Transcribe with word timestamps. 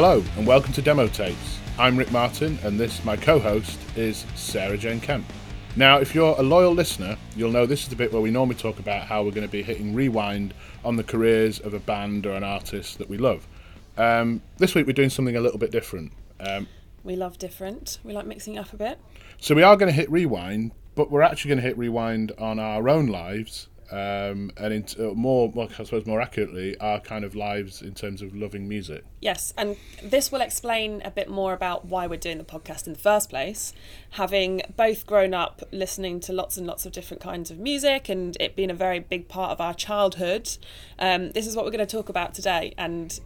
Hello, 0.00 0.22
and 0.36 0.46
welcome 0.46 0.72
to 0.74 0.80
Demo 0.80 1.08
Tapes. 1.08 1.58
I'm 1.76 1.96
Rick 1.96 2.12
Martin, 2.12 2.56
and 2.62 2.78
this, 2.78 3.04
my 3.04 3.16
co 3.16 3.40
host, 3.40 3.80
is 3.96 4.24
Sarah 4.36 4.78
Jane 4.78 5.00
Kemp. 5.00 5.26
Now, 5.74 5.98
if 5.98 6.14
you're 6.14 6.36
a 6.38 6.42
loyal 6.44 6.72
listener, 6.72 7.16
you'll 7.34 7.50
know 7.50 7.66
this 7.66 7.82
is 7.82 7.88
the 7.88 7.96
bit 7.96 8.12
where 8.12 8.22
we 8.22 8.30
normally 8.30 8.54
talk 8.54 8.78
about 8.78 9.08
how 9.08 9.24
we're 9.24 9.32
going 9.32 9.44
to 9.44 9.50
be 9.50 9.64
hitting 9.64 9.96
rewind 9.96 10.54
on 10.84 10.94
the 10.94 11.02
careers 11.02 11.58
of 11.58 11.74
a 11.74 11.80
band 11.80 12.26
or 12.26 12.34
an 12.34 12.44
artist 12.44 12.98
that 12.98 13.10
we 13.10 13.18
love. 13.18 13.48
Um, 13.96 14.40
this 14.58 14.72
week, 14.76 14.86
we're 14.86 14.92
doing 14.92 15.10
something 15.10 15.34
a 15.34 15.40
little 15.40 15.58
bit 15.58 15.72
different. 15.72 16.12
Um, 16.38 16.68
We 17.02 17.16
love 17.16 17.36
different. 17.36 17.98
We 18.04 18.12
like 18.12 18.24
mixing 18.24 18.54
it 18.54 18.58
up 18.58 18.72
a 18.72 18.76
bit. 18.76 19.00
so, 19.40 19.56
we 19.56 19.64
are 19.64 19.76
going 19.76 19.88
to 19.88 19.96
hit 19.96 20.08
rewind, 20.12 20.70
but 20.94 21.10
we're 21.10 21.22
actually 21.22 21.48
going 21.48 21.60
to 21.60 21.66
hit 21.66 21.76
rewind 21.76 22.30
on 22.38 22.60
our 22.60 22.88
own 22.88 23.08
lives. 23.08 23.66
Um, 23.90 24.50
and 24.56 24.72
in, 24.72 24.84
uh, 24.98 25.14
more, 25.14 25.52
I 25.56 25.84
suppose 25.84 26.04
more 26.06 26.20
accurately, 26.20 26.76
our 26.78 27.00
kind 27.00 27.24
of 27.24 27.34
lives 27.34 27.80
in 27.80 27.94
terms 27.94 28.20
of 28.22 28.34
loving 28.36 28.68
music. 28.68 29.04
Yes, 29.20 29.54
and 29.56 29.76
this 30.02 30.30
will 30.30 30.42
explain 30.42 31.00
a 31.04 31.10
bit 31.10 31.30
more 31.30 31.52
about 31.52 31.86
why 31.86 32.06
we're 32.06 32.18
doing 32.18 32.38
the 32.38 32.44
podcast 32.44 32.86
in 32.86 32.92
the 32.92 32.98
first 32.98 33.30
place. 33.30 33.72
Having 34.10 34.62
both 34.76 35.06
grown 35.06 35.32
up 35.32 35.62
listening 35.72 36.20
to 36.20 36.32
lots 36.32 36.56
and 36.56 36.66
lots 36.66 36.84
of 36.84 36.92
different 36.92 37.22
kinds 37.22 37.50
of 37.50 37.58
music 37.58 38.08
and 38.08 38.36
it 38.40 38.56
being 38.56 38.70
a 38.70 38.74
very 38.74 38.98
big 38.98 39.28
part 39.28 39.52
of 39.52 39.60
our 39.60 39.74
childhood, 39.74 40.50
um, 40.98 41.30
this 41.30 41.46
is 41.46 41.56
what 41.56 41.64
we're 41.64 41.70
going 41.70 41.86
to 41.86 41.96
talk 41.96 42.08
about 42.08 42.34
today. 42.34 42.74
And 42.76 43.18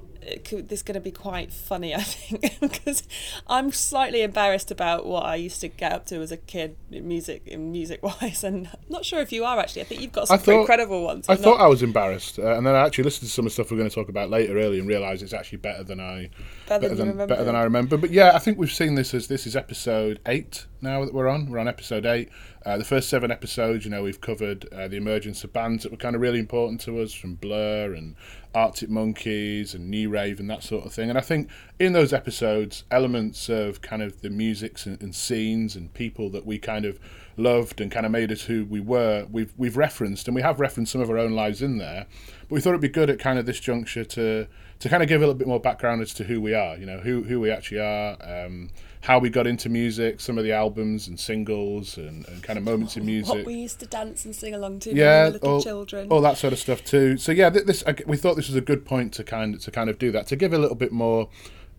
could, 0.44 0.68
this 0.68 0.80
is 0.80 0.82
going 0.82 0.94
to 0.94 1.00
be 1.00 1.10
quite 1.10 1.52
funny, 1.52 1.94
I 1.94 2.00
think, 2.02 2.60
because 2.60 3.02
I'm 3.46 3.72
slightly 3.72 4.22
embarrassed 4.22 4.70
about 4.70 5.06
what 5.06 5.24
I 5.24 5.34
used 5.36 5.60
to 5.62 5.68
get 5.68 5.92
up 5.92 6.06
to 6.06 6.16
as 6.20 6.30
a 6.32 6.36
kid, 6.36 6.76
music, 6.90 7.42
in 7.46 7.72
music 7.72 8.02
wise, 8.02 8.44
and 8.44 8.68
I'm 8.68 8.78
not 8.88 9.04
sure 9.04 9.20
if 9.20 9.32
you 9.32 9.44
are 9.44 9.58
actually. 9.58 9.82
I 9.82 9.84
think 9.86 10.00
you've 10.00 10.12
got 10.12 10.28
some 10.28 10.38
thought- 10.38 10.66
credible 10.66 11.04
ones. 11.04 11.26
I 11.28 11.36
thought 11.36 11.58
not- 11.58 11.64
I 11.64 11.68
was 11.68 11.82
embarrassed, 11.82 12.38
uh, 12.38 12.56
and 12.56 12.66
then 12.66 12.74
I 12.74 12.86
actually 12.86 13.04
listened 13.04 13.28
to 13.28 13.32
some 13.34 13.46
of 13.46 13.50
the 13.50 13.54
stuff 13.54 13.70
we're 13.70 13.78
going 13.78 13.88
to 13.90 13.94
talk 13.94 14.08
about 14.08 14.30
later 14.30 14.58
early 14.58 14.78
and 14.78 14.88
realised 14.88 15.22
it's 15.22 15.32
actually 15.32 15.58
better 15.58 15.82
than 15.84 16.00
I 16.00 16.30
Better 16.68 16.88
than 16.88 16.98
than, 16.98 17.08
remember. 17.08 17.34
better 17.34 17.44
than 17.44 17.56
I 17.56 17.62
remember. 17.64 17.96
But 17.96 18.10
yeah, 18.10 18.32
I 18.34 18.38
think 18.38 18.58
we've 18.58 18.72
seen 18.72 18.94
this 18.94 19.12
as 19.14 19.26
this 19.28 19.46
is 19.46 19.56
episode 19.56 20.20
eight 20.26 20.66
now 20.82 21.04
that 21.04 21.14
we're 21.14 21.28
on. 21.28 21.48
We're 21.48 21.58
on 21.58 21.68
episode 21.68 22.04
eight. 22.04 22.28
Uh, 22.66 22.76
the 22.76 22.84
first 22.84 23.08
seven 23.08 23.30
episodes, 23.30 23.84
you 23.84 23.90
know, 23.90 24.02
we've 24.02 24.20
covered 24.20 24.66
uh, 24.72 24.88
the 24.88 24.96
emergence 24.96 25.44
of 25.44 25.52
bands 25.52 25.84
that 25.84 25.92
were 25.92 25.98
kind 25.98 26.14
of 26.14 26.20
really 26.20 26.38
important 26.38 26.80
to 26.82 27.00
us, 27.00 27.12
from 27.12 27.34
Blur 27.34 27.94
and 27.94 28.16
Arctic 28.54 28.90
Monkeys 28.90 29.74
and 29.74 29.88
New 29.88 30.10
Rave 30.10 30.40
and 30.40 30.50
that 30.50 30.62
sort 30.62 30.84
of 30.84 30.92
thing. 30.92 31.08
And 31.08 31.18
I 31.18 31.22
think 31.22 31.48
in 31.78 31.92
those 31.92 32.12
episodes, 32.12 32.84
elements 32.90 33.48
of 33.48 33.80
kind 33.80 34.02
of 34.02 34.20
the 34.20 34.30
musics 34.30 34.86
and, 34.86 35.00
and 35.00 35.14
scenes 35.14 35.76
and 35.76 35.92
people 35.94 36.28
that 36.30 36.44
we 36.44 36.58
kind 36.58 36.84
of 36.84 36.98
loved 37.36 37.80
and 37.80 37.90
kind 37.90 38.04
of 38.04 38.12
made 38.12 38.30
us 38.30 38.42
who 38.42 38.64
we 38.64 38.80
were, 38.80 39.26
we've 39.30 39.52
we've 39.56 39.76
referenced, 39.76 40.28
and 40.28 40.34
we 40.34 40.42
have 40.42 40.60
referenced 40.60 40.92
some 40.92 41.00
of 41.00 41.08
our 41.08 41.18
own 41.18 41.32
lives 41.32 41.62
in 41.62 41.78
there. 41.78 42.06
But 42.42 42.50
we 42.56 42.60
thought 42.60 42.70
it'd 42.70 42.80
be 42.80 42.88
good 42.88 43.08
at 43.08 43.18
kind 43.18 43.38
of 43.38 43.46
this 43.46 43.60
juncture 43.60 44.04
to 44.04 44.46
to 44.80 44.88
kind 44.88 45.02
of 45.02 45.08
give 45.08 45.20
a 45.20 45.24
little 45.24 45.38
bit 45.38 45.46
more 45.46 45.60
background 45.60 46.02
as 46.02 46.12
to 46.14 46.24
who 46.24 46.40
we 46.40 46.54
are, 46.54 46.76
you 46.76 46.86
know, 46.86 46.98
who 46.98 47.22
who 47.22 47.40
we 47.40 47.50
actually 47.50 47.80
are, 47.80 48.16
um, 48.20 48.68
how 49.02 49.18
we 49.18 49.28
got 49.28 49.46
into 49.46 49.68
music, 49.68 50.20
some 50.20 50.38
of 50.38 50.44
the 50.44 50.52
albums 50.52 51.08
and 51.08 51.18
singles, 51.18 51.96
and, 51.96 52.26
and 52.28 52.42
kind 52.42 52.56
of 52.56 52.64
moments 52.64 52.96
in 52.96 53.04
music 53.04 53.34
What 53.34 53.44
we 53.44 53.54
used 53.54 53.80
to 53.80 53.86
dance 53.86 54.24
and 54.24 54.34
sing 54.34 54.54
along 54.54 54.78
to 54.80 54.94
yeah, 54.94 55.24
when 55.24 55.24
we 55.24 55.26
were 55.26 55.32
little 55.32 55.50
all, 55.50 55.62
children. 55.62 56.08
all 56.08 56.20
that 56.20 56.38
sort 56.38 56.52
of 56.52 56.58
stuff 56.58 56.84
too. 56.84 57.16
So 57.16 57.32
yeah, 57.32 57.50
th- 57.50 57.66
this 57.66 57.84
we 58.06 58.16
thought 58.16 58.36
this 58.36 58.48
was 58.48 58.56
a 58.56 58.60
good 58.60 58.84
point 58.84 59.12
to 59.14 59.24
kind 59.24 59.60
to 59.60 59.70
kind 59.70 59.90
of 59.90 59.98
do 59.98 60.12
that 60.12 60.26
to 60.28 60.36
give 60.36 60.52
a 60.52 60.58
little 60.58 60.76
bit 60.76 60.92
more 60.92 61.28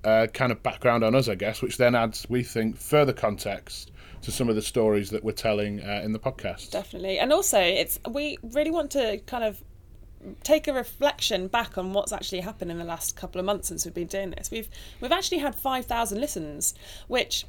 uh, 0.03 0.27
kind 0.33 0.51
of 0.51 0.61
background 0.63 1.03
on 1.03 1.15
us, 1.15 1.29
I 1.29 1.35
guess, 1.35 1.61
which 1.61 1.77
then 1.77 1.95
adds, 1.95 2.25
we 2.29 2.43
think, 2.43 2.77
further 2.77 3.13
context 3.13 3.91
to 4.21 4.31
some 4.31 4.49
of 4.49 4.55
the 4.55 4.61
stories 4.61 5.09
that 5.09 5.23
we're 5.23 5.31
telling 5.31 5.81
uh, 5.81 6.01
in 6.03 6.13
the 6.13 6.19
podcast. 6.19 6.71
Definitely. 6.71 7.19
And 7.19 7.31
also, 7.31 7.59
it's 7.59 7.99
we 8.09 8.37
really 8.41 8.71
want 8.71 8.91
to 8.91 9.19
kind 9.25 9.43
of 9.43 9.61
take 10.43 10.67
a 10.67 10.73
reflection 10.73 11.47
back 11.47 11.77
on 11.77 11.93
what's 11.93 12.11
actually 12.11 12.41
happened 12.41 12.71
in 12.71 12.77
the 12.77 12.83
last 12.83 13.15
couple 13.15 13.39
of 13.39 13.45
months 13.45 13.67
since 13.67 13.85
we've 13.85 13.93
been 13.93 14.07
doing 14.07 14.31
this. 14.31 14.51
We've 14.51 14.69
we've 15.01 15.11
actually 15.11 15.39
had 15.39 15.55
5,000 15.55 16.19
listens, 16.19 16.73
which 17.07 17.45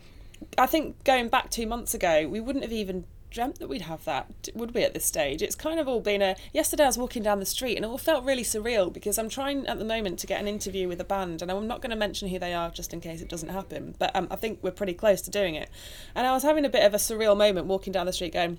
I 0.58 0.66
think 0.66 1.02
going 1.04 1.28
back 1.28 1.50
2 1.50 1.66
months 1.66 1.94
ago, 1.94 2.28
we 2.28 2.40
wouldn't 2.40 2.64
have 2.64 2.72
even 2.72 3.04
dreamt 3.34 3.58
that 3.58 3.68
we'd 3.68 3.82
have 3.82 4.04
that 4.04 4.48
would 4.54 4.72
we 4.74 4.84
at 4.84 4.94
this 4.94 5.04
stage 5.04 5.42
it's 5.42 5.56
kind 5.56 5.80
of 5.80 5.88
all 5.88 6.00
been 6.00 6.22
a 6.22 6.36
yesterday 6.52 6.84
i 6.84 6.86
was 6.86 6.96
walking 6.96 7.20
down 7.20 7.40
the 7.40 7.44
street 7.44 7.74
and 7.74 7.84
it 7.84 7.88
all 7.88 7.98
felt 7.98 8.24
really 8.24 8.44
surreal 8.44 8.92
because 8.92 9.18
i'm 9.18 9.28
trying 9.28 9.66
at 9.66 9.76
the 9.76 9.84
moment 9.84 10.20
to 10.20 10.26
get 10.26 10.40
an 10.40 10.46
interview 10.46 10.86
with 10.86 11.00
a 11.00 11.04
band 11.04 11.42
and 11.42 11.50
i'm 11.50 11.66
not 11.66 11.82
going 11.82 11.90
to 11.90 11.96
mention 11.96 12.28
who 12.28 12.38
they 12.38 12.54
are 12.54 12.70
just 12.70 12.92
in 12.92 13.00
case 13.00 13.20
it 13.20 13.28
doesn't 13.28 13.48
happen 13.48 13.92
but 13.98 14.14
um, 14.14 14.28
i 14.30 14.36
think 14.36 14.60
we're 14.62 14.70
pretty 14.70 14.94
close 14.94 15.20
to 15.20 15.30
doing 15.30 15.56
it 15.56 15.68
and 16.14 16.28
i 16.28 16.32
was 16.32 16.44
having 16.44 16.64
a 16.64 16.68
bit 16.68 16.84
of 16.84 16.94
a 16.94 16.96
surreal 16.96 17.36
moment 17.36 17.66
walking 17.66 17.92
down 17.92 18.06
the 18.06 18.12
street 18.12 18.32
going 18.32 18.56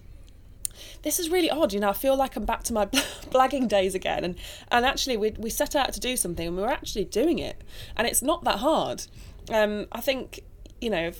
this 1.03 1.19
is 1.19 1.29
really 1.29 1.49
odd. 1.49 1.73
You 1.73 1.79
know, 1.79 1.89
I 1.89 1.93
feel 1.93 2.15
like 2.15 2.35
I'm 2.35 2.45
back 2.45 2.63
to 2.63 2.73
my 2.73 2.85
blagging 3.31 3.67
days 3.67 3.95
again. 3.95 4.23
And 4.23 4.35
and 4.71 4.85
actually, 4.85 5.17
we 5.17 5.31
we 5.37 5.49
set 5.49 5.75
out 5.75 5.93
to 5.93 5.99
do 5.99 6.17
something, 6.17 6.47
and 6.47 6.55
we 6.55 6.63
were 6.63 6.69
actually 6.69 7.05
doing 7.05 7.39
it, 7.39 7.63
and 7.95 8.07
it's 8.07 8.21
not 8.21 8.43
that 8.43 8.59
hard. 8.59 9.03
Um, 9.51 9.87
I 9.91 10.01
think 10.01 10.41
you 10.81 10.89
know. 10.89 11.11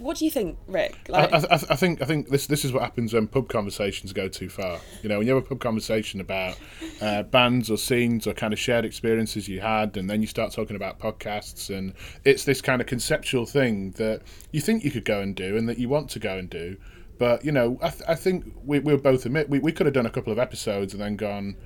What 0.00 0.18
do 0.18 0.26
you 0.26 0.30
think, 0.30 0.58
Rick? 0.66 1.08
I, 1.08 1.12
Like, 1.12 1.32
I, 1.32 1.38
I 1.38 1.54
I 1.70 1.76
think 1.76 2.02
I 2.02 2.04
think 2.04 2.28
this 2.28 2.46
this 2.46 2.62
is 2.62 2.72
what 2.74 2.82
happens 2.82 3.14
when 3.14 3.26
pub 3.26 3.48
conversations 3.48 4.12
go 4.12 4.28
too 4.28 4.50
far. 4.50 4.80
You 5.02 5.08
know, 5.08 5.16
when 5.16 5.26
you 5.26 5.34
have 5.34 5.42
a 5.42 5.48
pub 5.48 5.60
conversation 5.60 6.20
about 6.20 6.58
uh, 7.00 7.22
bands 7.22 7.70
or 7.70 7.78
scenes 7.78 8.26
or 8.26 8.34
kind 8.34 8.52
of 8.52 8.58
shared 8.58 8.84
experiences 8.84 9.48
you 9.48 9.60
had, 9.60 9.96
and 9.96 10.10
then 10.10 10.20
you 10.20 10.26
start 10.26 10.52
talking 10.52 10.76
about 10.76 10.98
podcasts, 10.98 11.74
and 11.74 11.94
it's 12.26 12.44
this 12.44 12.60
kind 12.60 12.82
of 12.82 12.86
conceptual 12.86 13.46
thing 13.46 13.92
that 13.92 14.20
you 14.52 14.60
think 14.60 14.84
you 14.84 14.90
could 14.90 15.06
go 15.06 15.22
and 15.22 15.34
do, 15.34 15.56
and 15.56 15.66
that 15.70 15.78
you 15.78 15.88
want 15.88 16.10
to 16.10 16.18
go 16.18 16.36
and 16.36 16.50
do, 16.50 16.76
but 17.18 17.44
you 17.44 17.52
know, 17.52 17.78
I, 17.82 17.90
th- 17.90 18.02
I 18.08 18.14
think 18.14 18.44
we 18.64 18.78
we 18.78 18.96
both 18.96 19.26
admit 19.26 19.48
we, 19.48 19.58
we 19.58 19.72
could 19.72 19.86
have 19.86 19.94
done 19.94 20.06
a 20.06 20.10
couple 20.10 20.32
of 20.32 20.38
episodes 20.38 20.92
and 20.92 21.02
then 21.02 21.16
gone. 21.16 21.56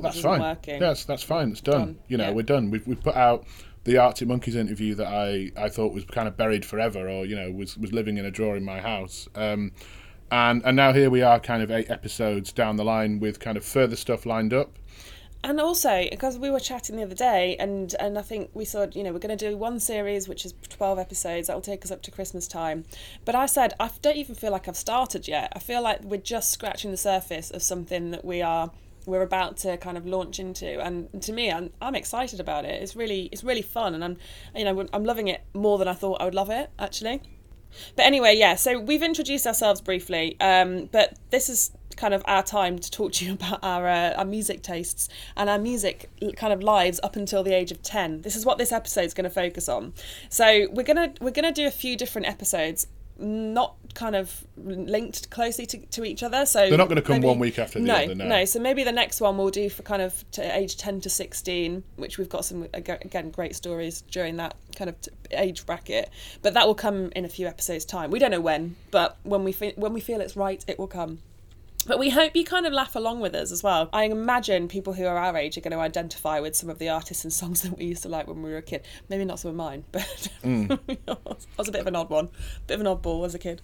That's 0.00 0.20
fine. 0.20 0.40
working. 0.40 0.80
Yes, 0.80 1.04
that's 1.04 1.22
fine. 1.22 1.50
It's 1.50 1.60
done. 1.60 1.78
Done. 1.80 1.98
You 2.08 2.16
know, 2.16 2.28
Yeah. 2.28 2.30
we're 2.32 2.42
done. 2.42 2.70
We've 2.70 2.86
we've 2.86 3.02
put 3.02 3.16
out 3.16 3.44
the 3.84 3.98
Arctic 3.98 4.28
Monkeys 4.28 4.56
interview 4.56 4.94
that 4.94 5.06
I, 5.06 5.50
I 5.56 5.68
thought 5.68 5.92
was 5.92 6.04
kind 6.04 6.28
of 6.28 6.36
buried 6.36 6.64
forever, 6.64 7.08
or 7.08 7.26
you 7.26 7.36
know, 7.36 7.50
was 7.50 7.76
was 7.76 7.92
living 7.92 8.16
in 8.18 8.24
a 8.24 8.30
drawer 8.30 8.56
in 8.56 8.64
my 8.64 8.80
house. 8.80 9.28
Um, 9.34 9.72
and 10.30 10.62
and 10.64 10.76
now 10.76 10.92
here 10.92 11.10
we 11.10 11.22
are, 11.22 11.40
kind 11.40 11.62
of 11.62 11.70
eight 11.70 11.90
episodes 11.90 12.52
down 12.52 12.76
the 12.76 12.84
line 12.84 13.20
with 13.20 13.40
kind 13.40 13.56
of 13.56 13.64
further 13.64 13.96
stuff 13.96 14.24
lined 14.26 14.54
up. 14.54 14.78
And 15.42 15.60
also 15.60 16.06
because 16.10 16.38
we 16.38 16.50
were 16.50 16.60
chatting 16.60 16.96
the 16.96 17.02
other 17.02 17.14
day, 17.14 17.56
and 17.58 17.94
and 17.98 18.18
I 18.18 18.22
think 18.22 18.50
we 18.54 18.64
said 18.64 18.94
you 18.94 19.02
know 19.02 19.12
we're 19.12 19.18
going 19.18 19.36
to 19.36 19.50
do 19.50 19.56
one 19.56 19.80
series 19.80 20.28
which 20.28 20.44
is 20.44 20.54
twelve 20.68 20.98
episodes 20.98 21.46
that 21.46 21.54
will 21.54 21.62
take 21.62 21.84
us 21.84 21.90
up 21.90 22.02
to 22.02 22.10
Christmas 22.10 22.46
time. 22.46 22.84
But 23.24 23.34
I 23.34 23.46
said 23.46 23.74
I 23.80 23.90
don't 24.02 24.16
even 24.16 24.34
feel 24.34 24.52
like 24.52 24.68
I've 24.68 24.76
started 24.76 25.28
yet. 25.28 25.52
I 25.54 25.58
feel 25.58 25.82
like 25.82 26.02
we're 26.02 26.20
just 26.20 26.50
scratching 26.50 26.90
the 26.90 26.96
surface 26.96 27.50
of 27.50 27.62
something 27.62 28.10
that 28.10 28.24
we 28.24 28.42
are 28.42 28.70
we're 29.06 29.22
about 29.22 29.56
to 29.56 29.78
kind 29.78 29.96
of 29.96 30.06
launch 30.06 30.38
into 30.38 30.78
and 30.78 31.22
to 31.22 31.32
me 31.32 31.50
I'm, 31.50 31.70
I'm 31.80 31.94
excited 31.94 32.38
about 32.38 32.66
it 32.66 32.82
it's 32.82 32.94
really 32.94 33.30
it's 33.32 33.42
really 33.42 33.62
fun 33.62 33.94
and 33.94 34.04
I'm 34.04 34.18
you 34.54 34.62
know 34.62 34.86
I'm 34.92 35.04
loving 35.04 35.28
it 35.28 35.40
more 35.54 35.78
than 35.78 35.88
I 35.88 35.94
thought 35.94 36.20
I 36.20 36.26
would 36.26 36.34
love 36.34 36.50
it 36.50 36.68
actually 36.78 37.22
but 37.96 38.04
anyway, 38.04 38.36
yeah, 38.36 38.54
so 38.56 38.78
we've 38.78 39.02
introduced 39.02 39.46
ourselves 39.46 39.80
briefly, 39.80 40.36
um, 40.40 40.88
but 40.90 41.18
this 41.30 41.48
is 41.48 41.70
kind 42.00 42.14
of 42.14 42.22
our 42.26 42.42
time 42.42 42.78
to 42.78 42.90
talk 42.90 43.12
to 43.12 43.24
you 43.26 43.32
about 43.40 43.58
our, 43.62 43.86
uh, 43.86 44.14
our 44.16 44.24
music 44.24 44.62
tastes 44.62 45.08
and 45.36 45.50
our 45.50 45.58
music 45.58 46.10
kind 46.36 46.52
of 46.52 46.62
lives 46.62 46.98
up 47.02 47.14
until 47.14 47.42
the 47.42 47.52
age 47.54 47.70
of 47.70 47.82
10. 47.82 48.22
This 48.22 48.34
is 48.36 48.46
what 48.46 48.56
this 48.58 48.72
episode 48.72 49.04
is 49.04 49.14
going 49.14 49.24
to 49.24 49.30
focus 49.30 49.68
on. 49.68 49.92
So 50.30 50.66
we're 50.72 50.82
going 50.82 51.12
to 51.12 51.22
we're 51.22 51.30
going 51.30 51.44
to 51.44 51.52
do 51.52 51.66
a 51.66 51.70
few 51.70 51.96
different 51.96 52.26
episodes 52.26 52.86
not 53.18 53.76
kind 53.94 54.16
of 54.16 54.46
linked 54.56 55.28
closely 55.28 55.66
to, 55.66 55.76
to 55.86 56.04
each 56.04 56.22
other 56.22 56.46
so 56.46 56.68
They're 56.68 56.78
not 56.78 56.88
gonna 56.88 57.02
come 57.02 57.16
maybe- 57.16 57.26
one 57.26 57.38
week 57.38 57.58
after 57.58 57.78
the 57.78 57.84
no, 57.84 57.94
other, 57.96 58.14
no. 58.14 58.26
no. 58.26 58.44
so 58.46 58.60
maybe 58.60 58.82
the 58.82 58.92
next 58.92 59.20
one 59.20 59.36
we'll 59.36 59.50
do 59.50 59.68
for 59.68 59.82
kind 59.82 60.00
of 60.00 60.24
to 60.30 60.56
age 60.56 60.78
10 60.78 61.02
to 61.02 61.10
16 61.10 61.82
which 61.96 62.16
we've 62.16 62.30
got 62.30 62.46
some 62.46 62.66
again 62.72 63.30
great 63.30 63.54
stories 63.54 64.02
during 64.10 64.36
that 64.36 64.54
kind 64.74 64.88
of 64.88 64.96
age 65.32 65.66
bracket 65.66 66.08
but 66.40 66.54
that 66.54 66.66
will 66.66 66.74
come 66.74 67.10
in 67.14 67.26
a 67.26 67.28
few 67.28 67.46
episodes 67.46 67.84
time 67.84 68.10
we 68.10 68.18
don't 68.18 68.30
know 68.30 68.40
when 68.40 68.74
but 68.90 69.18
when 69.24 69.44
we 69.44 69.52
fe- 69.52 69.74
when 69.76 69.92
we 69.92 70.00
feel 70.00 70.20
it's 70.22 70.36
right 70.36 70.64
it 70.66 70.78
will 70.78 70.86
come 70.86 71.18
but 71.82 71.98
we 71.98 72.10
hope 72.10 72.34
you 72.34 72.44
kind 72.44 72.66
of 72.66 72.72
laugh 72.72 72.94
along 72.94 73.20
with 73.20 73.34
us 73.34 73.52
as 73.52 73.62
well. 73.62 73.88
I 73.92 74.04
imagine 74.04 74.68
people 74.68 74.92
who 74.92 75.06
are 75.06 75.16
our 75.16 75.36
age 75.36 75.56
are 75.56 75.60
going 75.60 75.72
to 75.72 75.78
identify 75.78 76.40
with 76.40 76.56
some 76.56 76.70
of 76.70 76.78
the 76.78 76.88
artists 76.88 77.24
and 77.24 77.32
songs 77.32 77.62
that 77.62 77.76
we 77.76 77.84
used 77.84 78.02
to 78.02 78.08
like 78.08 78.26
when 78.26 78.42
we 78.42 78.50
were 78.50 78.58
a 78.58 78.62
kid. 78.62 78.84
Maybe 79.08 79.24
not 79.24 79.40
some 79.40 79.50
of 79.50 79.56
mine, 79.56 79.84
but 79.92 80.28
Mm. 80.42 80.78
I 81.08 81.16
was 81.58 81.68
a 81.68 81.72
bit 81.72 81.82
of 81.82 81.86
an 81.86 81.96
odd 81.96 82.10
one, 82.10 82.30
bit 82.66 82.74
of 82.74 82.80
an 82.80 82.86
oddball 82.86 83.26
as 83.26 83.34
a 83.34 83.38
kid. 83.38 83.60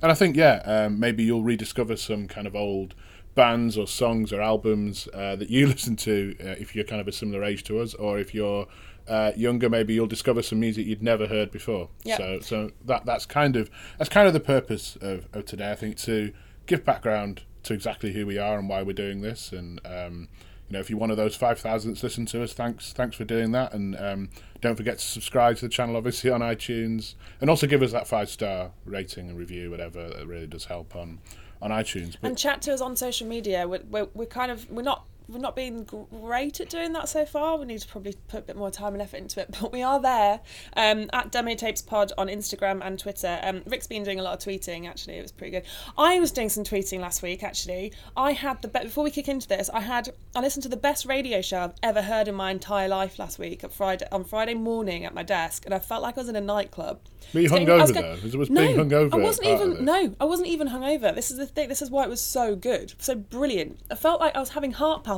And 0.00 0.10
I 0.12 0.14
think 0.14 0.36
yeah, 0.36 0.62
um, 0.64 1.00
maybe 1.00 1.24
you'll 1.24 1.42
rediscover 1.42 1.96
some 1.96 2.28
kind 2.28 2.46
of 2.46 2.54
old 2.54 2.94
bands 3.34 3.76
or 3.76 3.86
songs 3.86 4.32
or 4.32 4.40
albums 4.40 5.08
uh, 5.14 5.36
that 5.36 5.50
you 5.50 5.66
listen 5.66 5.96
to 5.96 6.36
uh, 6.40 6.54
if 6.58 6.74
you're 6.74 6.84
kind 6.84 7.00
of 7.00 7.08
a 7.08 7.12
similar 7.12 7.42
age 7.44 7.64
to 7.64 7.80
us, 7.80 7.94
or 7.94 8.18
if 8.18 8.34
you're 8.34 8.66
uh, 9.08 9.32
younger, 9.36 9.68
maybe 9.68 9.94
you'll 9.94 10.06
discover 10.06 10.42
some 10.42 10.60
music 10.60 10.86
you'd 10.86 11.02
never 11.02 11.26
heard 11.26 11.50
before. 11.50 11.88
Yeah. 12.04 12.18
So 12.18 12.40
so 12.40 12.70
that 12.84 13.06
that's 13.06 13.26
kind 13.26 13.56
of 13.56 13.70
that's 13.98 14.10
kind 14.10 14.26
of 14.26 14.32
the 14.32 14.40
purpose 14.40 14.96
of, 15.00 15.28
of 15.32 15.44
today. 15.44 15.70
I 15.70 15.74
think 15.74 15.96
to 15.98 16.32
give 16.68 16.84
background 16.84 17.42
to 17.64 17.74
exactly 17.74 18.12
who 18.12 18.24
we 18.24 18.38
are 18.38 18.58
and 18.58 18.68
why 18.68 18.82
we're 18.82 18.92
doing 18.92 19.20
this, 19.22 19.52
and 19.52 19.80
um, 19.84 20.28
you 20.68 20.74
know, 20.74 20.80
if 20.80 20.90
you're 20.90 20.98
one 20.98 21.10
of 21.10 21.16
those 21.16 21.34
five 21.34 21.58
thousand 21.58 21.92
that's 21.92 22.02
listened 22.02 22.28
to 22.28 22.42
us, 22.42 22.52
thanks 22.52 22.92
thanks 22.92 23.16
for 23.16 23.24
doing 23.24 23.50
that, 23.52 23.72
and 23.72 23.98
um, 23.98 24.28
don't 24.60 24.76
forget 24.76 24.98
to 24.98 25.04
subscribe 25.04 25.56
to 25.56 25.62
the 25.62 25.68
channel, 25.68 25.96
obviously 25.96 26.30
on 26.30 26.40
iTunes, 26.40 27.14
and 27.40 27.50
also 27.50 27.66
give 27.66 27.82
us 27.82 27.90
that 27.90 28.06
five 28.06 28.28
star 28.28 28.70
rating 28.84 29.28
and 29.28 29.38
review, 29.38 29.70
whatever. 29.70 30.08
That 30.10 30.26
really 30.26 30.46
does 30.46 30.66
help 30.66 30.94
on 30.94 31.18
on 31.60 31.70
iTunes. 31.70 32.16
But 32.20 32.28
and 32.28 32.38
chat 32.38 32.62
to 32.62 32.74
us 32.74 32.80
on 32.80 32.96
social 32.96 33.26
media. 33.26 33.66
We're, 33.66 33.82
we're, 33.90 34.08
we're 34.14 34.26
kind 34.26 34.52
of 34.52 34.70
we're 34.70 34.82
not 34.82 35.04
we've 35.28 35.42
not 35.42 35.54
been 35.54 35.84
great 35.84 36.60
at 36.60 36.70
doing 36.70 36.92
that 36.94 37.08
so 37.08 37.26
far. 37.26 37.58
We 37.58 37.66
need 37.66 37.80
to 37.80 37.88
probably 37.88 38.14
put 38.28 38.40
a 38.40 38.42
bit 38.42 38.56
more 38.56 38.70
time 38.70 38.94
and 38.94 39.02
effort 39.02 39.18
into 39.18 39.40
it, 39.40 39.54
but 39.60 39.72
we 39.72 39.82
are 39.82 40.00
there 40.00 40.40
um, 40.76 41.10
at 41.12 41.30
Demo 41.30 41.54
Tapes 41.54 41.82
Pod 41.82 42.12
on 42.16 42.28
Instagram 42.28 42.80
and 42.84 42.98
Twitter. 42.98 43.38
Um, 43.42 43.62
Rick's 43.66 43.86
been 43.86 44.02
doing 44.02 44.18
a 44.18 44.22
lot 44.22 44.34
of 44.34 44.40
tweeting. 44.40 44.88
Actually, 44.88 45.16
it 45.16 45.22
was 45.22 45.32
pretty 45.32 45.50
good. 45.50 45.64
I 45.96 46.18
was 46.18 46.32
doing 46.32 46.48
some 46.48 46.64
tweeting 46.64 47.00
last 47.00 47.22
week. 47.22 47.42
Actually, 47.42 47.92
I 48.16 48.32
had 48.32 48.62
the 48.62 48.68
be- 48.68 48.84
before 48.84 49.04
we 49.04 49.10
kick 49.10 49.28
into 49.28 49.46
this, 49.46 49.68
I 49.72 49.80
had 49.80 50.10
I 50.34 50.40
listened 50.40 50.62
to 50.64 50.68
the 50.68 50.76
best 50.76 51.04
radio 51.04 51.42
show 51.42 51.60
I've 51.60 51.74
ever 51.82 52.02
heard 52.02 52.28
in 52.28 52.34
my 52.34 52.50
entire 52.50 52.88
life 52.88 53.18
last 53.18 53.38
week 53.38 53.62
at 53.64 53.72
Friday 53.72 54.06
on 54.10 54.24
Friday 54.24 54.54
morning 54.54 55.04
at 55.04 55.14
my 55.14 55.22
desk, 55.22 55.64
and 55.66 55.74
I 55.74 55.78
felt 55.78 56.02
like 56.02 56.16
I 56.16 56.20
was 56.20 56.28
in 56.28 56.36
a 56.36 56.40
nightclub. 56.40 57.00
Were 57.34 57.40
you 57.40 57.50
hungover 57.50 57.92
though? 57.92 58.16
Was, 58.22 58.36
was 58.36 58.50
no, 58.50 58.62
being 58.62 58.76
hungover? 58.76 59.12
I 59.12 59.16
wasn't 59.18 59.48
even. 59.48 59.84
No, 59.84 60.14
I 60.18 60.24
wasn't 60.24 60.48
even 60.48 60.68
hungover. 60.68 61.14
This 61.14 61.30
is 61.30 61.36
the 61.36 61.46
thing. 61.46 61.68
This 61.68 61.82
is 61.82 61.90
why 61.90 62.04
it 62.04 62.08
was 62.08 62.20
so 62.20 62.56
good, 62.56 62.94
so 62.98 63.14
brilliant. 63.14 63.80
I 63.90 63.94
felt 63.94 64.20
like 64.20 64.34
I 64.34 64.40
was 64.40 64.50
having 64.50 64.72
heart 64.72 65.04
palpitations 65.04 65.17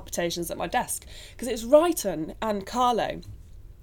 at 0.51 0.59
my 0.59 0.67
desk 0.67 1.07
because 1.33 1.49
it 1.49 1.53
was 1.53 1.65
Riton 1.65 2.35
and 2.41 2.67
Kah-Lo. 2.67 3.21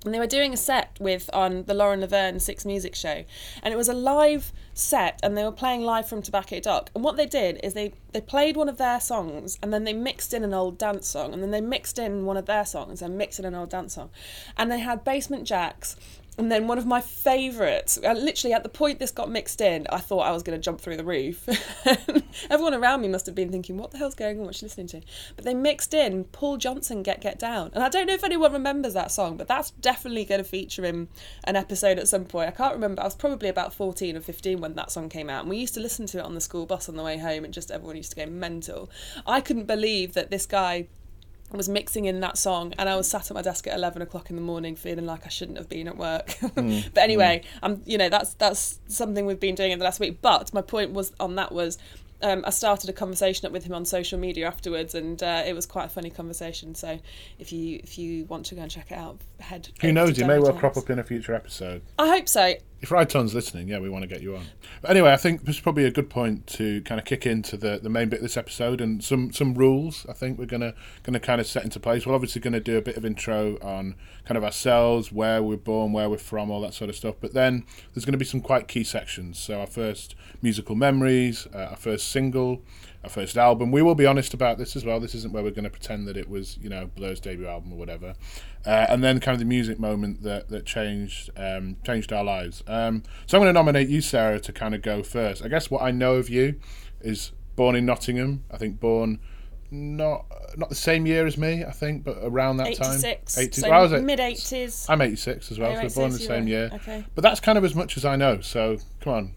And 0.06 0.14
they 0.14 0.19
were 0.19 0.28
doing 0.28 0.54
a 0.54 0.58
set 0.58 0.96
with 1.02 1.30
on 1.34 1.64
the 1.64 1.74
Lauren 1.74 2.02
Laverne 2.02 2.40
Six 2.40 2.66
Music 2.66 2.96
Show, 2.96 3.25
and 3.64 3.74
it 3.74 3.78
was 3.78 3.90
a 3.90 3.94
live 3.94 4.54
set, 4.74 5.19
and 5.24 5.36
they 5.36 5.44
were 5.44 5.52
playing 5.52 5.81
live 5.81 6.08
from 6.08 6.22
Tobacco 6.22 6.60
Dock. 6.60 6.92
And 6.94 7.04
what 7.04 7.18
they 7.18 7.25
did 7.25 7.60
is 7.64 7.74
they 7.74 7.94
they 8.14 8.22
played 8.22 8.56
one 8.56 8.69
of 8.69 8.78
their 8.78 9.02
songs, 9.02 9.58
and 9.62 9.74
then 9.74 9.86
they 9.86 9.94
mixed 9.94 10.34
in 10.36 10.44
an 10.44 10.54
old 10.54 10.78
dance 10.78 11.08
song, 11.08 11.34
and 11.34 11.42
then 11.42 11.52
they 11.52 11.62
mixed 11.62 11.98
in 11.98 12.25
one 12.25 12.38
of 12.38 12.46
their 12.46 12.64
songs, 12.64 13.02
and 13.02 13.18
mixed 13.18 13.40
in 13.40 13.46
an 13.46 13.56
old 13.56 13.69
dance 13.69 13.96
song, 13.96 14.12
and 14.56 14.72
they 14.72 14.80
had 14.80 15.04
Basement 15.04 15.48
Jaxx, 15.48 15.96
and 16.38 16.51
then 16.51 16.68
one 16.68 16.78
of 16.78 16.86
my 16.86 17.01
favourites, 17.01 17.98
uh, 18.04 18.13
literally 18.13 18.54
at 18.54 18.62
the 18.62 18.69
point 18.69 19.00
this 19.00 19.10
got 19.10 19.30
mixed 19.30 19.60
in, 19.60 19.88
I 19.89 19.98
thought 19.98 20.19
I 20.19 20.31
was 20.31 20.44
going 20.44 20.57
to 20.57 20.63
jump 20.63 20.80
through 20.80 20.98
the 20.98 21.04
roof. 21.04 21.48
Everyone 22.51 22.75
around 22.75 23.01
me 23.01 23.07
must 23.07 23.25
have 23.25 23.34
been 23.34 23.51
thinking, 23.51 23.78
what 23.78 23.89
the 23.89 23.98
hell's 23.98 24.13
going 24.13 24.39
on? 24.39 24.45
What's 24.45 24.60
she 24.60 24.66
listening 24.66 24.88
to? 24.88 25.01
But 25.36 25.45
they 25.45 25.56
mixed 25.56 25.95
in 25.95 26.25
Paul 26.25 26.57
Johnson, 26.57 27.01
Get 27.01 27.22
Get 27.22 27.39
Down. 27.39 27.72
And 27.74 27.84
I 27.84 27.89
don't 27.89 28.06
know 28.06 28.13
if 28.13 28.24
anyone 28.24 28.54
remembers 28.54 28.94
that 28.94 29.12
song, 29.12 29.36
but 29.36 29.48
that's 29.48 29.72
definitely 29.72 30.25
going 30.25 30.44
to 30.44 30.48
feature 30.48 30.86
in 30.86 31.07
an 31.44 31.56
episode 31.56 31.98
at 31.98 32.07
some 32.07 32.25
point. 32.25 32.50
I 32.50 32.51
can't 32.51 32.75
remember. 32.75 33.01
I 33.01 33.06
was 33.06 33.16
probably 33.16 33.50
about 33.50 33.74
14 33.74 34.16
or 34.16 34.22
15 34.22 34.62
when 34.62 34.75
that 34.75 34.92
song 34.92 35.10
came 35.10 35.31
out. 35.31 35.42
And 35.42 35.50
we 35.50 35.57
used 35.57 35.74
to 35.74 35.80
listen 35.80 36.06
to 36.07 36.19
it 36.19 36.25
on 36.25 36.36
the 36.36 36.42
school 36.42 36.68
bus 36.68 36.88
on 36.88 36.98
the 36.98 37.04
way 37.04 37.18
home, 37.18 37.45
and 37.45 37.54
just 37.54 37.72
everyone 37.72 37.98
used 37.98 38.12
to 38.12 38.16
go 38.16 38.28
mental. 38.28 38.92
I 39.25 39.42
couldn't 39.42 39.66
believe 39.66 40.13
that 40.13 40.30
this 40.30 40.45
guy 40.45 40.88
was 41.52 41.70
mixing 41.70 42.06
in 42.06 42.20
that 42.20 42.38
song 42.38 42.74
and 42.78 42.90
I 42.90 42.96
was 42.96 43.08
sat 43.10 43.32
at 43.32 43.36
my 43.36 43.42
desk 43.42 43.68
at 43.68 43.76
11 43.76 44.02
o'clock 44.02 44.30
in 44.30 44.36
the 44.36 44.42
morning 44.42 44.76
feeling 44.76 45.06
like 45.06 45.26
I 45.26 45.30
shouldn't 45.30 45.58
have 45.58 45.70
been 45.70 45.88
at 45.88 45.98
work. 45.98 46.36
But 46.58 46.98
anyway 46.98 47.44
I'm 47.64 47.82
you 47.86 47.98
know 47.98 48.10
that's 48.10 48.34
that's 48.36 48.80
something 48.88 49.26
we've 49.26 49.40
been 49.40 49.56
doing 49.56 49.72
in 49.72 49.80
the 49.80 49.86
last 49.86 50.00
week. 50.00 50.22
But 50.22 50.54
my 50.54 50.62
point 50.62 50.92
was 50.92 51.14
on 51.20 51.36
that 51.36 51.52
was 51.52 51.78
um, 52.22 52.44
I 52.46 52.50
started 52.50 52.90
a 52.90 52.94
conversation 52.94 53.46
up 53.46 53.52
with 53.52 53.64
him 53.64 53.74
on 53.74 53.86
social 53.86 54.20
media 54.20 54.48
afterwards 54.48 54.96
and 54.96 55.22
uh, 55.22 55.44
it 55.46 55.54
was 55.54 55.66
quite 55.66 55.86
a 55.86 55.90
funny 55.90 56.10
conversation. 56.10 56.74
So 56.76 57.00
if 57.40 57.52
you 57.52 57.80
if 57.84 57.98
you 57.98 58.26
want 58.26 58.48
to 58.48 58.56
go 58.56 58.62
and 58.62 58.72
check 58.72 58.92
it 58.92 58.98
out 58.98 59.20
head 59.40 59.70
Who 59.82 59.92
knows? 59.92 60.18
You 60.18 60.26
may 60.26 60.40
well 60.40 60.54
crop 60.54 60.78
up 60.78 60.90
in 60.90 61.00
a 61.00 61.04
future 61.04 61.36
episode. 61.36 61.84
I 62.00 62.08
hope 62.08 62.28
so 62.28 62.56
If 62.80 62.92
Riton's 62.92 63.34
listening, 63.34 63.70
yeah, 63.70 63.80
we 63.80 63.90
want 63.90 64.04
to 64.04 64.08
get 64.08 64.22
you 64.22 64.36
on. 64.36 64.46
But 64.82 64.92
anyway, 64.92 65.12
I 65.12 65.18
think 65.18 65.46
this 65.46 65.56
is 65.56 65.62
probably 65.62 65.86
a 65.86 65.92
good 65.92 66.12
point 66.12 66.46
to 66.48 66.82
kind 66.82 67.00
of 67.00 67.06
kick 67.06 67.26
into 67.26 67.58
the, 67.58 67.80
the 67.82 67.90
main 67.90 68.08
bit 68.08 68.18
of 68.18 68.24
this 68.24 68.38
episode 68.38 68.82
and 68.82 69.04
some, 69.04 69.34
some 69.34 69.56
rules. 69.56 70.06
I 70.08 70.14
think 70.14 70.38
we're 70.38 70.46
gonna 70.46 70.76
gonna 71.02 71.20
kind 71.20 71.42
of 71.42 71.48
set 71.48 71.64
into 71.64 71.80
place. 71.80 72.06
We're 72.06 72.14
obviously 72.14 72.40
to 72.54 72.60
do 72.60 72.78
a 72.78 72.82
bit 72.82 72.96
of 72.96 73.04
intro 73.04 73.58
on 73.64 73.96
kind 74.26 74.38
of 74.38 74.44
ourselves, 74.44 75.12
where 75.12 75.42
we're 75.42 75.58
born, 75.58 75.92
where 75.92 76.08
we're 76.08 76.20
from, 76.20 76.52
all 76.52 76.62
that 76.62 76.76
sort 76.76 76.92
of 76.92 76.96
stuff. 76.96 77.16
But 77.20 77.34
then 77.34 77.66
there's 77.94 78.06
to 78.12 78.20
be 78.20 78.26
some 78.26 78.42
quite 78.42 78.68
key 78.68 78.84
sections. 78.84 79.40
So 79.40 79.60
our 79.60 79.68
first 79.68 80.14
musical 80.44 80.76
memories, 80.76 81.48
uh, 81.56 81.70
our 81.72 81.78
first 81.78 82.10
single, 82.10 82.62
our 83.07 83.13
first 83.13 83.38
album. 83.38 83.71
We 83.71 83.81
will 83.81 83.95
be 83.95 84.06
honest 84.06 84.33
about 84.33 84.57
this 84.57 84.75
as 84.75 84.83
well. 84.83 85.00
This 85.00 85.15
isn't 85.15 85.33
where 85.33 85.42
we're 85.42 85.51
going 85.51 85.63
to 85.63 85.69
pretend 85.69 86.07
that 86.07 86.18
it 86.18 86.30
was 86.30 86.57
you 86.57 86.69
know 86.69 86.88
Blur's 86.95 87.19
debut 87.19 87.48
album 87.48 87.71
or 87.71 87.77
whatever. 87.77 88.15
Uh, 88.65 88.86
and 88.89 89.04
then 89.04 89.19
kind 89.19 89.33
of 89.33 89.39
the 89.39 89.45
music 89.45 89.80
moment 89.80 90.24
that 90.24 90.50
that 90.50 90.65
changed 90.65 91.30
um, 91.38 91.77
changed 91.86 92.12
our 92.12 92.24
lives. 92.24 92.63
Um, 92.68 93.04
so 93.25 93.38
I'm 93.38 93.44
going 93.44 93.50
to 93.50 93.57
nominate 93.57 93.88
you, 93.88 94.01
Sarah, 94.01 94.39
to 94.42 94.51
kind 94.51 94.75
of 94.75 94.81
go 94.81 95.04
first. 95.04 95.44
I 95.44 95.48
guess 95.48 95.71
what 95.71 95.81
I 95.81 95.92
know 95.92 96.15
of 96.15 96.30
you 96.30 96.59
is 97.01 97.31
born 97.56 97.75
in 97.75 97.86
Nottingham. 97.86 98.44
I 98.51 98.57
think 98.57 98.80
born 98.80 99.19
not 99.71 100.25
not 100.57 100.69
the 100.69 100.75
same 100.75 101.06
year 101.06 101.25
as 101.25 101.38
me, 101.38 101.63
I 101.63 101.71
think, 101.71 102.04
but 102.04 102.18
around 102.21 102.57
that 102.57 102.75
time. 102.75 103.00
86 103.00 103.56
so 103.56 103.69
well, 103.69 103.80
I 103.80 103.83
was 103.83 104.01
mid 104.01 104.19
80s 104.19 104.86
I'm 104.89 105.01
86 105.01 105.51
as 105.51 105.59
well, 105.59 105.77
Oh, 105.77 105.88
so 105.88 106.01
born 106.01 106.12
the 106.12 106.19
same 106.19 106.48
year. 106.48 106.69
Okay. 106.74 107.06
But 107.15 107.21
that's 107.21 107.39
kind 107.39 107.57
of 107.57 107.63
as 107.63 107.75
much 107.75 107.98
as 107.98 108.06
I 108.06 108.15
know. 108.15 108.42
So 108.42 108.77
come 109.01 109.13
on, 109.13 109.36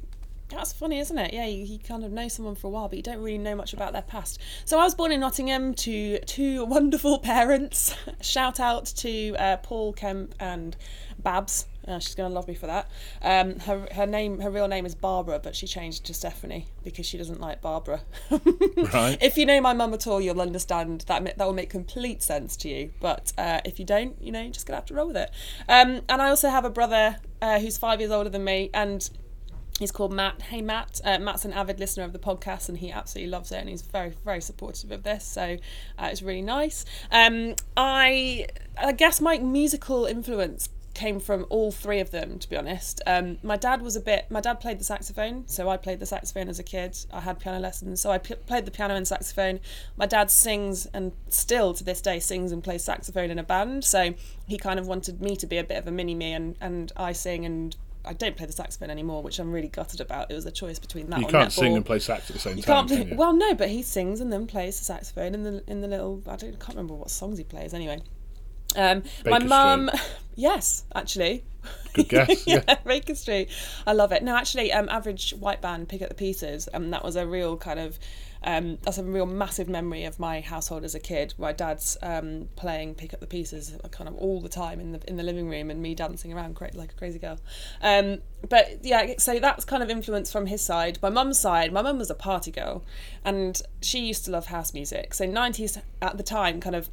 That's 0.50 0.72
funny, 0.72 0.98
isn't 0.98 1.16
it? 1.16 1.32
Yeah, 1.32 1.46
you, 1.46 1.64
you 1.64 1.78
kind 1.78 2.04
of 2.04 2.12
know 2.12 2.28
someone 2.28 2.54
for 2.54 2.66
a 2.66 2.70
while, 2.70 2.88
but 2.88 2.96
you 2.96 3.02
don't 3.02 3.18
really 3.18 3.38
know 3.38 3.54
much 3.54 3.72
about 3.72 3.92
their 3.92 4.02
past. 4.02 4.40
So 4.64 4.78
I 4.78 4.84
was 4.84 4.94
born 4.94 5.12
in 5.12 5.20
Nottingham 5.20 5.74
to 5.74 6.18
two 6.20 6.64
wonderful 6.66 7.18
parents. 7.18 7.94
Shout 8.20 8.60
out 8.60 8.86
to 8.86 9.34
uh, 9.36 9.56
Paul 9.58 9.92
Kemp 9.92 10.34
and 10.40 10.76
Babs. 11.18 11.66
Uh, 11.86 11.98
she's 11.98 12.14
going 12.14 12.28
to 12.28 12.34
love 12.34 12.46
me 12.46 12.54
for 12.54 12.66
that. 12.66 12.90
Um, 13.22 13.58
her 13.60 13.88
her 13.92 14.06
name, 14.06 14.40
her 14.40 14.50
real 14.50 14.68
name 14.68 14.84
is 14.86 14.94
Barbara, 14.94 15.40
but 15.42 15.56
she 15.56 15.66
changed 15.66 16.04
to 16.06 16.14
Stephanie 16.14 16.66
because 16.84 17.06
she 17.06 17.16
doesn't 17.16 17.40
like 17.40 17.60
Barbara. 17.60 18.02
Right. 18.92 19.18
If 19.20 19.36
you 19.36 19.46
know 19.46 19.60
my 19.60 19.72
mum 19.72 19.94
at 19.94 20.06
all, 20.06 20.20
you'll 20.20 20.40
understand 20.40 21.02
that 21.02 21.24
that 21.24 21.38
will 21.38 21.52
make 21.52 21.70
complete 21.70 22.22
sense 22.22 22.56
to 22.58 22.68
you. 22.68 22.92
But 23.00 23.32
uh, 23.38 23.60
if 23.64 23.78
you 23.78 23.84
don't, 23.84 24.20
you 24.20 24.32
know, 24.32 24.40
you're 24.40 24.52
just 24.52 24.66
gonna 24.66 24.78
have 24.78 24.86
to 24.86 24.94
roll 24.94 25.08
with 25.08 25.16
it. 25.16 25.30
Um, 25.68 26.00
and 26.08 26.22
I 26.22 26.28
also 26.28 26.48
have 26.48 26.64
a 26.64 26.70
brother 26.70 27.16
uh, 27.40 27.60
who's 27.60 27.76
five 27.78 28.00
years 28.00 28.10
older 28.10 28.30
than 28.30 28.42
me, 28.42 28.70
and 28.74 29.08
He's 29.80 29.90
called 29.90 30.12
Matt. 30.12 30.42
Hey 30.42 30.60
Matt. 30.60 31.00
Uh, 31.02 31.18
Matt's 31.18 31.46
an 31.46 31.54
avid 31.54 31.80
listener 31.80 32.04
of 32.04 32.12
the 32.12 32.18
podcast, 32.18 32.68
and 32.68 32.76
he 32.76 32.92
absolutely 32.92 33.30
loves 33.30 33.50
it, 33.50 33.56
and 33.56 33.68
he's 33.70 33.80
very, 33.80 34.12
very 34.26 34.42
supportive 34.42 34.90
of 34.90 35.04
this. 35.04 35.24
So 35.24 35.56
uh, 35.98 36.08
it's 36.12 36.20
really 36.20 36.42
nice. 36.42 36.84
Um, 37.10 37.54
I, 37.78 38.46
I 38.76 38.92
guess 38.92 39.22
my 39.22 39.38
musical 39.38 40.04
influence 40.04 40.68
came 40.92 41.18
from 41.18 41.46
all 41.48 41.72
three 41.72 41.98
of 41.98 42.10
them. 42.10 42.38
To 42.40 42.50
be 42.50 42.58
honest, 42.58 43.00
um, 43.06 43.38
my 43.42 43.56
dad 43.56 43.80
was 43.80 43.96
a 43.96 44.00
bit. 44.00 44.26
My 44.30 44.42
dad 44.42 44.60
played 44.60 44.78
the 44.78 44.84
saxophone, 44.84 45.48
so 45.48 45.70
I 45.70 45.78
played 45.78 45.98
the 45.98 46.04
saxophone 46.04 46.50
as 46.50 46.58
a 46.58 46.62
kid. 46.62 46.98
I 47.10 47.20
had 47.20 47.40
piano 47.40 47.58
lessons, 47.58 48.02
so 48.02 48.10
I 48.10 48.18
p- 48.18 48.34
played 48.34 48.66
the 48.66 48.70
piano 48.70 48.94
and 48.94 49.08
saxophone. 49.08 49.60
My 49.96 50.04
dad 50.04 50.30
sings, 50.30 50.84
and 50.92 51.12
still 51.30 51.72
to 51.72 51.82
this 51.82 52.02
day 52.02 52.20
sings 52.20 52.52
and 52.52 52.62
plays 52.62 52.84
saxophone 52.84 53.30
in 53.30 53.38
a 53.38 53.44
band. 53.44 53.84
So 53.86 54.12
he 54.46 54.58
kind 54.58 54.78
of 54.78 54.86
wanted 54.86 55.22
me 55.22 55.36
to 55.36 55.46
be 55.46 55.56
a 55.56 55.64
bit 55.64 55.78
of 55.78 55.86
a 55.86 55.90
mini 55.90 56.14
me, 56.14 56.34
and 56.34 56.54
and 56.60 56.92
I 56.98 57.12
sing 57.12 57.46
and 57.46 57.74
I 58.04 58.12
don't 58.14 58.36
play 58.36 58.46
the 58.46 58.52
saxophone 58.52 58.90
anymore, 58.90 59.22
which 59.22 59.38
I'm 59.38 59.52
really 59.52 59.68
gutted 59.68 60.00
about. 60.00 60.30
It 60.30 60.34
was 60.34 60.46
a 60.46 60.50
choice 60.50 60.78
between 60.78 61.10
that 61.10 61.20
you 61.20 61.26
can't 61.26 61.48
netball. 61.48 61.52
sing 61.52 61.76
and 61.76 61.84
play 61.84 61.98
sax 61.98 62.30
at 62.30 62.34
the 62.34 62.40
same 62.40 62.56
You 62.56 62.62
time. 62.62 62.74
can't 62.76 62.88
play. 62.88 62.98
can 62.98 63.08
you? 63.08 63.16
Well, 63.16 63.32
no, 63.34 63.54
but 63.54 63.68
he 63.68 63.82
sings 63.82 64.20
and 64.20 64.32
then 64.32 64.46
plays 64.46 64.78
the 64.78 64.84
saxophone 64.84 65.34
in 65.34 65.42
the 65.42 65.62
in 65.66 65.80
the 65.80 65.88
little. 65.88 66.22
I 66.26 66.36
don't 66.36 66.58
can't 66.58 66.70
remember 66.70 66.94
what 66.94 67.10
songs 67.10 67.38
he 67.38 67.44
plays 67.44 67.74
anyway. 67.74 68.00
Um, 68.76 69.02
my 69.26 69.38
mum, 69.40 69.90
yes, 70.36 70.84
actually. 70.94 71.44
Good 71.92 72.08
guess, 72.08 72.46
yeah. 72.46 72.62
Baker 72.84 73.14
Street. 73.14 73.48
I 73.86 73.92
love 73.92 74.12
it. 74.12 74.22
No, 74.22 74.36
actually, 74.36 74.72
um, 74.72 74.88
average 74.88 75.32
white 75.32 75.60
band, 75.60 75.88
pick 75.88 76.00
up 76.02 76.08
the 76.08 76.14
pieces. 76.14 76.68
Um, 76.72 76.90
that 76.90 77.04
was 77.04 77.16
a 77.16 77.26
real 77.26 77.56
kind 77.56 77.80
of. 77.80 77.98
Um, 78.42 78.78
that's 78.82 78.98
a 78.98 79.04
real 79.04 79.26
massive 79.26 79.68
memory 79.68 80.04
of 80.04 80.18
my 80.18 80.40
household 80.40 80.84
as 80.84 80.94
a 80.94 81.00
kid. 81.00 81.34
My 81.38 81.52
dad's 81.52 81.98
um, 82.02 82.48
playing 82.56 82.94
pick 82.94 83.12
up 83.12 83.20
the 83.20 83.26
pieces 83.26 83.76
kind 83.90 84.08
of 84.08 84.16
all 84.16 84.40
the 84.40 84.48
time 84.48 84.80
in 84.80 84.92
the 84.92 85.00
in 85.08 85.16
the 85.16 85.22
living 85.22 85.48
room, 85.48 85.70
and 85.70 85.82
me 85.82 85.94
dancing 85.94 86.32
around 86.32 86.56
cra- 86.56 86.70
like 86.74 86.92
a 86.92 86.94
crazy 86.94 87.18
girl. 87.18 87.38
Um, 87.82 88.18
but 88.48 88.78
yeah, 88.82 89.14
so 89.18 89.38
that's 89.38 89.64
kind 89.64 89.82
of 89.82 89.90
influence 89.90 90.32
from 90.32 90.46
his 90.46 90.62
side. 90.62 90.98
My 91.02 91.10
mum's 91.10 91.38
side, 91.38 91.72
my 91.72 91.82
mum 91.82 91.98
was 91.98 92.10
a 92.10 92.14
party 92.14 92.50
girl, 92.50 92.82
and 93.24 93.60
she 93.82 94.00
used 94.00 94.24
to 94.24 94.30
love 94.30 94.46
house 94.46 94.72
music. 94.72 95.14
So 95.14 95.26
nineties 95.26 95.78
at 96.00 96.16
the 96.16 96.22
time, 96.22 96.60
kind 96.60 96.76
of 96.76 96.88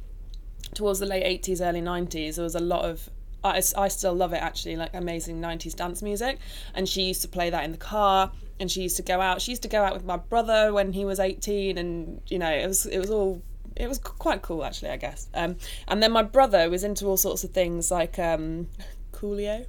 towards 0.74 0.98
the 0.98 1.06
late 1.06 1.42
80s 1.42 1.60
early 1.60 1.80
90s 1.80 2.34
there 2.34 2.44
was 2.44 2.54
a 2.54 2.60
lot 2.60 2.84
of 2.84 3.08
I, 3.42 3.62
I 3.76 3.88
still 3.88 4.14
love 4.14 4.32
it 4.32 4.42
actually 4.42 4.76
like 4.76 4.90
amazing 4.94 5.40
90s 5.40 5.74
dance 5.74 6.02
music 6.02 6.38
and 6.74 6.88
she 6.88 7.02
used 7.02 7.22
to 7.22 7.28
play 7.28 7.50
that 7.50 7.64
in 7.64 7.72
the 7.72 7.78
car 7.78 8.32
and 8.60 8.70
she 8.70 8.82
used 8.82 8.96
to 8.96 9.02
go 9.02 9.20
out 9.20 9.40
she 9.40 9.52
used 9.52 9.62
to 9.62 9.68
go 9.68 9.82
out 9.82 9.94
with 9.94 10.04
my 10.04 10.16
brother 10.16 10.72
when 10.72 10.92
he 10.92 11.04
was 11.04 11.20
18 11.20 11.78
and 11.78 12.20
you 12.28 12.38
know 12.38 12.50
it 12.50 12.66
was 12.66 12.86
it 12.86 12.98
was 12.98 13.10
all 13.10 13.42
it 13.78 13.88
was 13.88 13.98
quite 13.98 14.42
cool 14.42 14.64
actually 14.64 14.90
I 14.90 14.96
guess. 14.96 15.28
Um, 15.34 15.56
and 15.86 16.02
then 16.02 16.12
my 16.12 16.22
brother 16.22 16.68
was 16.68 16.84
into 16.84 17.06
all 17.06 17.16
sorts 17.16 17.44
of 17.44 17.50
things 17.50 17.90
like 17.90 18.18
um, 18.18 18.68
Coolio. 19.12 19.66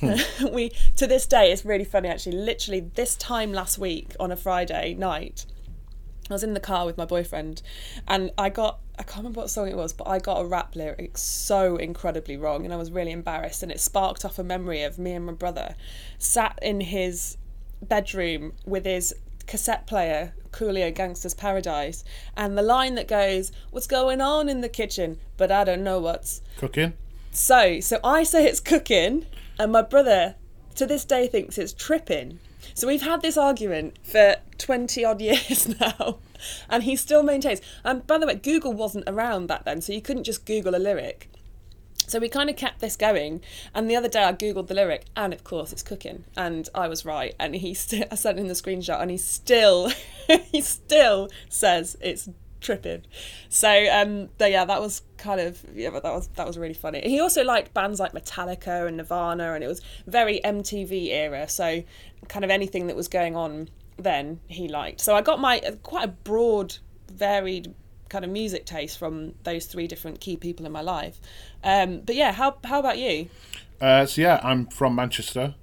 We 0.52 0.70
to 0.96 1.06
this 1.06 1.26
day 1.26 1.52
it's 1.52 1.64
really 1.64 1.84
funny 1.84 2.08
actually. 2.08 2.36
Literally 2.36 2.80
this 2.80 3.14
time 3.14 3.52
last 3.52 3.78
week 3.78 4.16
on 4.18 4.32
a 4.32 4.36
Friday 4.36 4.94
night 4.94 5.46
I 6.30 6.32
was 6.32 6.42
in 6.42 6.54
the 6.54 6.60
car 6.60 6.86
with 6.86 6.96
my 6.96 7.04
boyfriend 7.04 7.62
and 8.08 8.32
I 8.38 8.48
got 8.48 8.80
I 8.98 9.04
can't 9.04 9.18
remember 9.18 9.40
what 9.40 9.50
song 9.50 9.68
it 9.68 9.76
was, 9.76 9.92
but 9.92 10.08
I 10.08 10.18
got 10.18 10.40
a 10.40 10.44
rap 10.44 10.76
lyric 10.76 11.16
so 11.16 11.76
incredibly 11.76 12.36
wrong 12.36 12.64
and 12.64 12.74
I 12.74 12.76
was 12.76 12.90
really 12.90 13.12
embarrassed 13.12 13.62
and 13.62 13.70
it 13.70 13.80
sparked 13.80 14.24
off 14.24 14.38
a 14.38 14.44
memory 14.44 14.82
of 14.82 14.98
me 14.98 15.12
and 15.12 15.26
my 15.26 15.32
brother 15.32 15.76
sat 16.18 16.58
in 16.62 16.80
his 16.80 17.36
bedroom 17.82 18.52
with 18.64 18.84
his 18.84 19.14
cassette 19.46 19.86
player, 19.86 20.34
Coolio 20.50 20.94
Gangsta's 20.94 21.34
Paradise, 21.34 22.04
and 22.36 22.56
the 22.56 22.62
line 22.62 22.94
that 22.94 23.08
goes, 23.08 23.52
What's 23.70 23.86
going 23.86 24.20
on 24.20 24.48
in 24.48 24.60
the 24.60 24.68
kitchen? 24.68 25.18
But 25.36 25.50
I 25.50 25.64
don't 25.64 25.84
know 25.84 25.98
what's 26.00 26.42
Cooking. 26.58 26.94
so, 27.30 27.80
so 27.80 27.98
I 28.04 28.22
say 28.22 28.44
it's 28.46 28.60
cooking, 28.60 29.26
and 29.58 29.72
my 29.72 29.82
brother 29.82 30.36
to 30.76 30.86
this 30.86 31.04
day 31.04 31.26
thinks 31.26 31.58
it's 31.58 31.72
tripping. 31.72 32.38
So 32.74 32.86
we've 32.86 33.02
had 33.02 33.22
this 33.22 33.36
argument 33.36 33.96
for 34.04 34.36
20 34.58 35.04
odd 35.04 35.20
years 35.20 35.68
now, 35.80 36.18
and 36.68 36.84
he 36.84 36.96
still 36.96 37.22
maintains. 37.22 37.60
And 37.84 38.06
by 38.06 38.18
the 38.18 38.26
way, 38.26 38.36
Google 38.36 38.72
wasn't 38.72 39.08
around 39.08 39.46
back 39.48 39.64
then, 39.64 39.80
so 39.80 39.92
you 39.92 40.00
couldn't 40.00 40.24
just 40.24 40.46
Google 40.46 40.74
a 40.74 40.78
lyric. 40.78 41.28
So 42.12 42.18
we 42.18 42.28
kind 42.28 42.50
of 42.50 42.56
kept 42.56 42.80
this 42.80 42.94
going, 42.94 43.40
and 43.74 43.88
the 43.88 43.96
other 43.96 44.06
day 44.06 44.22
I 44.22 44.34
googled 44.34 44.66
the 44.66 44.74
lyric, 44.74 45.06
and 45.16 45.32
of 45.32 45.44
course 45.44 45.72
it's 45.72 45.82
cooking, 45.82 46.24
and 46.36 46.68
I 46.74 46.86
was 46.86 47.06
right. 47.06 47.34
And 47.40 47.54
he, 47.54 47.72
st- 47.72 48.06
I 48.12 48.16
sent 48.16 48.38
him 48.38 48.48
the 48.48 48.52
screenshot, 48.52 49.00
and 49.00 49.10
he 49.10 49.16
still, 49.16 49.90
he 50.44 50.60
still 50.60 51.30
says 51.48 51.96
it's 52.02 52.28
tripping. 52.60 53.06
So 53.48 53.86
um, 53.90 54.28
but 54.36 54.50
yeah, 54.50 54.66
that 54.66 54.78
was 54.78 55.00
kind 55.16 55.40
of 55.40 55.64
yeah, 55.74 55.88
but 55.88 56.02
that 56.02 56.12
was 56.12 56.28
that 56.34 56.46
was 56.46 56.58
really 56.58 56.74
funny. 56.74 57.00
He 57.00 57.18
also 57.18 57.44
liked 57.44 57.72
bands 57.72 57.98
like 57.98 58.12
Metallica 58.12 58.86
and 58.86 58.98
Nirvana, 58.98 59.54
and 59.54 59.64
it 59.64 59.68
was 59.68 59.80
very 60.06 60.38
MTV 60.44 61.06
era. 61.06 61.48
So 61.48 61.82
kind 62.28 62.44
of 62.44 62.50
anything 62.50 62.88
that 62.88 62.96
was 62.96 63.08
going 63.08 63.36
on 63.36 63.70
then 63.96 64.40
he 64.48 64.68
liked. 64.68 65.00
So 65.00 65.14
I 65.14 65.22
got 65.22 65.40
my 65.40 65.60
quite 65.82 66.04
a 66.04 66.08
broad, 66.08 66.76
varied 67.10 67.74
kind 68.12 68.24
of 68.26 68.30
music 68.30 68.66
taste 68.66 68.98
from 68.98 69.34
those 69.42 69.64
three 69.64 69.88
different 69.88 70.20
key 70.20 70.36
people 70.36 70.66
in 70.66 70.70
my 70.70 70.82
life. 70.82 71.18
Um, 71.64 72.00
but 72.00 72.14
yeah, 72.14 72.30
how 72.30 72.56
how 72.62 72.78
about 72.78 72.98
you? 72.98 73.28
Uh, 73.80 74.06
so 74.06 74.20
yeah, 74.20 74.38
I'm 74.44 74.66
from 74.66 74.94
Manchester. 74.94 75.54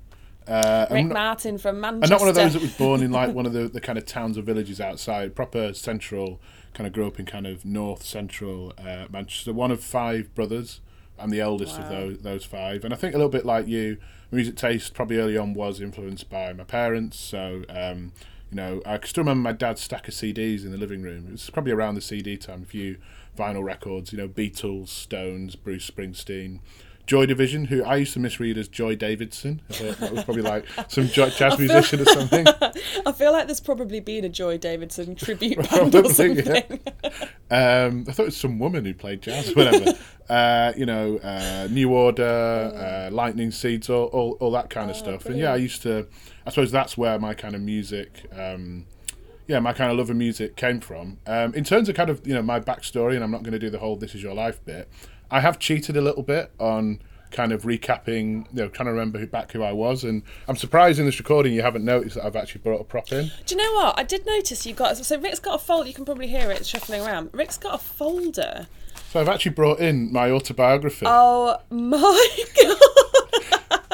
Uh, 0.48 0.88
Rick 0.90 1.06
not, 1.06 1.14
Martin 1.14 1.58
from 1.60 1.80
Manchester. 1.80 2.06
I'm 2.06 2.10
not 2.10 2.20
one 2.20 2.30
of 2.30 2.36
those 2.36 2.54
that 2.54 2.62
was 2.64 2.74
born 2.74 3.04
in 3.04 3.12
like 3.12 3.34
one 3.36 3.46
of 3.46 3.54
the, 3.54 3.68
the 3.68 3.80
kind 3.80 4.00
of 4.00 4.06
towns 4.06 4.36
or 4.36 4.42
villages 4.42 4.82
outside. 4.82 5.36
Proper 5.36 5.74
central, 5.74 6.42
kind 6.74 6.88
of 6.88 6.92
grew 6.92 7.06
up 7.06 7.20
in 7.20 7.28
kind 7.28 7.46
of 7.46 7.64
north 7.64 8.04
central 8.04 8.74
uh, 8.80 9.06
Manchester. 9.12 9.54
One 9.54 9.72
of 9.72 9.82
five 9.82 10.34
brothers. 10.34 10.82
I'm 11.20 11.30
the 11.30 11.42
eldest 11.42 11.78
of 11.78 11.90
those 11.90 12.20
those 12.20 12.46
five, 12.46 12.84
and 12.84 12.94
I 12.94 12.98
think 12.98 13.14
a 13.14 13.18
little 13.18 13.30
bit 13.30 13.46
like 13.46 13.68
you, 13.68 13.98
music 14.32 14.56
taste 14.56 14.94
probably 14.94 15.18
early 15.18 15.38
on 15.38 15.54
was 15.54 15.82
influenced 15.82 16.30
by 16.30 16.54
my 16.54 16.64
parents. 16.64 17.20
So 17.20 17.64
um, 17.70 18.14
you 18.52 18.56
know, 18.56 18.82
I 18.86 19.00
still 19.06 19.22
remember 19.24 19.42
my 19.50 19.54
dad's 19.54 19.82
stack 19.82 20.08
of 20.08 20.14
CDs 20.14 20.64
in 20.66 20.72
the 20.72 20.78
living 20.78 21.02
room. 21.02 21.26
It 21.28 21.32
was 21.34 21.50
probably 21.50 21.72
around 21.72 21.96
the 21.96 22.02
CD 22.02 22.38
time. 22.38 22.64
A 22.64 22.66
few 22.66 22.98
vinyl 23.38 23.64
records, 23.64 24.12
you 24.12 24.18
know, 24.18 24.28
Beatles, 24.28 24.90
Stones, 24.90 25.56
Bruce 25.56 25.90
Springsteen. 25.90 26.60
Joy 27.06 27.26
Division, 27.26 27.66
who 27.66 27.84
I 27.84 27.96
used 27.96 28.14
to 28.14 28.20
misread 28.20 28.56
as 28.56 28.68
Joy 28.68 28.96
Davidson. 28.96 29.62
That 29.70 30.12
was 30.14 30.24
probably 30.26 30.44
like 30.44 30.66
some 30.90 31.08
jazz 31.08 31.58
musician 31.58 32.02
or 32.02 32.06
something. 32.06 32.46
I 33.06 33.12
feel 33.14 33.32
like 33.32 33.48
there's 33.48 33.60
probably 33.60 34.00
been 34.00 34.26
a 34.26 34.30
Joy 34.30 34.60
Davidson 34.60 35.16
tribute 35.16 35.58
band 35.72 35.92
Probably, 35.92 36.40
or 36.40 36.44
yeah. 36.44 36.62
Um, 37.50 38.06
I 38.08 38.12
thought 38.12 38.24
it 38.24 38.26
was 38.26 38.38
some 38.38 38.60
woman 38.60 38.86
who 38.86 38.94
played 38.94 39.24
jazz, 39.24 39.56
whatever. 39.56 39.98
uh, 40.30 40.74
you 40.78 40.86
know, 40.86 41.18
uh, 41.18 41.68
New 41.72 41.92
Order, 41.92 43.08
uh, 43.10 43.12
Lightning 43.12 43.50
Seeds, 43.50 43.90
all, 43.90 44.06
all, 44.10 44.34
all 44.40 44.52
that 44.52 44.70
kind 44.70 44.92
of 44.92 44.96
Oh, 44.98 45.00
stuff. 45.00 45.26
And 45.26 45.38
yeah, 45.40 45.52
I 45.54 45.56
used 45.56 45.82
to. 45.82 46.06
I 46.50 46.52
suppose 46.52 46.72
that's 46.72 46.98
where 46.98 47.20
my 47.20 47.36
kind 47.36 47.54
of 47.54 47.62
music. 47.62 48.26
Um, 48.36 48.88
yeah, 49.46 49.60
my 49.60 49.72
kind 49.72 49.92
of 49.92 50.00
love 50.00 50.10
of 50.10 50.16
music 50.16 50.56
came 50.56 50.80
from. 50.80 51.20
Um, 51.28 51.54
in 51.54 51.64
terms 51.64 51.90
of 51.90 51.96
kind 51.96 52.10
of 52.10 52.26
you 52.26 52.34
know 52.34 52.42
my 52.42 52.60
backstory, 52.60 53.14
and 53.14 53.24
I'm 53.24 53.30
not 53.30 53.44
going 53.44 53.54
to 53.54 53.60
do 53.60 53.70
the 53.70 53.78
whole 53.78 53.96
"This 53.96 54.16
Is 54.16 54.24
Your 54.24 54.34
Life" 54.34 54.66
bit. 54.66 54.90
I 55.30 55.42
have 55.42 55.60
cheated 55.60 55.96
a 55.96 56.02
little 56.02 56.24
bit 56.24 56.52
on 56.60 57.04
kind 57.30 57.52
of 57.52 57.62
recapping, 57.62 58.48
you 58.52 58.64
know, 58.64 58.68
trying 58.68 58.88
to 58.88 58.92
remember 58.92 59.20
who 59.20 59.28
back 59.28 59.52
who 59.52 59.62
I 59.62 59.74
was, 59.74 60.04
and 60.04 60.24
I'm 60.48 60.56
surprised 60.56 60.98
in 60.98 61.06
this 61.06 61.20
recording 61.20 61.54
you 61.54 61.62
haven't 61.62 61.86
noticed 61.86 62.16
that 62.16 62.26
I've 62.26 62.36
actually 62.36 62.62
brought 62.62 62.82
a 62.82 62.84
prop 62.84 63.12
in. 63.12 63.30
Do 63.46 63.54
you 63.54 63.62
know 63.62 63.74
what? 63.74 64.00
I 64.00 64.02
did 64.02 64.26
notice 64.26 64.66
you 64.66 64.74
got 64.74 64.98
so 64.98 65.20
Rick's 65.20 65.38
got 65.38 65.54
a 65.54 65.64
folder. 65.64 65.88
You 65.88 65.94
can 65.94 66.04
probably 66.06 66.30
hear 66.30 66.50
it 66.50 66.66
shuffling 66.66 67.06
around. 67.06 67.30
Rick's 67.32 67.60
got 67.60 67.76
a 67.76 67.78
folder. 67.78 68.66
So 69.12 69.20
I've 69.20 69.30
actually 69.30 69.52
brought 69.52 69.80
in 69.80 70.12
my 70.12 70.32
autobiography. 70.32 71.06
Oh 71.08 71.58
my 71.70 72.38
god! 72.64 73.29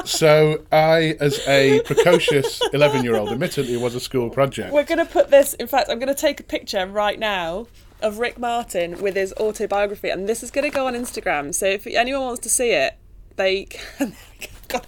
So 0.05 0.63
I, 0.71 1.17
as 1.19 1.45
a 1.47 1.81
precocious 1.81 2.61
11 2.73 3.03
year 3.03 3.15
old, 3.15 3.29
admittedly 3.29 3.73
it 3.73 3.81
was 3.81 3.95
a 3.95 3.99
school 3.99 4.29
project. 4.29 4.71
We're 4.71 4.83
gonna 4.83 5.05
put 5.05 5.29
this. 5.29 5.53
In 5.55 5.67
fact, 5.67 5.89
I'm 5.89 5.99
gonna 5.99 6.13
take 6.15 6.39
a 6.39 6.43
picture 6.43 6.85
right 6.85 7.19
now 7.19 7.67
of 8.01 8.19
Rick 8.19 8.37
Martin 8.37 9.01
with 9.01 9.15
his 9.15 9.33
autobiography, 9.33 10.09
and 10.09 10.27
this 10.29 10.43
is 10.43 10.51
gonna 10.51 10.69
go 10.69 10.87
on 10.87 10.93
Instagram. 10.93 11.53
So 11.53 11.65
if 11.65 11.87
anyone 11.87 12.21
wants 12.21 12.41
to 12.41 12.49
see 12.49 12.71
it, 12.71 12.97
they 13.35 13.65
can. 13.97 14.15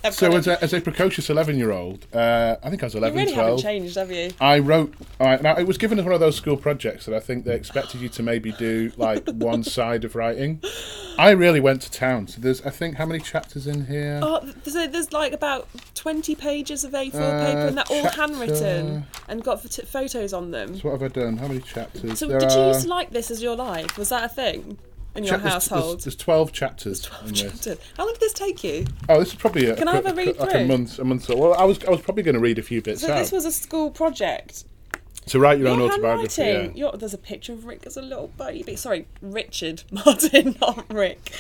God, 0.04 0.14
So 0.14 0.32
as 0.36 0.48
a, 0.48 0.62
as 0.64 0.74
a 0.74 0.82
precocious 0.82 1.30
11 1.30 1.58
year 1.58 1.72
old, 1.72 2.06
uh, 2.14 2.56
I 2.64 2.70
think 2.70 2.84
I 2.84 2.86
was 2.88 2.94
you 2.94 3.00
11, 3.00 3.18
really 3.18 3.34
12. 3.34 3.48
haven't 3.48 3.62
changed, 3.64 3.96
have 3.96 4.12
you? 4.12 4.32
I 4.40 4.60
wrote. 4.60 4.94
I 5.20 5.38
now 5.38 5.56
it 5.58 5.66
was 5.68 5.78
given 5.78 5.98
as 6.00 6.06
one 6.06 6.14
of 6.14 6.20
those 6.20 6.36
school 6.36 6.58
projects 6.58 7.06
that 7.06 7.16
I 7.16 7.20
think 7.20 7.46
they 7.46 7.56
expected 7.56 8.02
you 8.02 8.10
to 8.10 8.24
maybe 8.24 8.52
do 8.54 8.92
like 8.98 9.28
one 9.32 9.64
side 9.64 10.04
of 10.06 10.16
writing. 10.16 10.62
I 11.20 11.32
really 11.32 11.60
went 11.60 11.82
to 11.84 11.92
town. 11.92 12.28
So 12.28 12.40
there's, 12.42 12.62
I 12.64 12.70
think, 12.70 12.96
how 12.98 13.06
many 13.06 13.20
chapters 13.20 13.66
in 13.66 13.86
here? 13.88 14.20
Oh, 14.22 14.40
there's, 14.64 14.92
there's 14.92 15.12
like 15.14 15.34
about 15.34 15.68
20 15.96 16.36
pages 16.36 16.84
of 16.84 16.92
A4 16.92 17.16
Uh, 17.16 17.46
paper, 17.46 17.60
and 17.68 17.78
they're 17.78 17.84
all 17.90 18.04
chapter- 18.04 18.22
handwritten 18.22 19.06
and 19.28 19.44
got 19.44 19.62
photos 19.62 20.34
on 20.34 20.52
them. 20.52 20.76
So 20.78 20.90
what 20.90 21.02
have 21.02 21.12
I 21.12 21.20
done? 21.20 21.38
How 21.38 21.48
many 21.48 21.62
chapters? 21.62 22.20
So 22.20 22.28
there 22.28 22.40
did 22.40 22.52
you 22.52 22.60
are 22.60 22.68
used 22.68 22.84
to 22.84 22.88
like 22.90 23.10
this 23.12 23.32
as 23.32 23.42
your 23.42 23.56
life? 23.56 23.98
Was 23.98 24.10
that 24.10 24.24
a 24.24 24.30
thing 24.30 24.78
in 25.18 25.24
your 25.24 25.38
there's- 25.38 25.54
household? 25.54 25.98
There's, 25.98 26.04
there's 26.06 26.16
12 26.16 26.52
chapters. 26.52 27.10
in 27.24 27.30
this. 27.30 27.42
Chapter. 27.42 27.78
How 27.98 28.06
long 28.06 28.14
did 28.14 28.22
this 28.22 28.34
take 28.34 28.64
you? 28.64 28.86
Oh, 29.10 29.20
this 29.20 29.30
is 29.30 29.36
probably 29.36 29.66
a, 29.66 29.76
Can 29.76 29.88
I 29.88 29.96
have 29.96 30.06
a 30.06 30.14
read 30.14 30.38
like 30.38 30.54
a 30.56 30.66
month. 30.66 31.00
A 31.00 31.04
month. 31.04 31.28
Well, 31.30 31.54
I 31.54 31.64
was 31.64 31.84
I 31.86 31.90
was 31.90 32.02
probably 32.02 32.24
going 32.24 32.36
to 32.36 32.42
read 32.42 32.60
a 32.60 32.64
few 32.64 32.82
bits 32.82 33.02
So 33.02 33.12
out. 33.12 33.18
this 33.20 33.32
was 33.32 33.46
a 33.46 33.52
school 33.52 33.92
project. 33.92 34.64
to 35.28 35.40
write 35.40 35.60
your 35.60 35.68
own 35.70 35.80
Your 35.80 35.92
autobiography. 35.92 36.42
Yeah. 36.44 36.70
Your, 36.74 36.92
there's 36.94 37.14
a 37.14 37.18
picture 37.18 37.54
of 37.54 37.66
Rick 37.66 37.86
as 37.86 37.98
a 37.98 38.02
little 38.02 38.30
baby. 38.38 38.76
Sorry, 38.76 39.08
Richard 39.22 39.84
Martin, 39.92 40.56
not 40.62 40.92
Rick. 40.94 41.32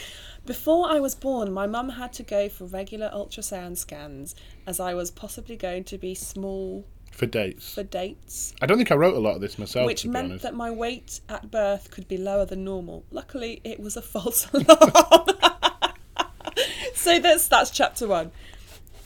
Before 0.45 0.89
I 0.89 0.99
was 1.01 1.13
born, 1.13 1.51
my 1.51 1.67
mum 1.67 1.89
had 1.89 2.13
to 2.13 2.23
go 2.23 2.47
for 2.47 2.63
regular 2.65 3.09
ultrasound 3.13 3.77
scans 3.77 4.33
as 4.65 4.79
I 4.79 4.93
was 4.93 5.11
possibly 5.11 5.57
going 5.57 5.83
to 5.85 5.97
be 5.97 6.15
small 6.15 6.85
For 7.17 7.25
dates. 7.25 7.73
for 7.73 7.81
dates, 7.81 8.53
I 8.61 8.67
don't 8.67 8.77
think 8.77 8.91
I 8.91 8.95
wrote 8.95 9.15
a 9.15 9.19
lot 9.19 9.33
of 9.33 9.41
this 9.41 9.57
myself, 9.57 9.87
which 9.87 10.01
to 10.03 10.07
be 10.07 10.13
meant 10.13 10.25
honest. 10.27 10.43
that 10.43 10.53
my 10.53 10.69
weight 10.69 11.19
at 11.27 11.49
birth 11.49 11.89
could 11.89 12.07
be 12.07 12.15
lower 12.15 12.45
than 12.45 12.63
normal. 12.63 13.05
Luckily, 13.09 13.59
it 13.63 13.79
was 13.79 13.97
a 13.97 14.03
false 14.03 14.47
alarm. 14.53 15.25
so 16.93 17.19
that's 17.19 17.47
that's 17.47 17.71
chapter 17.71 18.07
one. 18.07 18.31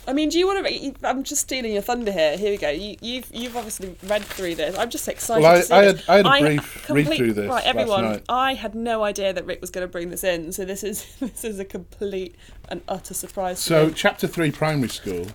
I 0.07 0.13
mean, 0.13 0.29
do 0.29 0.39
you 0.39 0.47
want 0.47 0.65
to? 0.67 0.93
I'm 1.07 1.23
just 1.23 1.41
stealing 1.43 1.73
your 1.73 1.83
thunder 1.83 2.11
here. 2.11 2.35
Here 2.35 2.49
we 2.51 2.57
go. 2.57 2.69
You, 2.69 2.97
you've 3.01 3.29
you've 3.33 3.55
obviously 3.55 3.95
read 4.03 4.23
through 4.23 4.55
this. 4.55 4.75
I'm 4.77 4.89
just 4.89 5.07
excited. 5.07 5.43
Well, 5.43 5.63
I- 5.71 5.75
I 5.79 5.83
had- 5.85 6.03
I 6.07 6.17
had 6.17 6.25
a 6.25 6.39
brief 6.41 6.89
read 6.89 7.07
through 7.17 7.33
this 7.33 7.47
Right, 7.49 7.63
everyone. 7.65 8.21
I 8.27 8.55
had 8.55 8.73
no 8.75 9.03
idea 9.03 9.31
that 9.31 9.45
Rick 9.45 9.61
was 9.61 9.69
going 9.69 9.85
to 9.87 9.91
bring 9.91 10.09
this 10.09 10.23
in, 10.23 10.51
so 10.51 10.65
this 10.65 10.83
is 10.83 11.05
this 11.21 11.43
is 11.43 11.59
a 11.59 11.65
complete 11.65 12.35
and 12.67 12.81
utter 12.87 13.13
surprise. 13.13 13.59
So, 13.59 13.89
chapter 13.91 14.27
three, 14.27 14.51
primary 14.51 14.89
school. 14.89 15.27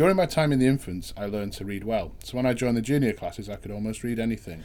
During 0.00 0.16
my 0.16 0.24
time 0.24 0.50
in 0.50 0.58
the 0.58 0.66
infants, 0.66 1.12
I 1.14 1.26
learned 1.26 1.52
to 1.52 1.66
read 1.66 1.84
well. 1.84 2.12
So 2.24 2.38
when 2.38 2.46
I 2.46 2.54
joined 2.54 2.78
the 2.78 2.80
junior 2.80 3.12
classes, 3.12 3.50
I 3.50 3.56
could 3.56 3.70
almost 3.70 4.02
read 4.02 4.18
anything. 4.18 4.64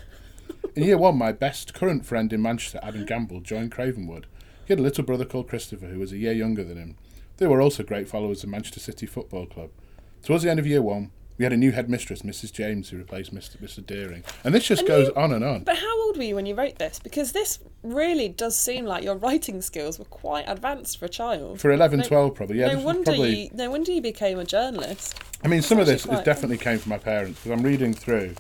In 0.78 0.84
year 0.84 0.98
one, 0.98 1.18
my 1.18 1.34
best 1.34 1.74
current 1.74 2.06
friend 2.06 2.32
in 2.32 2.42
Manchester, 2.42 2.80
Adam 2.82 3.06
Gamble, 3.06 3.42
joined 3.42 3.74
Cravenwood. 3.74 4.24
He 4.66 4.72
had 4.72 4.80
a 4.80 4.82
little 4.82 5.04
brother 5.04 5.26
called 5.26 5.50
Christopher, 5.50 5.88
who 5.88 6.00
was 6.00 6.14
a 6.14 6.18
year 6.18 6.32
younger 6.32 6.64
than 6.64 6.78
him. 6.78 6.96
They 7.36 7.48
were 7.48 7.60
also 7.60 7.84
great 7.84 8.08
followers 8.08 8.46
of 8.46 8.50
Manchester 8.50 8.80
City 8.80 9.06
Football 9.06 9.48
Club. 9.48 9.72
Towards 10.24 10.46
the 10.46 10.50
end 10.50 10.58
of 10.62 10.68
year 10.68 10.82
one, 10.82 11.12
we 11.38 11.44
had 11.44 11.52
a 11.52 11.58
new 11.58 11.72
headmistress, 11.72 12.22
Mrs. 12.22 12.52
James, 12.54 12.90
who 12.90 12.98
replaced 12.98 13.34
Mr. 13.36 13.58
Mr. 13.58 13.86
Deering. 13.86 14.24
And 14.44 14.56
this 14.56 14.66
just 14.66 14.82
And 14.82 14.88
goes 14.88 15.08
you- 15.08 15.16
on 15.16 15.34
and 15.34 15.44
on. 15.44 15.64
But 15.64 15.78
how 15.78 16.02
old 16.04 16.16
were 16.18 16.24
you 16.24 16.36
when 16.36 16.46
you 16.46 16.56
wrote 16.56 16.78
this? 16.80 17.00
Because 17.00 17.34
this 17.34 17.60
really 17.84 18.30
does 18.30 18.58
seem 18.58 18.86
like 18.86 19.04
your 19.04 19.16
writing 19.16 19.62
skills 19.62 20.00
were 20.00 20.06
quite 20.06 20.46
advanced 20.48 20.98
for 20.98 21.06
a 21.06 21.10
child. 21.10 21.60
For 21.60 21.72
11, 21.72 22.00
No- 22.00 22.06
12, 22.06 22.36
probably. 22.36 22.60
Yeah, 22.60 22.74
no 22.74 22.80
wonder 22.82 23.04
probably. 23.04 23.44
you. 23.46 23.50
No 23.54 23.70
wonder 23.70 23.92
you 23.92 24.02
became 24.02 24.40
a 24.40 24.46
journalist. 24.46 25.20
I 25.44 25.48
mean, 25.50 25.62
some 25.62 25.78
of 25.80 25.88
this 25.88 26.06
quite- 26.06 26.24
definitely 26.24 26.58
came 26.58 26.80
from 26.80 26.92
my 26.92 26.98
parents 26.98 27.40
because 27.42 27.58
I'm 27.60 27.66
reading 27.66 27.94
through. 27.94 28.36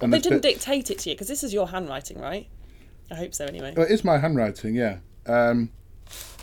And 0.00 0.12
They 0.12 0.20
didn't 0.20 0.42
bits- 0.42 0.64
dictate 0.64 0.90
it 0.92 0.98
to 1.00 1.10
you 1.10 1.16
because 1.16 1.26
this 1.28 1.42
is 1.42 1.52
your 1.52 1.68
handwriting, 1.68 2.18
right? 2.20 2.46
I 3.10 3.16
hope 3.16 3.34
so. 3.34 3.46
Anyway. 3.46 3.74
Well, 3.76 3.84
it 3.86 3.90
is 3.90 4.04
my 4.04 4.18
handwriting, 4.18 4.76
yeah. 4.76 4.98
Um, 5.26 5.70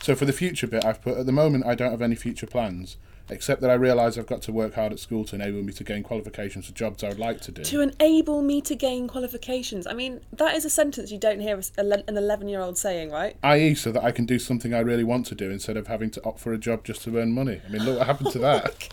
so 0.01 0.13
for 0.13 0.25
the 0.25 0.33
future 0.33 0.67
bit, 0.67 0.83
I've 0.83 1.01
put 1.01 1.17
at 1.17 1.25
the 1.25 1.31
moment 1.31 1.65
I 1.65 1.73
don't 1.73 1.91
have 1.91 2.01
any 2.01 2.15
future 2.15 2.47
plans, 2.47 2.97
except 3.29 3.61
that 3.61 3.69
I 3.69 3.73
realise 3.73 4.17
I've 4.17 4.27
got 4.27 4.41
to 4.43 4.51
work 4.51 4.75
hard 4.75 4.91
at 4.93 4.99
school 4.99 5.23
to 5.25 5.35
enable 5.35 5.63
me 5.63 5.73
to 5.73 5.83
gain 5.83 6.03
qualifications 6.03 6.67
for 6.67 6.73
jobs 6.73 7.03
I 7.03 7.09
would 7.09 7.19
like 7.19 7.41
to 7.41 7.51
do. 7.51 7.63
To 7.63 7.81
enable 7.81 8.41
me 8.41 8.61
to 8.61 8.75
gain 8.75 9.07
qualifications. 9.07 9.87
I 9.87 9.93
mean, 9.93 10.21
that 10.33 10.55
is 10.55 10.65
a 10.65 10.69
sentence 10.69 11.11
you 11.11 11.17
don't 11.17 11.39
hear 11.39 11.59
an 11.77 12.03
11 12.17 12.47
year 12.47 12.61
old 12.61 12.77
saying, 12.77 13.11
right? 13.11 13.35
I.e., 13.43 13.75
so 13.75 13.91
that 13.91 14.03
I 14.03 14.11
can 14.11 14.25
do 14.25 14.37
something 14.39 14.73
I 14.73 14.79
really 14.79 15.03
want 15.03 15.25
to 15.27 15.35
do 15.35 15.49
instead 15.49 15.77
of 15.77 15.87
having 15.87 16.11
to 16.11 16.23
opt 16.25 16.39
for 16.39 16.53
a 16.53 16.57
job 16.57 16.83
just 16.83 17.01
to 17.03 17.17
earn 17.17 17.31
money. 17.31 17.61
I 17.65 17.71
mean, 17.71 17.83
look 17.83 17.97
what 17.97 18.07
happened 18.07 18.31
to 18.31 18.39
oh 18.45 18.59
that. 18.59 18.89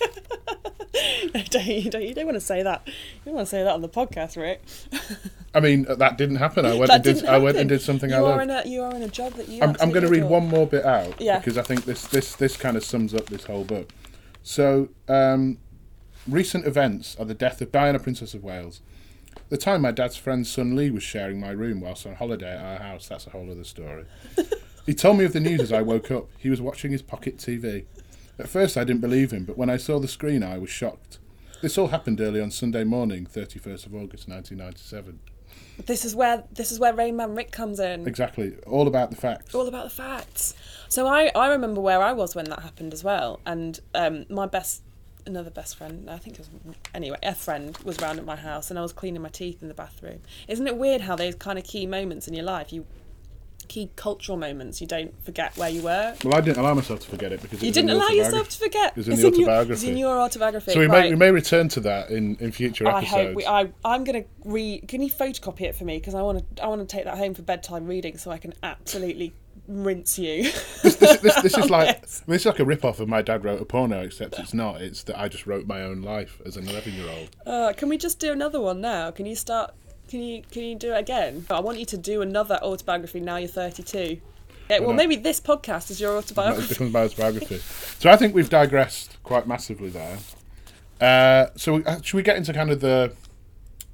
don't, 1.51 1.67
you, 1.67 1.91
don't, 1.91 2.03
you 2.03 2.15
don't 2.15 2.27
want 2.27 2.37
to 2.37 2.41
say 2.41 2.63
that. 2.63 2.83
You 2.87 2.93
don't 3.27 3.35
want 3.35 3.47
to 3.47 3.51
say 3.51 3.63
that 3.63 3.73
on 3.73 3.83
the 3.83 3.89
podcast, 3.89 4.37
Rick. 4.37 4.63
I 5.55 5.61
mean, 5.61 5.87
uh, 5.87 5.95
that 5.97 6.17
didn't 6.19 6.37
happen. 6.37 6.65
I 6.65 6.75
went 6.75 6.89
that 6.89 7.07
and 7.07 7.19
did. 7.21 7.27
I 7.27 7.39
went 7.39 7.57
and 7.59 7.69
did 7.69 7.83
something 7.83 8.11
you 8.11 8.17
I 8.17 8.19
are 8.21 8.23
love. 8.23 8.41
in 8.41 8.51
a 8.51 8.63
You 8.67 8.83
are 8.83 8.95
in 8.95 9.03
a 9.03 9.09
job 9.09 9.35
that 9.35 9.49
you 9.49 9.63
I'm, 9.63 9.77
I'm 9.81 9.91
going 9.91 10.05
to 10.05 10.09
read 10.09 10.25
one 10.25 10.49
more 10.49 10.67
bit 10.67 10.85
out 10.85 11.21
Yeah. 11.21 11.39
because 11.39 11.59
I 11.59 11.63
think 11.63 11.85
this 11.85 12.07
this 12.07 12.35
this 12.37 12.57
kind 12.57 12.77
of 12.77 12.85
sums 12.85 13.15
up 13.15 13.27
this 13.27 13.45
whole 13.45 13.65
book. 13.65 13.91
So, 14.43 14.89
um, 15.09 15.59
recent 16.29 16.67
events 16.67 17.17
are 17.19 17.25
the 17.25 17.35
death 17.35 17.61
of 17.61 17.73
Diana, 17.73 17.99
Princess 17.99 18.35
of 18.35 18.43
Wales. 18.43 18.81
The 19.49 19.57
time 19.57 19.83
my 19.83 19.93
dad's 19.93 20.17
friend's 20.17 20.51
son 20.51 20.75
Lee 20.77 20.91
was 20.91 21.03
sharing 21.03 21.41
my 21.41 21.51
room 21.51 21.81
whilst 21.81 22.07
on 22.07 22.15
holiday 22.15 22.57
at 22.57 22.65
our 22.65 22.89
house. 22.89 23.09
That's 23.09 23.27
a 23.27 23.31
whole 23.31 23.51
other 23.51 23.65
story. 23.65 24.05
he 24.87 24.95
told 24.95 25.19
me 25.19 25.25
of 25.25 25.33
the 25.33 25.41
news 25.41 25.61
as 25.61 25.73
I 25.73 25.83
woke 25.83 26.11
up. 26.11 26.29
He 26.39 26.51
was 26.51 26.61
watching 26.61 26.91
his 26.91 27.03
pocket 27.03 27.37
TV. 27.39 27.85
At 28.39 28.49
first, 28.49 28.77
I 28.77 28.85
didn't 28.85 29.01
believe 29.01 29.31
him, 29.31 29.45
but 29.45 29.57
when 29.57 29.71
I 29.71 29.77
saw 29.77 29.99
the 29.99 30.09
screen, 30.09 30.43
I 30.43 30.59
was 30.59 30.71
shocked. 30.71 31.19
This 31.61 31.79
all 31.79 31.89
happened 31.89 32.21
early 32.21 32.41
on 32.41 32.51
Sunday 32.51 32.83
morning, 32.83 33.27
31st 33.27 33.87
of 33.87 33.95
August 33.95 34.29
1997. 34.29 35.21
This 35.87 36.05
is 36.05 36.15
where 36.15 36.45
this 36.53 36.71
is 36.71 36.79
where 36.79 36.95
Rain 36.95 37.17
Man 37.17 37.35
Rick 37.35 37.51
comes 37.51 37.81
in. 37.81 38.07
Exactly. 38.07 38.57
All 38.67 38.87
about 38.87 39.11
the 39.11 39.17
facts. 39.17 39.55
all 39.55 39.67
about 39.67 39.85
the 39.85 39.91
facts. 39.91 40.55
So 40.89 41.07
I, 41.07 41.31
I 41.35 41.49
remember 41.49 41.81
where 41.81 42.03
I 42.03 42.13
was 42.13 42.35
when 42.35 42.45
that 42.47 42.61
happened 42.61 42.93
as 42.93 43.03
well, 43.03 43.41
and 43.47 43.81
um, 43.95 44.27
my 44.29 44.47
best 44.47 44.83
another 45.25 45.51
best 45.51 45.77
friend 45.77 46.11
I 46.11 46.19
think 46.19 46.37
it 46.37 46.41
was 46.41 46.75
anyway 46.97 47.17
a 47.23 47.33
friend 47.33 47.79
was 47.85 48.01
round 48.01 48.19
at 48.19 48.25
my 48.25 48.37
house, 48.37 48.71
and 48.71 48.79
I 48.79 48.83
was 48.83 48.93
cleaning 48.93 49.23
my 49.23 49.29
teeth 49.29 49.63
in 49.63 49.69
the 49.69 49.75
bathroom. 49.75 50.21
Isn't 50.49 50.67
it 50.67 50.77
weird 50.77 51.03
how 51.03 51.17
those 51.17 51.35
kind 51.35 51.59
of 51.59 51.65
key 51.65 51.87
moments 51.87 52.29
in 52.29 52.35
your 52.35 52.45
life 52.45 52.73
you 52.73 52.87
key 53.73 53.91
cultural 53.97 54.37
moments 54.37 54.81
you 54.83 54.87
don't 54.87 55.15
forget 55.25 55.57
where 55.57 55.71
you 55.71 55.81
were. 55.83 56.15
Well, 56.25 56.35
I 56.35 56.43
didn't 56.43 56.59
allow 56.59 56.75
myself 56.75 57.01
to 57.01 57.09
forget 57.09 57.33
it 57.33 57.41
because 57.41 57.59
it 57.61 57.63
You 57.63 57.69
was 57.71 57.75
didn't 57.77 57.91
allow 57.91 58.09
yourself 58.09 58.51
to 58.51 58.59
forget. 58.59 58.91
It 58.91 58.97
was 58.99 59.07
in 59.09 59.15
It's 59.15 59.23
the 59.23 59.29
your- 59.29 59.33
it's 59.33 59.39
autobiography. 59.49 59.89
in 59.91 59.97
your 59.97 60.21
autobiography. 60.21 60.73
So 60.73 60.81
we 60.81 60.87
right. 60.87 61.05
may 61.05 61.11
we 61.11 61.17
may 61.17 61.31
return 61.31 61.69
to 61.71 61.81
that 61.81 62.11
in, 62.11 62.37
in 62.39 62.53
future 62.53 62.87
I 62.87 62.99
episodes. 62.99 63.11
hope 63.29 63.35
we, 63.37 63.47
I 63.47 63.73
I'm 63.85 64.05
gonna 64.05 64.25
re. 64.45 64.81
Can 64.87 65.01
you 65.01 65.11
photocopy 65.11 65.63
it 65.63 65.75
for 65.75 65.85
me? 65.85 65.97
Because 65.99 66.15
I 66.15 66.21
want 66.23 66.57
to 66.57 66.63
I 66.63 66.67
want 66.67 66.87
to 66.87 66.97
take 66.97 67.05
that 67.07 67.17
home 67.17 67.33
for 67.33 67.41
bedtime 67.43 67.87
reading, 67.87 68.19
so 68.19 68.31
I 68.31 68.37
can 68.39 68.53
absolutely 68.63 69.33
rinse 69.69 70.19
you. 70.19 70.43
this, 70.83 70.97
this, 70.97 71.43
this 71.43 71.57
is 71.63 71.71
like 71.71 72.03
this 72.03 72.23
is 72.43 72.47
like 72.47 72.59
a 72.61 72.65
rip 72.65 72.85
off 72.85 73.01
of 73.01 73.09
my 73.09 73.23
dad 73.23 73.43
wrote 73.45 73.63
a 73.63 73.65
porno, 73.65 74.03
except 74.03 74.39
it's 74.39 74.53
not. 74.53 74.83
It's 74.83 75.03
that 75.05 75.19
I 75.19 75.29
just 75.29 75.47
wrote 75.47 75.67
my 75.67 75.83
own 75.83 76.03
life 76.03 76.43
as 76.45 76.57
an 76.59 76.69
eleven 76.69 76.93
year 76.93 77.09
old. 77.09 77.29
Uh, 77.47 77.73
can 77.75 77.89
we 77.89 77.97
just 77.97 78.19
do 78.19 78.33
another 78.33 78.61
one 78.61 78.81
now? 78.83 79.11
Can 79.11 79.25
you 79.25 79.35
start? 79.37 79.73
Can 80.13 80.23
you 80.23 80.43
can 80.51 80.65
you 80.65 80.75
do 80.75 80.93
it 80.93 80.99
again? 80.99 81.47
I 81.49 81.61
want 81.61 81.79
you 81.79 81.87
to 81.87 81.97
do 81.97 82.21
another 82.21 82.59
autobiography. 82.63 83.19
Now 83.19 83.39
you're 83.39 83.49
32. 83.49 84.21
Okay, 84.67 84.79
well, 84.79 84.93
maybe 84.93 85.17
this 85.17 85.41
podcast 85.41 85.91
is 85.91 86.03
your 86.03 86.19
autobiography. 86.19 86.69
becomes 86.69 86.93
my 86.93 87.05
autobiography. 87.05 87.57
So 87.99 88.11
I 88.11 88.17
think 88.17 88.35
we've 88.35 88.51
digressed 88.51 89.17
quite 89.23 89.47
massively 89.47 89.89
there. 89.89 90.19
Uh, 91.01 91.47
so 91.57 91.77
we, 91.77 91.85
uh, 91.87 92.03
should 92.03 92.19
we 92.19 92.23
get 92.23 92.37
into 92.37 92.53
kind 92.53 92.71
of 92.71 92.81
the? 92.81 93.15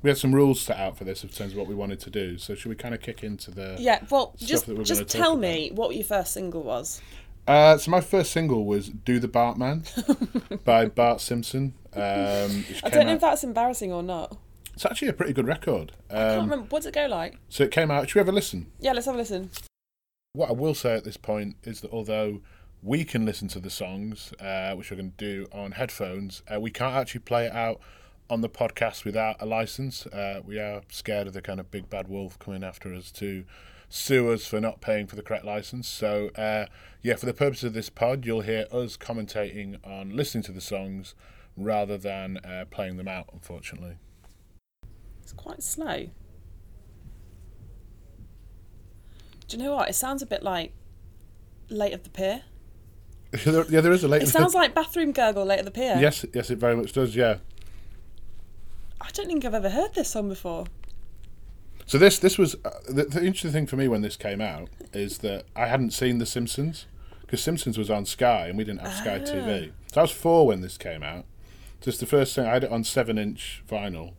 We 0.03 0.11
had 0.11 0.19
some 0.19 0.35
rules 0.35 0.61
set 0.61 0.77
out 0.77 0.99
for 0.99 1.05
this 1.05 1.23
in 1.23 1.29
terms 1.29 1.53
of 1.53 1.59
what 1.59 1.69
we 1.69 1.77
wanted 1.77 2.01
to 2.01 2.11
do. 2.11 2.37
So 2.37 2.57
should 2.57 2.71
we 2.71 2.75
kind 2.75 2.97
of 2.97 3.01
kick 3.01 3.23
into 3.23 3.53
the? 3.53 3.77
Yeah, 3.79 4.05
well, 4.11 4.33
Stuff 4.39 4.49
just 4.49 4.67
just 4.87 5.09
tell 5.09 5.37
me 5.37 5.71
what 5.73 5.95
your 5.95 6.03
first 6.03 6.33
single 6.33 6.65
was. 6.65 7.01
Uh, 7.47 7.79
so 7.79 7.93
my 7.93 8.01
first 8.01 8.33
single 8.33 8.65
was 8.65 8.89
"Do 8.89 9.21
the 9.21 9.29
Bartman" 9.29 9.85
by 10.65 10.87
Bart 10.87 11.21
Simpson. 11.21 11.75
Um, 11.95 12.65
I 12.83 12.91
don't 12.91 13.07
know 13.07 13.13
out- 13.13 13.15
if 13.15 13.21
that's 13.21 13.45
embarrassing 13.45 13.93
or 13.93 14.03
not. 14.03 14.37
It's 14.79 14.87
actually 14.87 15.09
a 15.09 15.13
pretty 15.13 15.33
good 15.33 15.49
record. 15.49 15.91
I 16.09 16.13
can't 16.15 16.31
Um, 16.39 16.51
remember. 16.51 16.67
What 16.69 16.79
does 16.83 16.87
it 16.87 16.95
go 16.95 17.07
like? 17.09 17.37
so 17.49 17.65
it 17.65 17.73
came 17.73 17.91
out. 17.91 18.09
Should 18.09 18.15
we 18.15 18.21
have 18.21 18.29
a 18.29 18.33
listen? 18.33 18.71
Yeah, 18.79 18.93
let's 18.93 19.07
have 19.07 19.17
a 19.17 19.19
listen. 19.19 19.51
What 20.35 20.51
I 20.51 20.53
will 20.53 20.77
say 20.77 20.95
at 20.95 21.03
this 21.03 21.17
point 21.17 21.57
is 21.65 21.81
that 21.81 21.91
although 21.91 22.43
we 22.81 23.05
can 23.05 23.25
listen 23.27 23.49
to 23.49 23.59
the 23.59 23.71
songs, 23.71 24.33
uh, 24.39 24.75
which 24.77 24.93
we're 24.93 24.99
going 24.99 25.11
to 25.11 25.17
do 25.17 25.49
on 25.51 25.73
headphones, 25.73 26.45
uh, 26.47 26.61
we 26.61 26.71
can't 26.71 26.95
actually 26.95 27.23
play 27.23 27.47
it 27.47 27.53
out 27.53 27.81
on 28.31 28.41
the 28.41 28.49
podcast 28.49 29.05
without 29.05 29.35
a 29.41 29.47
license. 29.47 30.07
Uh, 30.07 30.43
we 30.47 30.61
are 30.61 30.83
scared 30.91 31.27
of 31.27 31.33
the 31.33 31.43
kind 31.43 31.59
of 31.59 31.73
big 31.73 31.91
bad 31.91 32.07
wolf 32.07 32.39
coming 32.39 32.63
after 32.63 32.95
us 32.95 33.11
to 33.11 33.45
sue 33.89 34.31
us 34.31 34.47
for 34.47 34.61
not 34.61 34.81
paying 34.81 35.09
for 35.09 35.17
the 35.17 35.23
correct 35.23 35.45
license. 35.45 35.89
So, 35.89 36.29
uh, 36.37 36.67
yeah, 37.03 37.17
for 37.17 37.27
the 37.27 37.35
purpose 37.35 37.65
of 37.65 37.73
this 37.73 37.91
pod, 37.91 38.25
you'll 38.25 38.43
hear 38.43 38.67
us 38.71 38.97
commentating 38.97 39.85
on 39.85 40.15
listening 40.15 40.45
to 40.45 40.53
the 40.53 40.61
songs 40.61 41.17
rather 41.57 41.99
than 41.99 42.37
uh, 42.45 42.67
playing 42.71 42.97
them 42.97 43.09
out, 43.09 43.29
unfortunately. 43.33 43.97
It's 45.29 45.35
quite 45.35 45.63
slow. 45.63 46.07
Do 49.47 49.57
you 49.59 49.63
know 49.63 49.75
what? 49.75 49.91
It 49.91 49.95
sounds 49.95 50.23
a 50.23 50.27
bit 50.27 50.43
like 50.43 50.73
Late 51.69 51.93
of 51.93 52.03
the 52.03 52.09
Pier. 52.11 52.43
Yeah, 53.45 53.83
there 53.83 53.93
is 53.93 54.03
a 54.05 54.09
late. 54.09 54.23
It 54.23 54.29
sounds 54.29 54.55
like 54.55 54.75
Bathroom 54.75 55.13
Gurgle 55.13 55.45
Late 55.45 55.59
of 55.59 55.67
the 55.67 55.71
Pier. 55.71 55.99
yes, 56.01 56.25
yes, 56.33 56.49
it 56.51 56.57
very 56.57 56.75
much 56.75 56.95
does. 56.95 57.15
Yeah. 57.15 57.37
I 59.03 59.11
don't 59.13 59.27
think 59.27 59.45
I've 59.45 59.53
ever 59.53 59.69
heard 59.69 59.93
this 59.93 60.09
song 60.09 60.31
before. 60.31 60.65
So 61.85 61.99
this 61.99 62.19
this 62.19 62.39
was 62.39 62.55
uh, 62.65 62.71
the, 62.89 63.05
the 63.05 63.19
interesting 63.19 63.53
thing 63.53 63.67
for 63.67 63.77
me 63.77 63.87
when 63.87 64.01
this 64.01 64.17
came 64.17 64.41
out 64.41 64.71
is 64.95 65.19
that 65.19 65.45
I 65.55 65.67
hadn't 65.67 65.91
seen 65.91 66.17
The 66.17 66.25
Simpsons 66.25 66.87
because 67.21 67.43
Simpsons 67.43 67.77
was 67.77 67.91
on 67.91 68.07
Sky 68.07 68.47
and 68.49 68.57
we 68.57 68.65
didn't 68.65 68.81
have 68.81 68.95
Sky 68.95 69.21
Ah. 69.23 69.27
TV. 69.27 69.73
So 69.93 70.01
I 70.01 70.05
was 70.05 70.11
four 70.11 70.47
when 70.47 70.63
this 70.63 70.79
came 70.79 71.03
out. 71.03 71.27
Just 71.83 72.01
the 72.01 72.07
first 72.07 72.35
thing 72.35 72.47
I 72.47 72.55
had 72.55 72.65
it 72.65 72.71
on 72.73 72.83
seven 72.83 73.19
inch 73.19 73.63
vinyl, 73.69 74.15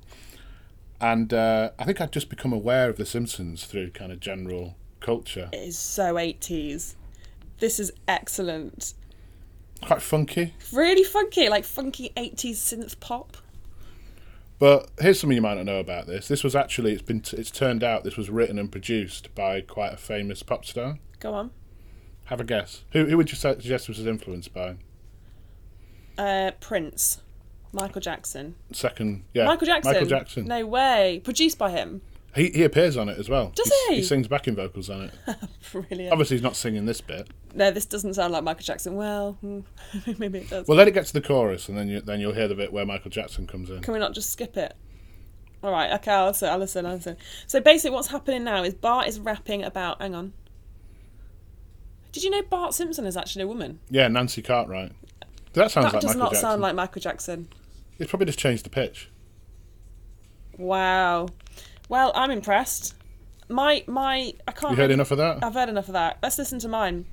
and 1.02 1.34
uh, 1.34 1.72
I 1.80 1.86
think 1.86 2.02
I'd 2.02 2.12
just 2.12 2.30
become 2.30 2.54
aware 2.54 2.90
of 2.90 2.98
The 2.98 3.06
Simpsons 3.06 3.66
through 3.66 3.92
kind 3.92 4.12
of 4.12 4.20
general 4.20 4.76
culture. 5.00 5.50
It 5.54 5.58
is 5.70 5.78
so 5.78 6.16
80s. 6.16 6.96
This 7.60 7.80
is 7.80 7.92
excellent. 8.08 8.94
Quite 9.82 10.02
funky, 10.02 10.54
Really 10.74 11.04
funky, 11.04 11.48
like 11.50 11.64
funky 11.64 12.12
80s 12.18 12.56
synth 12.56 13.00
pop. 13.00 13.38
but 14.60 14.90
here's 15.00 15.20
something 15.22 15.36
you 15.38 15.42
might 15.42 15.56
not 15.56 15.66
know 15.66 15.80
about 15.80 16.06
this. 16.06 16.28
This 16.28 16.44
was 16.44 16.54
actually 16.56 16.92
it's 16.92 17.02
been 17.02 17.24
it's 17.32 17.50
turned 17.50 17.82
out 17.84 18.04
this 18.04 18.18
was 18.18 18.30
written 18.30 18.60
and 18.60 18.70
produced 18.70 19.34
by 19.36 19.62
quite 19.62 19.94
a 19.94 19.98
famous 19.98 20.44
pop 20.44 20.66
star. 20.66 21.00
Go 21.22 21.34
on. 21.34 21.52
Have 22.26 22.42
a 22.42 22.44
guess. 22.44 22.84
Who 22.92 23.06
who 23.06 23.16
would 23.16 23.32
you 23.32 23.38
suggest 23.38 23.88
this 23.88 23.98
was 23.98 24.06
influenced 24.06 24.54
by? 24.54 24.76
Uh, 26.18 26.52
Prince. 26.60 27.22
Michael 27.72 28.02
Jackson. 28.02 28.56
Second, 28.72 29.24
yeah, 29.34 29.46
Michael 29.46 29.68
Jackson. 29.68 29.94
Michael 29.94 30.08
Jackson. 30.08 30.46
No 30.46 30.66
way. 30.66 31.22
Produced 31.24 31.58
by 31.58 31.70
him. 31.72 32.02
He 32.36 32.50
he 32.52 32.64
appears 32.64 32.96
on 32.98 33.10
it 33.10 33.18
as 33.18 33.28
well. 33.30 33.52
Does 33.56 33.68
He's- 33.68 33.90
he? 33.90 33.96
He 33.98 34.04
sings 34.04 34.28
backing 34.28 34.56
vocals 34.56 34.90
on 34.90 35.02
it. 35.02 35.12
Brilliant. 35.72 36.12
Obviously, 36.12 36.38
he's 36.38 36.44
not 36.44 36.56
singing 36.56 36.86
this 36.86 37.02
bit. 37.02 37.28
No, 37.56 37.72
this 37.72 37.86
doesn't 37.88 38.14
sound 38.14 38.34
like 38.34 38.44
Michael 38.44 38.64
Jackson. 38.64 38.96
Well, 38.96 39.34
hmm, 39.42 39.62
maybe 40.20 40.40
it 40.40 40.50
does. 40.50 40.68
Well, 40.68 40.78
let 40.78 40.88
it 40.88 40.92
get 40.94 41.06
to 41.08 41.14
the 41.14 41.22
chorus, 41.22 41.70
and 41.70 41.78
then 41.78 41.88
you 41.88 42.02
then 42.02 42.20
you'll 42.20 42.34
hear 42.34 42.48
the 42.48 42.56
bit 42.56 42.72
where 42.72 42.86
Michael 42.86 43.10
Jackson 43.10 43.48
comes 43.48 43.70
in. 43.70 43.82
Can 43.82 43.94
we 43.94 44.00
not 44.00 44.14
just 44.14 44.30
skip 44.32 44.58
it? 44.58 44.76
All 45.62 45.72
right, 45.72 45.92
okay, 45.96 46.12
I'll 46.12 46.28
listen, 46.28 46.50
I'll 46.50 46.58
listen, 46.58 46.86
I'll 46.86 46.96
listen. 46.96 47.18
So 47.48 47.60
basically, 47.60 47.94
what's 47.96 48.08
happening 48.10 48.44
now 48.46 48.64
is 48.64 48.74
Bart 48.76 49.08
is 49.08 49.20
rapping 49.20 49.64
about. 49.64 50.02
Hang 50.02 50.16
on. 50.16 50.34
Did 52.12 52.24
you 52.24 52.30
know 52.30 52.42
Bart 52.44 52.74
Simpson 52.74 53.06
is 53.06 53.18
actually 53.18 53.44
a 53.44 53.48
woman? 53.48 53.80
Yeah, 53.90 54.08
Nancy 54.08 54.42
Cartwright. 54.42 54.94
That 55.54 55.72
sounds 55.72 55.88
that 55.88 55.94
like 55.94 56.02
does 56.02 56.10
Michael 56.10 56.20
not 56.20 56.32
Jackson. 56.32 56.42
sound 56.42 56.62
like 56.62 56.76
Michael 56.76 57.02
Jackson. 57.02 57.48
It's 57.98 58.10
probably 58.10 58.26
just 58.28 58.40
changed 58.40 58.66
the 58.66 58.70
pitch. 58.70 59.10
Wow. 60.58 61.28
Well, 61.88 62.12
I'm 62.16 62.32
impressed. 62.32 62.96
My 63.50 63.84
my 63.88 64.34
I 64.48 64.52
can't. 64.52 64.72
You 64.72 64.78
heard 64.78 64.84
really- 64.84 64.94
enough 64.94 65.12
of 65.12 65.18
that? 65.18 65.44
I've 65.44 65.54
heard 65.54 65.70
enough 65.70 65.88
of 65.88 65.94
that. 65.94 66.20
Let's 66.22 66.38
listen 66.38 66.60
to 66.60 66.68
mine. 66.68 67.06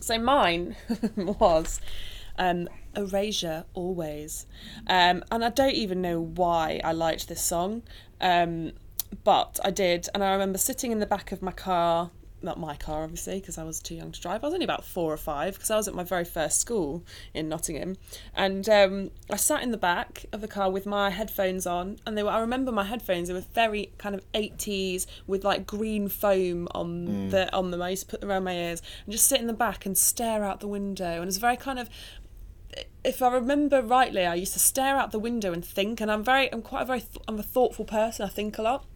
So 0.00 0.18
mine 0.18 0.76
was 1.16 1.80
um, 2.38 2.68
Erasure 2.94 3.64
Always. 3.74 4.46
Um, 4.86 5.24
and 5.30 5.44
I 5.44 5.48
don't 5.48 5.74
even 5.74 6.00
know 6.02 6.20
why 6.20 6.80
I 6.84 6.92
liked 6.92 7.28
this 7.28 7.42
song, 7.42 7.82
um, 8.20 8.72
but 9.24 9.58
I 9.64 9.70
did. 9.70 10.08
And 10.14 10.22
I 10.22 10.32
remember 10.32 10.58
sitting 10.58 10.92
in 10.92 10.98
the 11.00 11.06
back 11.06 11.32
of 11.32 11.42
my 11.42 11.52
car, 11.52 12.10
not 12.42 12.58
my 12.58 12.76
car 12.76 13.02
obviously, 13.04 13.40
because 13.40 13.58
I 13.58 13.64
was 13.64 13.80
too 13.80 13.94
young 13.94 14.12
to 14.12 14.20
drive. 14.20 14.42
I 14.42 14.46
was 14.46 14.54
only 14.54 14.64
about 14.64 14.84
four 14.84 15.12
or 15.12 15.16
five 15.16 15.54
because 15.54 15.70
I 15.70 15.76
was 15.76 15.88
at 15.88 15.94
my 15.94 16.04
very 16.04 16.24
first 16.24 16.60
school 16.60 17.04
in 17.34 17.48
Nottingham. 17.48 17.96
And 18.34 18.68
um, 18.68 19.10
I 19.30 19.36
sat 19.36 19.62
in 19.62 19.70
the 19.70 19.76
back 19.76 20.26
of 20.32 20.40
the 20.40 20.48
car 20.48 20.70
with 20.70 20.86
my 20.86 21.10
headphones 21.10 21.66
on, 21.66 21.98
and 22.06 22.16
they 22.16 22.22
were. 22.22 22.30
I 22.30 22.40
remember 22.40 22.72
my 22.72 22.84
headphones. 22.84 23.28
They 23.28 23.34
were 23.34 23.44
very 23.54 23.92
kind 23.98 24.14
of 24.14 24.24
eighties 24.34 25.06
with 25.26 25.44
like 25.44 25.66
green 25.66 26.08
foam 26.08 26.68
on 26.74 27.28
the 27.30 27.52
on 27.54 27.70
them. 27.70 27.82
I 27.82 27.90
used 27.90 28.04
to 28.04 28.10
put 28.10 28.20
them 28.20 28.30
around 28.30 28.44
my 28.44 28.54
ears 28.54 28.82
and 29.04 29.12
just 29.12 29.26
sit 29.26 29.40
in 29.40 29.46
the 29.46 29.52
back 29.52 29.86
and 29.86 29.96
stare 29.96 30.44
out 30.44 30.60
the 30.60 30.68
window. 30.68 31.14
And 31.14 31.22
it 31.22 31.26
was 31.26 31.38
very 31.38 31.56
kind 31.56 31.78
of 31.78 31.88
if 33.04 33.20
I 33.20 33.32
remember 33.32 33.82
rightly, 33.82 34.24
I 34.24 34.34
used 34.34 34.52
to 34.52 34.58
stare 34.58 34.96
out 34.96 35.10
the 35.10 35.18
window 35.18 35.52
and 35.52 35.64
think, 35.64 36.00
and 36.00 36.10
I'm 36.10 36.24
very, 36.24 36.52
I'm 36.52 36.62
quite 36.62 36.82
a 36.82 36.84
very, 36.86 37.00
th- 37.00 37.24
I'm 37.26 37.38
a 37.38 37.42
thoughtful 37.42 37.84
person. 37.84 38.24
I 38.24 38.28
think 38.28 38.58
a 38.58 38.62
lot. 38.62 38.86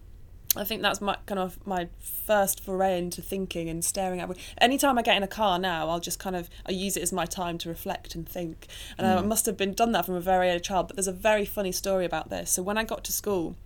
I 0.57 0.64
think 0.64 0.83
that's 0.83 1.01
my 1.01 1.16
kind 1.27 1.38
of 1.38 1.64
my 1.66 1.88
first 2.01 2.64
foray 2.64 2.99
into 2.99 3.23
thinking 3.23 3.69
and 3.69 3.85
staring 3.85 4.21
at. 4.21 4.31
Anytime 4.59 4.99
I 4.99 5.03
get 5.03 5.16
in 5.16 5.23
a 5.23 5.29
car 5.29 5.59
now, 5.59 5.88
I'll 5.88 6.01
just 6.01 6.19
kind 6.19 6.37
of 6.37 6.49
I 6.66 6.73
use 6.73 6.97
it 6.97 7.03
as 7.03 7.12
my 7.12 7.27
time 7.27 7.59
to 7.59 7.69
reflect 7.69 8.14
and 8.14 8.29
think. 8.29 8.66
And 8.99 9.07
I 9.07 9.21
must 9.23 9.47
have 9.47 9.57
been 9.57 9.75
done 9.75 9.92
that 9.92 10.07
from 10.07 10.14
a 10.14 10.21
very 10.21 10.49
early 10.51 10.61
child. 10.61 10.88
But 10.88 10.97
there's 10.97 11.09
a 11.09 11.12
very 11.12 11.45
funny 11.45 11.73
story 11.73 12.05
about 12.05 12.31
this. 12.31 12.51
So 12.51 12.62
when 12.62 12.79
I 12.79 12.85
got 12.85 13.05
to 13.05 13.12
school, 13.12 13.57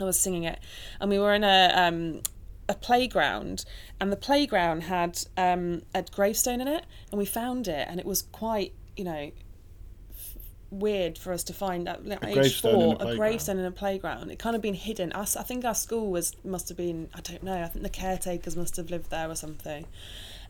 I 0.00 0.04
was 0.04 0.18
singing 0.18 0.44
it, 0.44 0.58
and 1.00 1.10
we 1.10 1.18
were 1.18 1.34
in 1.34 1.44
a 1.44 1.72
um, 1.74 2.22
a 2.68 2.74
playground, 2.74 3.64
and 4.00 4.10
the 4.10 4.16
playground 4.16 4.84
had 4.84 5.20
um, 5.36 5.82
a 5.94 6.02
gravestone 6.02 6.60
in 6.60 6.68
it, 6.68 6.84
and 7.10 7.18
we 7.18 7.24
found 7.26 7.68
it, 7.68 7.86
and 7.88 8.00
it 8.00 8.06
was 8.06 8.22
quite, 8.22 8.72
you 8.96 9.04
know, 9.04 9.30
weird 10.78 11.18
for 11.18 11.32
us 11.32 11.44
to 11.44 11.52
find 11.52 11.88
at 11.88 12.06
like, 12.06 12.24
age 12.24 12.60
four 12.60 12.96
a 13.00 13.08
a 13.08 13.16
gravestone 13.16 13.58
in 13.58 13.64
a 13.64 13.70
playground. 13.70 14.30
It 14.30 14.38
kind 14.38 14.56
of 14.56 14.62
been 14.62 14.74
hidden. 14.74 15.12
Us, 15.12 15.36
I 15.36 15.42
think 15.42 15.64
our 15.64 15.74
school 15.74 16.10
was 16.10 16.34
must 16.44 16.68
have 16.68 16.76
been. 16.76 17.08
I 17.14 17.20
don't 17.20 17.42
know. 17.42 17.62
I 17.62 17.66
think 17.66 17.82
the 17.82 17.90
caretakers 17.90 18.56
must 18.56 18.76
have 18.76 18.90
lived 18.90 19.10
there 19.10 19.30
or 19.30 19.34
something. 19.34 19.86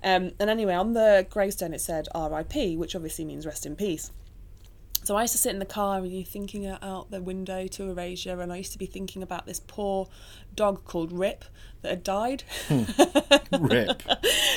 Um, 0.02 0.32
and 0.38 0.50
anyway, 0.50 0.74
on 0.74 0.92
the 0.92 1.26
gravestone 1.30 1.72
it 1.72 1.80
said 1.80 2.08
R.I.P., 2.14 2.76
which 2.76 2.94
obviously 2.94 3.24
means 3.24 3.46
rest 3.46 3.64
in 3.64 3.74
peace. 3.74 4.10
So 5.04 5.16
I 5.16 5.22
used 5.22 5.32
to 5.32 5.38
sit 5.38 5.52
in 5.52 5.58
the 5.58 5.66
car 5.66 5.98
and 5.98 6.10
you 6.10 6.24
thinking 6.24 6.66
out 6.66 7.10
the 7.10 7.20
window 7.20 7.66
to 7.66 7.90
Erasure, 7.90 8.40
and 8.40 8.50
I 8.50 8.56
used 8.56 8.72
to 8.72 8.78
be 8.78 8.86
thinking 8.86 9.22
about 9.22 9.44
this 9.44 9.60
poor 9.60 10.08
dog 10.54 10.84
called 10.84 11.12
Rip 11.12 11.44
that 11.84 11.90
had 11.90 12.02
died. 12.02 12.42
Hmm. 12.66 12.84
Rip. 13.64 14.02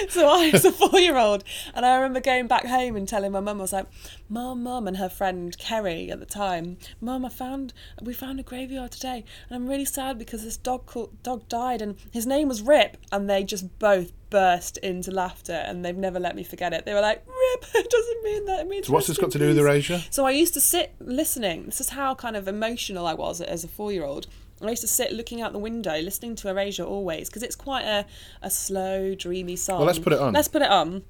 so 0.09 0.27
I 0.27 0.49
was 0.51 0.65
a 0.65 0.71
four 0.71 0.99
year 0.99 1.17
old, 1.17 1.43
and 1.75 1.85
I 1.85 1.95
remember 1.95 2.19
going 2.19 2.47
back 2.47 2.65
home 2.65 2.95
and 2.95 3.07
telling 3.07 3.31
my 3.31 3.39
mum, 3.39 3.59
I 3.59 3.61
was 3.61 3.73
like, 3.73 3.85
Mum, 4.27 4.63
Mum, 4.63 4.87
and 4.87 4.97
her 4.97 5.09
friend 5.09 5.55
Kerry 5.57 6.09
at 6.09 6.19
the 6.19 6.25
time, 6.25 6.77
Mum, 6.99 7.25
I 7.25 7.29
found, 7.29 7.73
we 8.01 8.13
found 8.13 8.39
a 8.39 8.43
graveyard 8.43 8.91
today, 8.91 9.23
and 9.49 9.55
I'm 9.55 9.67
really 9.67 9.85
sad 9.85 10.17
because 10.17 10.43
this 10.43 10.57
dog 10.57 10.87
called, 10.87 11.21
dog 11.21 11.47
died, 11.47 11.81
and 11.81 11.95
his 12.11 12.25
name 12.25 12.47
was 12.47 12.61
Rip, 12.61 12.97
and 13.11 13.29
they 13.29 13.43
just 13.43 13.77
both 13.77 14.13
burst 14.29 14.77
into 14.77 15.11
laughter, 15.11 15.53
and 15.53 15.85
they've 15.85 15.95
never 15.95 16.19
let 16.19 16.35
me 16.35 16.43
forget 16.43 16.73
it. 16.73 16.85
They 16.85 16.93
were 16.93 17.01
like, 17.01 17.23
Rip, 17.27 17.65
it 17.75 17.89
doesn't 17.89 18.23
mean 18.23 18.45
that, 18.45 18.61
it 18.61 18.67
means. 18.67 18.87
So 18.87 18.93
what's 18.93 19.07
this 19.07 19.17
got 19.17 19.31
to 19.31 19.39
do 19.39 19.47
with 19.47 19.57
peace." 19.57 19.63
Erasure? 19.63 20.03
So 20.09 20.25
I 20.25 20.31
used 20.31 20.53
to 20.55 20.61
sit 20.61 20.95
listening. 20.99 21.65
This 21.65 21.81
is 21.81 21.89
how 21.89 22.15
kind 22.15 22.35
of 22.35 22.47
emotional 22.47 23.05
I 23.05 23.13
was 23.13 23.41
as 23.41 23.63
a 23.63 23.67
four 23.67 23.91
year 23.91 24.05
old. 24.05 24.27
I 24.61 24.69
used 24.69 24.81
to 24.81 24.87
sit 24.87 25.11
looking 25.11 25.41
out 25.41 25.53
the 25.53 25.59
window, 25.59 25.99
listening 25.99 26.35
to 26.37 26.49
Erasure 26.49 26.83
always, 26.83 27.29
because 27.29 27.43
it's 27.43 27.55
quite 27.55 27.85
a, 27.85 28.05
a 28.41 28.49
slow, 28.49 29.13
dreamy 29.13 29.55
song. 29.55 29.77
Well, 29.77 29.87
let's 29.87 29.99
put 29.99 30.13
it 30.13 30.19
on. 30.19 30.33
Let's 30.33 30.47
put 30.47 30.61
it 30.61 30.69
on. 30.69 31.03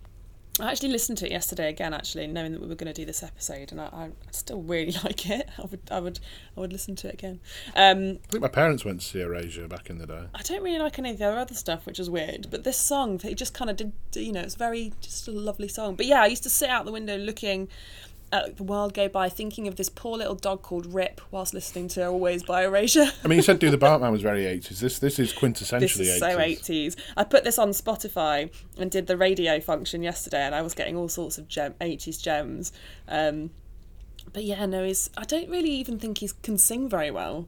I 0.59 0.71
actually 0.71 0.89
listened 0.89 1.19
to 1.19 1.27
it 1.27 1.31
yesterday 1.31 1.69
again, 1.69 1.93
actually, 1.93 2.25
knowing 2.25 2.51
that 2.53 2.61
we 2.61 2.67
were 2.67 2.75
going 2.75 2.91
to 2.91 2.93
do 2.93 3.05
this 3.05 3.21
episode, 3.21 3.71
and 3.71 3.79
I, 3.79 3.85
I 3.85 4.09
still 4.31 4.61
really 4.61 4.91
like 5.03 5.29
it. 5.29 5.47
I 5.57 5.61
would, 5.61 5.81
I 5.91 5.99
would, 5.99 6.19
I 6.55 6.59
would 6.59 6.73
listen 6.73 6.95
to 6.97 7.07
it 7.07 7.13
again. 7.13 7.39
Um, 7.75 8.19
I 8.27 8.31
think 8.31 8.41
my 8.41 8.47
parents 8.47 8.83
went 8.83 9.01
to 9.01 9.05
see 9.05 9.21
Erasure 9.21 9.67
back 9.67 9.89
in 9.89 9.99
the 9.99 10.07
day. 10.07 10.23
I 10.33 10.41
don't 10.41 10.63
really 10.63 10.79
like 10.79 10.97
any 10.97 11.11
of 11.11 11.19
their 11.19 11.37
other 11.37 11.53
stuff, 11.53 11.85
which 11.85 11.99
is 11.99 12.09
weird. 12.09 12.47
But 12.49 12.63
this 12.63 12.77
song, 12.77 13.21
it 13.23 13.35
just 13.35 13.53
kind 13.53 13.69
of 13.69 13.77
did, 13.77 13.93
you 14.15 14.31
know, 14.31 14.41
it's 14.41 14.55
very 14.55 14.93
just 14.99 15.27
a 15.27 15.31
lovely 15.31 15.67
song. 15.67 15.95
But 15.95 16.07
yeah, 16.07 16.23
I 16.23 16.27
used 16.27 16.43
to 16.43 16.49
sit 16.49 16.69
out 16.69 16.85
the 16.85 16.91
window 16.91 17.17
looking 17.17 17.69
at 18.31 18.57
the 18.57 18.63
world 18.63 18.93
go 18.93 19.07
by, 19.07 19.29
thinking 19.29 19.67
of 19.67 19.75
this 19.77 19.89
poor 19.89 20.17
little 20.17 20.35
dog 20.35 20.61
called 20.61 20.85
Rip, 20.93 21.21
whilst 21.31 21.53
listening 21.53 21.87
to 21.89 22.05
Always 22.05 22.43
by 22.43 22.65
Erasure. 22.65 23.05
I 23.23 23.27
mean, 23.27 23.37
you 23.37 23.43
said 23.43 23.59
Do 23.59 23.69
the 23.69 23.77
Bartman 23.77 24.11
was 24.11 24.21
very 24.21 24.43
80s. 24.43 24.79
This 24.79 24.99
this 24.99 25.17
is 25.19 25.33
quintessentially 25.33 25.79
This 25.79 25.99
is 25.99 26.21
80s. 26.21 26.31
so 26.31 26.37
80s. 26.37 26.95
I 27.15 27.23
put 27.23 27.43
this 27.43 27.57
on 27.57 27.69
Spotify 27.69 28.51
and 28.77 28.91
did 28.91 29.07
the 29.07 29.17
radio 29.17 29.59
function 29.59 30.03
yesterday, 30.03 30.41
and 30.41 30.53
I 30.53 30.61
was 30.61 30.73
getting 30.73 30.95
all 30.97 31.09
sorts 31.09 31.37
of 31.37 31.47
gem, 31.47 31.73
80s 31.79 32.21
gems. 32.21 32.71
Um, 33.07 33.51
but 34.33 34.43
yeah, 34.43 34.65
no, 34.65 34.83
he's. 34.83 35.09
I 35.17 35.23
don't 35.23 35.49
really 35.49 35.71
even 35.71 35.97
think 35.99 36.17
he 36.17 36.29
can 36.43 36.57
sing 36.57 36.89
very 36.89 37.11
well. 37.11 37.47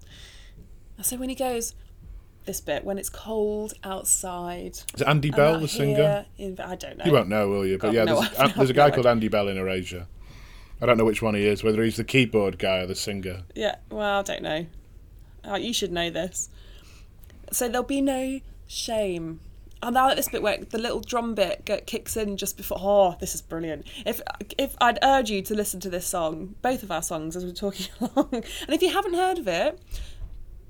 So 1.02 1.18
when 1.18 1.30
he 1.30 1.36
goes, 1.36 1.76
this 2.46 2.62
bit, 2.62 2.84
when 2.84 2.98
it's 2.98 3.10
cold 3.10 3.74
outside. 3.84 4.80
Is 4.96 5.02
it 5.02 5.08
Andy 5.08 5.30
Bell, 5.30 5.60
the 5.60 5.68
singer? 5.68 6.26
in- 6.38 6.60
I 6.60 6.76
don't 6.76 6.98
know. 6.98 7.06
You 7.06 7.12
won't 7.12 7.28
know, 7.30 7.48
will 7.50 7.66
you? 7.66 7.78
But 7.78 7.88
Got 7.88 7.94
yeah, 7.94 8.04
no 8.06 8.22
there's, 8.22 8.40
uh, 8.40 8.48
there's 8.56 8.70
a 8.70 8.74
guy 8.82 8.90
No 8.90 8.96
called 8.96 9.08
Andy 9.08 9.28
Bell 9.28 9.48
in 9.50 9.58
Erasure. 9.58 10.08
I 10.82 10.86
don't 10.86 10.98
know 10.98 11.06
which 11.06 11.22
one 11.22 11.36
he 11.36 11.46
is, 11.46 11.64
whether 11.64 11.84
he's 11.84 11.98
the 11.98 12.04
keyboard 12.04 12.58
guy 12.58 12.80
or 12.80 12.88
the 12.88 12.96
singer. 12.96 13.44
Yeah, 13.56 13.76
well, 13.90 14.20
I 14.20 14.24
don't 14.24 14.44
know. 14.44 14.66
Uh, 15.48 15.56
you 15.56 15.74
should 15.74 15.92
know 15.92 16.10
this. 16.10 16.50
So 17.52 17.68
there'll 17.68 17.84
be 17.84 18.02
no 18.02 18.40
shame. 18.68 19.42
And 19.82 19.94
now 19.94 20.10
at 20.10 20.18
this 20.18 20.30
bit 20.30 20.42
where 20.42 20.58
the 20.58 20.78
little 20.78 21.00
drum 21.00 21.36
bit 21.36 21.70
kicks 21.86 22.18
in 22.18 22.38
just 22.38 22.58
before. 22.58 22.78
Oh, 22.80 23.16
this 23.20 23.34
is 23.34 23.42
brilliant. 23.42 23.88
If 24.06 24.22
if 24.58 24.76
I'd 24.82 25.00
urge 25.02 25.30
you 25.30 25.42
to 25.44 25.56
listen 25.56 25.80
to 25.82 25.90
this 25.90 26.06
song, 26.06 26.56
both 26.62 26.84
of 26.84 26.92
our 26.92 27.02
songs 27.02 27.36
as 27.36 27.46
we're 27.46 27.54
talking 27.54 27.88
along, 28.02 28.30
and 28.34 28.44
if 28.70 28.82
you 28.82 28.92
haven't 28.92 29.14
heard 29.14 29.38
of 29.38 29.48
it, 29.48 29.80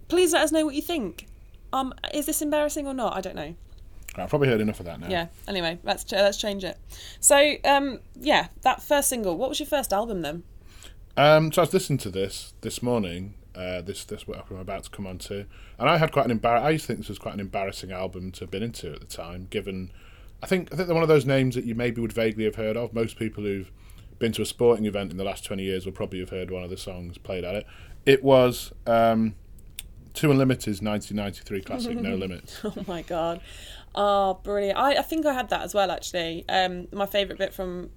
please 0.08 0.34
let 0.34 0.44
us 0.44 0.52
know 0.52 0.64
what 0.64 0.76
you 0.76 0.82
think. 0.82 1.26
Um, 1.74 1.94
is 2.14 2.28
this 2.28 2.42
embarrassing 2.42 2.88
or 2.88 2.94
not? 2.94 3.16
I 3.16 3.22
don't 3.22 3.36
know. 3.36 3.56
I've 4.16 4.30
probably 4.30 4.48
heard 4.48 4.62
enough 4.62 4.80
of 4.80 4.86
that 4.88 5.00
now. 5.00 5.08
Yeah. 5.10 5.28
Anyway, 5.48 5.80
let's 5.84 6.04
ch- 6.04 6.14
let's 6.14 6.38
change 6.38 6.64
it. 6.64 6.78
So 7.20 7.56
um, 7.64 8.00
yeah, 8.16 8.48
that 8.62 8.82
first 8.82 9.10
single. 9.10 9.38
What 9.38 9.50
was 9.50 9.60
your 9.60 9.68
first 9.68 9.94
album 9.94 10.22
then? 10.22 10.44
Um, 11.16 11.52
so 11.52 11.62
I 11.62 11.66
was 11.66 11.74
listening 11.74 12.00
to 12.00 12.10
this 12.10 12.54
this 12.62 12.82
morning. 12.82 13.36
Uh, 13.56 13.82
this 13.82 14.06
this 14.06 14.28
what 14.28 14.46
I'm 14.50 14.58
about 14.58 14.84
to 14.86 14.90
come 14.90 15.06
on 15.06 15.18
to, 15.20 15.46
and 15.78 15.90
I 15.90 15.98
had 15.98 16.12
quite 16.12 16.30
an 16.30 16.40
embar- 16.40 16.62
I 16.62 16.70
used 16.72 16.84
to 16.84 16.88
think 16.88 17.00
this 17.00 17.10
was 17.10 17.20
quite 17.20 17.34
an 17.34 17.40
embarrassing 17.40 17.92
album 17.92 18.32
to 18.34 18.42
have 18.42 18.52
been 18.52 18.64
into 18.64 18.94
at 18.94 19.00
the 19.02 19.08
time, 19.08 19.48
given. 19.50 19.92
I 20.42 20.48
think 20.48 20.70
I 20.72 20.76
think 20.78 20.88
they're 20.88 20.94
one 20.96 21.04
of 21.04 21.10
those 21.10 21.26
names 21.26 21.56
that 21.56 21.66
you 21.66 21.76
maybe 21.76 22.00
would 22.00 22.14
vaguely 22.14 22.46
have 22.46 22.56
heard 22.56 22.78
of. 22.78 22.94
Most 22.94 23.18
people 23.18 23.44
who've 23.44 23.70
been 24.18 24.32
to 24.34 24.42
a 24.42 24.46
sporting 24.46 24.86
event 24.86 25.12
in 25.12 25.18
the 25.18 25.24
last 25.24 25.44
twenty 25.46 25.64
years 25.64 25.86
will 25.86 25.92
probably 25.94 26.20
have 26.20 26.30
heard 26.30 26.52
one 26.52 26.64
of 26.64 26.70
the 26.70 26.78
songs 26.78 27.18
played 27.18 27.44
at 27.44 27.56
it. 27.56 27.66
It 28.06 28.24
was 28.24 28.72
um, 28.88 29.36
Two 30.14 30.32
Unlimited's 30.32 30.82
1993 30.82 31.62
classic 31.62 31.98
No 31.98 32.16
Limits. 32.16 32.60
Oh 32.64 32.74
my 32.88 33.02
god. 33.02 33.42
Oh, 33.96 34.40
brilliant. 34.44 34.78
I, 34.78 34.98
I 34.98 35.02
think 35.02 35.26
I 35.26 35.34
had 35.34 35.50
that 35.50 35.62
as 35.62 35.74
well 35.74 35.92
actually. 35.92 36.46
Um 36.50 36.88
my 36.92 37.06
favourite 37.06 37.40
bit 37.40 37.54
from 37.54 37.90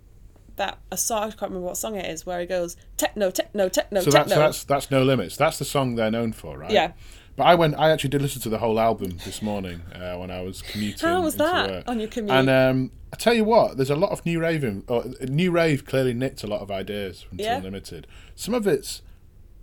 that 0.56 0.78
a 0.90 0.96
song 0.96 1.22
I 1.22 1.26
can't 1.28 1.42
remember 1.42 1.66
what 1.66 1.76
song 1.78 1.96
it 1.96 2.04
is 2.06 2.26
where 2.26 2.38
he 2.40 2.46
goes 2.46 2.76
techno, 2.96 3.30
techno, 3.30 3.68
techno, 3.68 4.00
So 4.00 4.10
techno. 4.10 4.34
that's 4.36 4.36
that's 4.36 4.64
that's 4.64 4.90
No 4.90 5.02
Limits. 5.02 5.36
That's 5.36 5.58
the 5.58 5.64
song 5.64 5.94
they're 5.94 6.10
known 6.10 6.32
for, 6.32 6.58
right? 6.58 6.70
Yeah. 6.70 6.92
But 7.34 7.44
I 7.44 7.54
went. 7.54 7.76
I 7.78 7.90
actually 7.90 8.10
did 8.10 8.20
listen 8.20 8.42
to 8.42 8.50
the 8.50 8.58
whole 8.58 8.78
album 8.78 9.16
this 9.24 9.40
morning 9.40 9.80
uh, 9.94 10.16
when 10.16 10.30
I 10.30 10.42
was 10.42 10.60
commuting. 10.60 11.08
How 11.08 11.22
was 11.22 11.36
that 11.36 11.70
work. 11.70 11.84
on 11.88 11.98
your 11.98 12.08
commute? 12.10 12.30
And 12.36 12.50
um, 12.50 12.90
I 13.10 13.16
tell 13.16 13.32
you 13.32 13.44
what, 13.44 13.78
there's 13.78 13.88
a 13.88 13.96
lot 13.96 14.10
of 14.10 14.24
new 14.26 14.38
rave. 14.38 14.82
Or, 14.86 15.04
new 15.22 15.50
rave 15.50 15.86
clearly 15.86 16.12
nicked 16.12 16.44
a 16.44 16.46
lot 16.46 16.60
of 16.60 16.70
ideas 16.70 17.22
from 17.22 17.38
Yeah. 17.40 17.52
Two 17.52 17.56
Unlimited. 17.56 18.06
Some 18.34 18.52
of 18.52 18.66
it's 18.66 19.00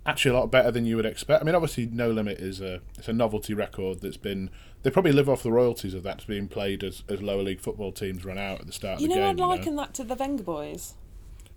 actually 0.03 0.31
a 0.35 0.39
lot 0.39 0.49
better 0.49 0.71
than 0.71 0.87
you 0.87 0.95
would 0.95 1.05
expect. 1.05 1.43
I 1.43 1.45
mean, 1.45 1.53
obviously, 1.53 1.85
No 1.85 2.09
Limit 2.09 2.39
is 2.39 2.59
a 2.59 2.81
it's 2.97 3.07
a 3.07 3.13
novelty 3.13 3.53
record 3.53 4.01
that's 4.01 4.17
been. 4.17 4.49
They 4.81 4.89
probably 4.89 5.11
live 5.11 5.27
off 5.27 5.43
the 5.43 5.51
royalties 5.51 5.93
of 5.93 6.03
that's 6.03 6.23
being 6.23 6.47
played 6.47 6.83
as, 6.83 7.03
as 7.09 7.21
lower 7.21 7.43
league 7.43 7.59
football 7.59 7.91
teams 7.91 8.23
run 8.23 8.37
out 8.37 8.61
at 8.61 8.65
the 8.65 8.71
start 8.71 9.01
you 9.01 9.07
of 9.07 9.13
the 9.13 9.15
know, 9.15 9.21
game. 9.21 9.29
I'd 9.29 9.37
you 9.37 9.43
know? 9.43 9.47
liken 9.47 9.75
that 9.75 9.93
to 9.95 10.03
the 10.03 10.15
Vengaboys. 10.15 10.93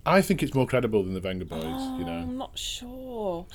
I 0.04 0.20
think 0.20 0.42
it's 0.42 0.54
more 0.54 0.66
credible 0.66 1.04
than 1.04 1.14
the 1.14 1.20
Vengaboys. 1.20 1.98
you 1.98 2.04
know. 2.04 2.12
I'm 2.12 2.36
not 2.36 2.58
sure. 2.58 3.46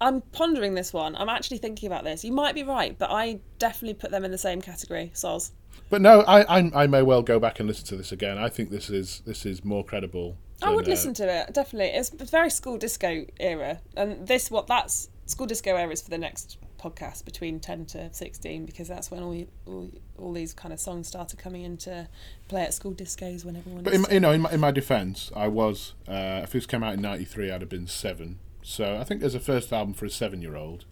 I'm 0.00 0.20
pondering 0.20 0.74
this 0.74 0.92
one. 0.92 1.14
I'm 1.14 1.28
actually 1.28 1.58
thinking 1.58 1.86
about 1.86 2.02
this. 2.02 2.24
You 2.24 2.32
might 2.32 2.56
be 2.56 2.64
right, 2.64 2.98
but 2.98 3.10
I 3.10 3.38
definitely 3.60 3.94
put 3.94 4.10
them 4.10 4.24
in 4.24 4.32
the 4.32 4.38
same 4.38 4.60
category. 4.60 5.12
Soz. 5.14 5.52
But 5.90 6.02
no, 6.02 6.22
I, 6.22 6.58
I 6.58 6.70
I 6.74 6.86
may 6.88 7.02
well 7.02 7.22
go 7.22 7.38
back 7.38 7.60
and 7.60 7.68
listen 7.68 7.86
to 7.86 7.96
this 7.96 8.10
again. 8.10 8.36
I 8.36 8.48
think 8.48 8.70
this 8.70 8.90
is 8.90 9.22
this 9.24 9.46
is 9.46 9.64
more 9.64 9.84
credible. 9.84 10.36
I 10.60 10.66
than, 10.66 10.74
would 10.74 10.86
uh, 10.86 10.90
listen 10.90 11.14
to 11.14 11.28
it 11.28 11.54
definitely. 11.54 11.90
It's 11.96 12.12
it's 12.14 12.30
very 12.30 12.50
school 12.50 12.78
disco 12.78 13.26
era, 13.38 13.80
and 13.96 14.26
this 14.26 14.50
what 14.50 14.66
that's 14.66 15.08
school 15.26 15.46
disco 15.46 15.76
era 15.76 15.92
is 15.92 16.02
for 16.02 16.10
the 16.10 16.18
next 16.18 16.58
podcast 16.82 17.24
between 17.24 17.60
ten 17.60 17.84
to 17.86 18.12
sixteen 18.12 18.66
because 18.66 18.88
that's 18.88 19.10
when 19.10 19.22
all 19.22 19.44
all, 19.66 19.90
all 20.18 20.32
these 20.32 20.52
kind 20.52 20.72
of 20.72 20.80
songs 20.80 21.06
started 21.08 21.38
coming 21.38 21.62
into 21.62 22.08
play 22.48 22.62
at 22.62 22.74
school 22.74 22.92
discos 22.92 23.44
when 23.44 23.56
everyone. 23.56 23.82
But 23.84 23.94
in, 23.94 24.04
you 24.10 24.20
know, 24.20 24.32
in 24.32 24.40
my, 24.42 24.50
in 24.50 24.60
my 24.60 24.70
defence, 24.70 25.30
I 25.36 25.48
was 25.48 25.94
uh, 26.08 26.40
if 26.42 26.52
this 26.52 26.66
came 26.66 26.82
out 26.82 26.94
in 26.94 27.00
'93, 27.02 27.50
I'd 27.50 27.60
have 27.60 27.70
been 27.70 27.86
seven. 27.86 28.38
So 28.62 28.96
I 28.96 29.04
think 29.04 29.22
as 29.22 29.34
a 29.34 29.40
first 29.40 29.72
album 29.72 29.92
for 29.94 30.06
a 30.06 30.10
seven-year-old, 30.10 30.84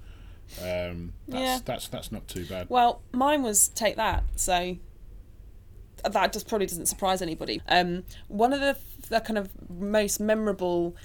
um, 0.60 1.12
that's, 1.28 1.42
Yeah. 1.42 1.58
that's 1.64 1.88
that's 1.88 2.10
not 2.12 2.26
too 2.28 2.44
bad. 2.46 2.68
Well, 2.68 3.02
mine 3.12 3.42
was 3.42 3.68
Take 3.68 3.96
That, 3.96 4.24
so 4.36 4.76
that 6.08 6.32
just 6.32 6.48
probably 6.48 6.66
doesn't 6.66 6.86
surprise 6.86 7.22
anybody. 7.22 7.60
Um, 7.68 8.04
one 8.28 8.52
of 8.52 8.60
the, 8.60 8.76
the 9.08 9.20
kind 9.20 9.38
of 9.38 9.50
most 9.70 10.18
memorable 10.18 10.96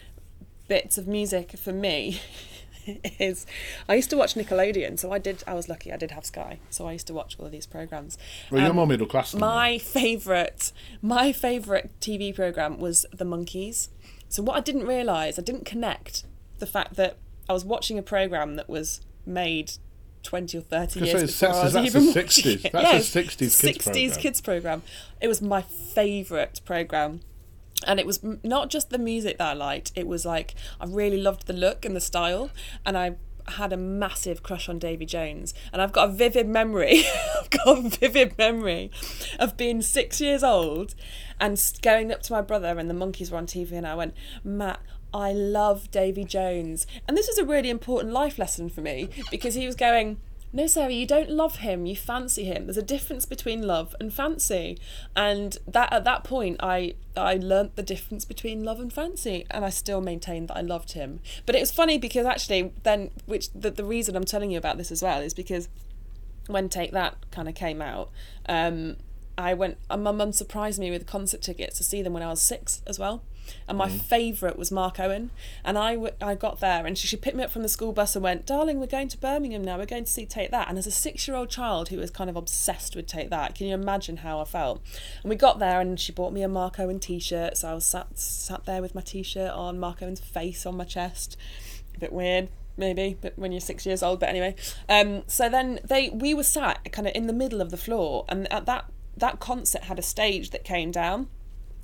bits 0.68 0.98
of 0.98 1.08
music 1.08 1.52
for 1.58 1.74
me 1.74 2.20
is 3.20 3.46
I 3.90 3.96
used 3.96 4.10
to 4.12 4.18
watch 4.18 4.36
Nickelodeon, 4.36 5.00
so 5.00 5.12
I 5.12 5.20
did. 5.20 5.44
I 5.48 5.54
was 5.54 5.68
lucky; 5.70 5.92
I 5.92 5.98
did 5.98 6.12
have 6.12 6.26
Sky, 6.26 6.60
so 6.70 6.88
I 6.88 6.94
used 6.94 7.08
to 7.08 7.14
watch 7.14 7.38
all 7.40 7.46
of 7.46 7.52
these 7.52 7.66
programs. 7.66 8.18
Well, 8.52 8.62
you're 8.62 8.70
Um, 8.70 8.76
more 8.76 8.88
middle 8.88 9.08
class 9.08 9.34
my 9.34 9.78
favourite, 9.78 10.72
my 11.02 11.32
favourite 11.32 12.00
TV 12.00 12.34
program 12.36 12.80
was 12.80 13.06
The 13.14 13.26
Monkees. 13.26 13.90
So 14.30 14.44
what 14.44 14.58
I 14.58 14.60
didn't 14.60 14.86
realise, 14.86 15.38
I 15.40 15.42
didn't 15.42 15.66
connect 15.66 16.24
the 16.60 16.66
fact 16.66 16.96
that 16.96 17.18
I 17.50 17.54
was 17.54 17.64
watching 17.64 17.98
a 17.98 18.02
program 18.02 18.56
that 18.56 18.68
was 18.70 19.02
made 19.26 19.74
twenty 20.24 20.58
or 20.58 20.62
thirty 20.62 21.00
years 21.02 21.36
say, 21.36 21.48
before 21.48 21.60
I 21.62 21.64
was 21.66 21.74
that's 21.74 21.96
a 21.96 22.00
60s. 22.00 22.16
watching 22.16 22.60
it. 22.66 22.72
That's 22.72 23.16
a 23.16 23.24
60s 23.24 23.38
kids 23.38 23.62
60s 23.62 23.84
programme. 23.84 24.12
kids 24.22 24.42
program. 24.42 24.84
It 25.22 25.28
was 25.28 25.42
my 25.42 25.62
favourite 25.62 26.62
program. 26.66 27.22
And 27.86 28.00
it 28.00 28.06
was 28.06 28.20
not 28.44 28.70
just 28.70 28.90
the 28.90 28.98
music 28.98 29.38
that 29.38 29.48
I 29.48 29.54
liked, 29.54 29.92
it 29.96 30.08
was 30.08 30.26
like 30.26 30.56
I 30.80 30.86
really 30.86 31.22
loved 31.22 31.48
the 31.48 31.54
look 31.54 31.86
and 31.86 31.96
the 31.96 32.02
style. 32.02 32.50
And 32.86 32.98
I 32.98 33.16
had 33.48 33.72
a 33.72 33.78
massive 33.78 34.44
crush 34.44 34.68
on 34.68 34.80
Davy 34.80 35.06
Jones. 35.06 35.54
And 35.72 35.82
I've 35.82 35.92
got 35.92 36.10
a 36.10 36.12
vivid 36.12 36.48
memory, 36.48 37.04
I've 37.40 37.50
got 37.50 37.78
a 37.78 37.90
vivid 37.90 38.38
memory 38.38 38.92
of 39.40 39.58
being 39.58 39.82
six 39.82 40.20
years 40.20 40.44
old 40.44 40.96
and 41.40 41.62
going 41.82 42.12
up 42.12 42.22
to 42.24 42.34
my 42.34 42.42
brother 42.42 42.80
and 42.80 42.90
the 42.90 42.94
Monkees 42.94 43.32
were 43.32 43.38
on 43.38 43.46
TV. 43.46 43.74
And 43.74 43.88
I 43.88 43.96
went, 43.96 44.14
Matt, 44.44 44.80
I 45.14 45.32
love 45.32 45.92
Davy 45.92 46.26
Jones. 46.26 46.88
And 47.08 47.16
this 47.16 47.28
was 47.28 47.38
a 47.38 47.46
really 47.46 47.70
important 47.70 48.14
life 48.14 48.38
lesson 48.38 48.70
for 48.70 48.82
me 48.82 49.10
because 49.32 49.54
he 49.54 49.66
was 49.66 49.76
going, 49.76 50.18
no, 50.56 50.68
Sarah, 50.68 50.90
you 50.90 51.06
don't 51.06 51.30
love 51.30 51.58
him. 51.58 51.86
You 51.86 51.98
fancy 51.98 52.46
him. 52.46 52.68
There's 52.68 52.78
a 52.78 52.82
difference 52.82 53.26
between 53.26 53.62
love 53.62 53.94
and 54.00 54.14
fancy, 54.14 54.80
and 55.14 55.58
that 55.68 55.92
at 55.92 56.06
that 56.06 56.24
point, 56.24 56.56
I 56.64 56.96
I 57.18 57.36
learnt 57.36 57.76
the 57.76 57.84
difference 57.84 58.24
between 58.24 58.64
love 58.64 58.80
and 58.80 58.92
fancy, 58.92 59.46
and 59.52 59.66
I 59.66 59.70
still 59.70 60.00
maintain 60.00 60.46
that 60.48 60.56
I 60.56 60.62
loved 60.62 60.94
him. 60.94 61.20
But 61.46 61.56
it 61.56 61.60
was 61.60 61.74
funny 61.74 61.98
because 61.98 62.26
actually, 62.26 62.72
then, 62.84 63.12
which 63.26 63.52
the 63.52 63.70
the 63.70 63.84
reason 63.84 64.16
I'm 64.16 64.24
telling 64.24 64.50
you 64.50 64.58
about 64.58 64.78
this 64.78 64.94
as 64.94 65.04
well 65.04 65.20
is 65.20 65.34
because 65.34 65.68
when 66.48 66.70
Take 66.70 66.94
That 66.94 67.18
kind 67.32 67.50
of 67.50 67.56
came 67.56 67.82
out, 67.82 68.10
um, 68.48 68.96
I 69.38 69.54
went. 69.54 69.78
And 69.90 70.06
my 70.06 70.12
mum 70.12 70.32
surprised 70.32 70.80
me 70.80 70.90
with 70.90 71.06
concert 71.06 71.42
tickets 71.42 71.76
to 71.80 71.84
see 71.84 72.02
them 72.02 72.14
when 72.14 72.24
I 72.24 72.30
was 72.30 72.42
six 72.42 72.82
as 72.88 72.98
well. 72.98 73.24
And 73.68 73.78
my 73.78 73.90
favourite 73.90 74.58
was 74.58 74.72
Mark 74.72 75.00
Owen. 75.00 75.32
And 75.64 75.78
I, 75.78 75.94
w- 75.96 76.14
I 76.22 76.36
got 76.36 76.60
there 76.60 76.86
and 76.86 76.98
she, 76.98 77.08
she 77.08 77.18
picked 77.18 77.36
me 77.36 77.44
up 77.44 77.52
from 77.52 77.62
the 77.62 77.70
school 77.70 77.92
bus 77.92 78.16
and 78.16 78.24
went, 78.24 78.46
Darling, 78.46 78.80
we're 78.80 78.88
going 78.88 79.08
to 79.10 79.18
Birmingham 79.18 79.64
now. 79.64 79.78
We're 79.78 79.86
going 79.86 80.06
to 80.06 80.12
see 80.12 80.26
Take 80.26 80.52
That. 80.52 80.70
And 80.70 80.78
as 80.78 80.88
a 80.88 80.92
six 80.92 81.28
year 81.28 81.36
old 81.38 81.50
child 81.50 81.90
who 81.90 81.98
was 81.98 82.12
kind 82.12 82.30
of 82.30 82.36
obsessed 82.36 82.96
with 82.96 83.08
Take 83.08 83.30
That, 83.30 83.56
can 83.56 83.68
you 83.68 83.74
imagine 83.74 84.18
how 84.18 84.40
I 84.40 84.46
felt? 84.46 84.82
And 85.24 85.30
we 85.30 85.36
got 85.36 85.60
there 85.60 85.80
and 85.80 86.00
she 86.00 86.12
bought 86.12 86.34
me 86.34 86.42
a 86.42 86.48
Mark 86.48 86.80
Owen 86.80 87.00
t 87.00 87.20
shirt. 87.20 87.58
So 87.58 87.70
I 87.70 87.74
was 87.74 87.86
sat, 87.86 88.18
sat 88.18 88.66
there 88.66 88.82
with 88.82 88.96
my 88.96 89.02
t 89.02 89.24
shirt 89.24 89.52
on, 89.52 89.80
Mark 89.80 90.02
Owen's 90.02 90.20
face 90.20 90.66
on 90.66 90.78
my 90.78 90.86
chest. 90.86 91.38
A 91.96 92.00
bit 92.00 92.14
weird 92.14 92.50
maybe 92.78 93.18
but 93.22 93.32
when 93.38 93.54
you're 93.54 93.62
six 93.62 93.86
years 93.86 94.04
old 94.04 94.20
but 94.20 94.28
anyway 94.28 94.54
um 94.90 95.24
so 95.28 95.48
then 95.48 95.80
they 95.88 96.10
we 96.10 96.34
were 96.34 96.44
sat 96.44 96.92
kind 96.92 97.08
of 97.08 97.16
in 97.16 97.26
the 97.26 97.32
middle 97.32 97.62
of 97.62 97.72
the 97.72 97.78
floor 97.78 98.26
and 98.28 98.52
at 98.52 98.66
that 98.66 98.86
that 99.18 99.40
concert 99.40 99.84
had 99.84 99.98
a 99.98 100.02
stage 100.02 100.50
that 100.50 100.64
came 100.64 100.92
down 100.92 101.28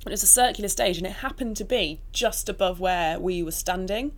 it 0.06 0.10
was 0.10 0.22
a 0.22 0.26
circular 0.26 0.68
stage 0.68 0.98
and 0.98 1.06
it 1.06 1.12
happened 1.12 1.56
to 1.56 1.64
be 1.64 2.00
just 2.12 2.48
above 2.48 2.80
where 2.80 3.20
we 3.20 3.42
were 3.42 3.52
standing 3.52 4.12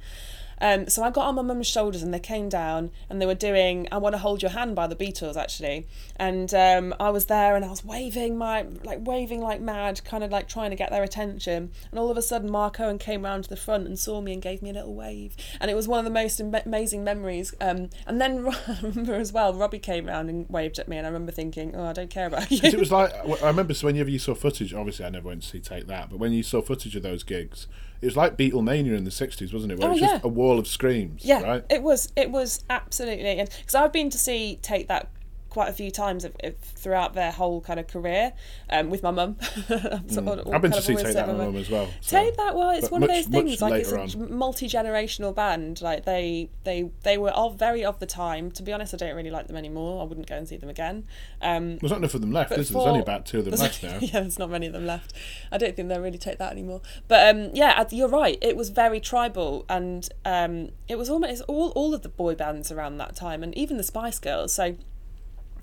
um, 0.61 0.89
so 0.89 1.03
I 1.03 1.11
got 1.11 1.27
on 1.27 1.35
my 1.35 1.43
mum's 1.43 1.67
shoulders 1.67 2.03
and 2.03 2.13
they 2.13 2.21
came 2.21 2.49
down 2.49 2.91
and 3.09 3.21
they 3.21 3.27
were 3.27 3.35
doing 3.35 3.89
I 3.91 3.99
Want 3.99 4.15
to 4.15 4.19
Hold 4.19 4.43
Your 4.43 4.51
Hand 4.53 4.75
by 4.75 4.87
the 4.87 4.97
Beatles 4.97 5.37
actually. 5.37 5.87
And 6.17 6.53
um, 6.55 6.95
I 7.01 7.11
was 7.11 7.27
there 7.27 7.57
and 7.57 7.65
I 7.65 7.69
was 7.69 7.85
waving 7.85 8.37
my, 8.37 8.67
like 8.83 9.07
waving 9.07 9.41
like 9.41 9.61
mad, 9.61 10.05
kind 10.05 10.23
of 10.25 10.31
like 10.31 10.49
trying 10.49 10.71
to 10.71 10.77
get 10.77 10.91
their 10.91 11.03
attention. 11.03 11.71
And 11.91 11.99
all 11.99 12.11
of 12.11 12.17
a 12.17 12.23
sudden 12.23 12.51
Mark 12.51 12.81
Owen 12.81 12.99
came 12.99 13.25
round 13.25 13.45
to 13.45 13.51
the 13.51 13.57
front 13.57 13.87
and 13.87 13.99
saw 13.99 14.21
me 14.21 14.33
and 14.33 14.43
gave 14.43 14.63
me 14.63 14.71
a 14.71 14.75
little 14.75 14.95
wave. 14.95 15.37
And 15.61 15.71
it 15.71 15.75
was 15.75 15.89
one 15.89 15.99
of 15.99 16.05
the 16.05 16.11
most 16.11 16.41
am- 16.41 16.55
amazing 16.55 17.05
memories. 17.05 17.55
Um, 17.61 17.91
and 18.07 18.21
then 18.21 18.47
I 18.69 18.79
remember 18.83 19.15
as 19.15 19.33
well, 19.33 19.55
Robbie 19.55 19.79
came 19.79 20.07
round 20.07 20.31
and 20.31 20.49
waved 20.49 20.79
at 20.79 20.89
me 20.89 20.97
and 20.97 21.07
I 21.07 21.11
remember 21.11 21.33
thinking, 21.33 21.75
oh, 21.75 21.85
I 21.85 21.93
don't 21.93 22.11
care 22.11 22.27
about 22.27 22.51
you. 22.51 22.61
it 22.63 22.79
was 22.79 22.93
like 22.93 23.13
I 23.43 23.47
remember 23.47 23.75
so 23.75 23.87
whenever 23.87 24.11
you 24.11 24.19
saw 24.19 24.35
footage. 24.35 24.73
Obviously, 24.75 25.05
I 25.05 25.11
never 25.11 25.29
went 25.29 25.43
to 25.43 25.49
see 25.49 25.61
Take 25.61 25.87
That, 25.87 26.11
but 26.11 26.19
when 26.19 26.33
you 26.33 26.43
saw 26.43 26.61
footage 26.61 26.97
of 26.97 27.03
those 27.03 27.23
gigs, 27.23 27.67
it 28.05 28.09
was 28.09 28.17
like 28.17 28.37
Beatlemania 28.37 28.97
in 28.97 29.05
the 29.05 29.11
'60s, 29.11 29.53
wasn't 29.53 29.73
it? 29.73 29.79
Where 29.79 29.89
Oh, 29.89 29.93
it 29.93 29.95
was 29.95 30.01
just 30.01 30.15
yeah. 30.15 30.21
a 30.25 30.29
wall 30.29 30.59
of 30.59 30.69
screams. 30.69 31.25
Yeah, 31.25 31.41
Right. 31.43 31.65
it 31.71 31.83
was. 31.83 32.13
It 32.17 32.31
was 32.31 32.63
absolutely, 32.69 33.39
and 33.41 33.49
because 33.61 33.75
I've 33.75 33.93
been 33.93 34.11
to 34.11 34.19
see 34.19 34.59
Take 34.63 34.89
That 34.89 35.09
quite 35.55 35.69
a 35.69 35.73
few 35.73 35.89
times 35.91 36.25
if, 36.25 36.33
if, 36.43 36.57
throughout 36.59 37.15
their 37.15 37.31
whole 37.31 37.61
kind 37.61 37.79
of 37.79 37.87
career 37.87 38.33
um, 38.71 38.91
with 38.91 39.03
my 39.03 39.11
mum. 39.13 39.37
Mm. 39.75 40.55
I've 40.55 40.61
been 40.63 40.73
to 40.73 40.83
see 40.83 40.95
Take 40.97 41.15
That 41.15 41.29
with 41.29 41.37
my 41.37 41.45
mum 41.47 41.57
as 41.57 41.71
well. 41.71 41.89
so- 42.01 42.19
Take 42.19 42.37
that 42.37 42.55
well, 42.55 42.71
it's 42.71 42.83
but 42.83 42.93
one 42.93 43.01
much- 43.03 43.11
of 43.11 43.17
those 43.17 43.27
things. 43.27 43.63
Like 43.63 43.83
it's 43.83 44.15
a 44.15 44.19
multi 44.19 44.69
generational 44.69 45.35
band. 45.35 45.81
Like 45.81 46.05
they 46.05 46.51
they 46.65 46.91
they 47.03 47.17
were 47.19 47.31
all 47.31 47.51
very 47.51 47.85
of 47.85 47.99
the 48.01 48.07
time. 48.07 48.51
To 48.53 48.63
be 48.63 48.73
honest, 48.73 48.95
I 48.95 48.97
don't 48.97 49.15
really 49.15 49.31
like 49.31 49.47
them 49.47 49.57
anymore. 49.57 50.03
I 50.03 50.05
wouldn't 50.05 50.27
go 50.29 50.37
and 50.37 50.49
see 50.49 50.57
them 50.57 50.69
again. 50.69 51.05
Um, 51.41 51.79
There's 51.79 51.91
not 51.91 51.99
enough 51.99 52.15
of 52.15 52.21
them 52.21 52.33
left. 52.33 52.53
Is 52.53 52.69
there? 52.69 52.75
There's 52.75 52.89
only 52.89 53.01
about 53.01 53.27
two 53.27 53.39
of 53.41 53.45
them 53.45 53.55
left 53.59 53.83
now. 53.83 53.99
Yeah, 54.01 54.21
there's 54.21 54.39
not 54.39 54.51
many 54.51 54.67
of 54.67 54.73
them 54.73 54.87
left. 54.87 55.13
I 55.53 55.59
don't 55.59 55.75
think 55.77 55.89
they 55.89 55.99
really 55.99 56.19
take 56.19 56.39
that 56.39 56.53
anymore. 56.53 56.81
But 57.09 57.29
um, 57.35 57.51
yeah, 57.55 57.85
you're 57.91 58.09
right. 58.09 58.39
It 58.43 58.57
was 58.57 58.71
very 58.71 59.01
tribal, 59.01 59.65
and 59.69 60.09
um, 60.25 60.71
it 60.89 60.97
was 60.97 61.09
almost 61.11 61.43
all 61.49 61.69
all 61.71 61.95
of 61.95 62.03
the 62.03 62.09
boy 62.09 62.35
bands 62.35 62.73
around 62.73 62.99
that 62.99 63.15
time, 63.15 63.43
and 63.43 63.57
even 63.57 63.77
the 63.77 63.85
Spice 63.85 64.19
Girls. 64.19 64.53
So. 64.55 64.77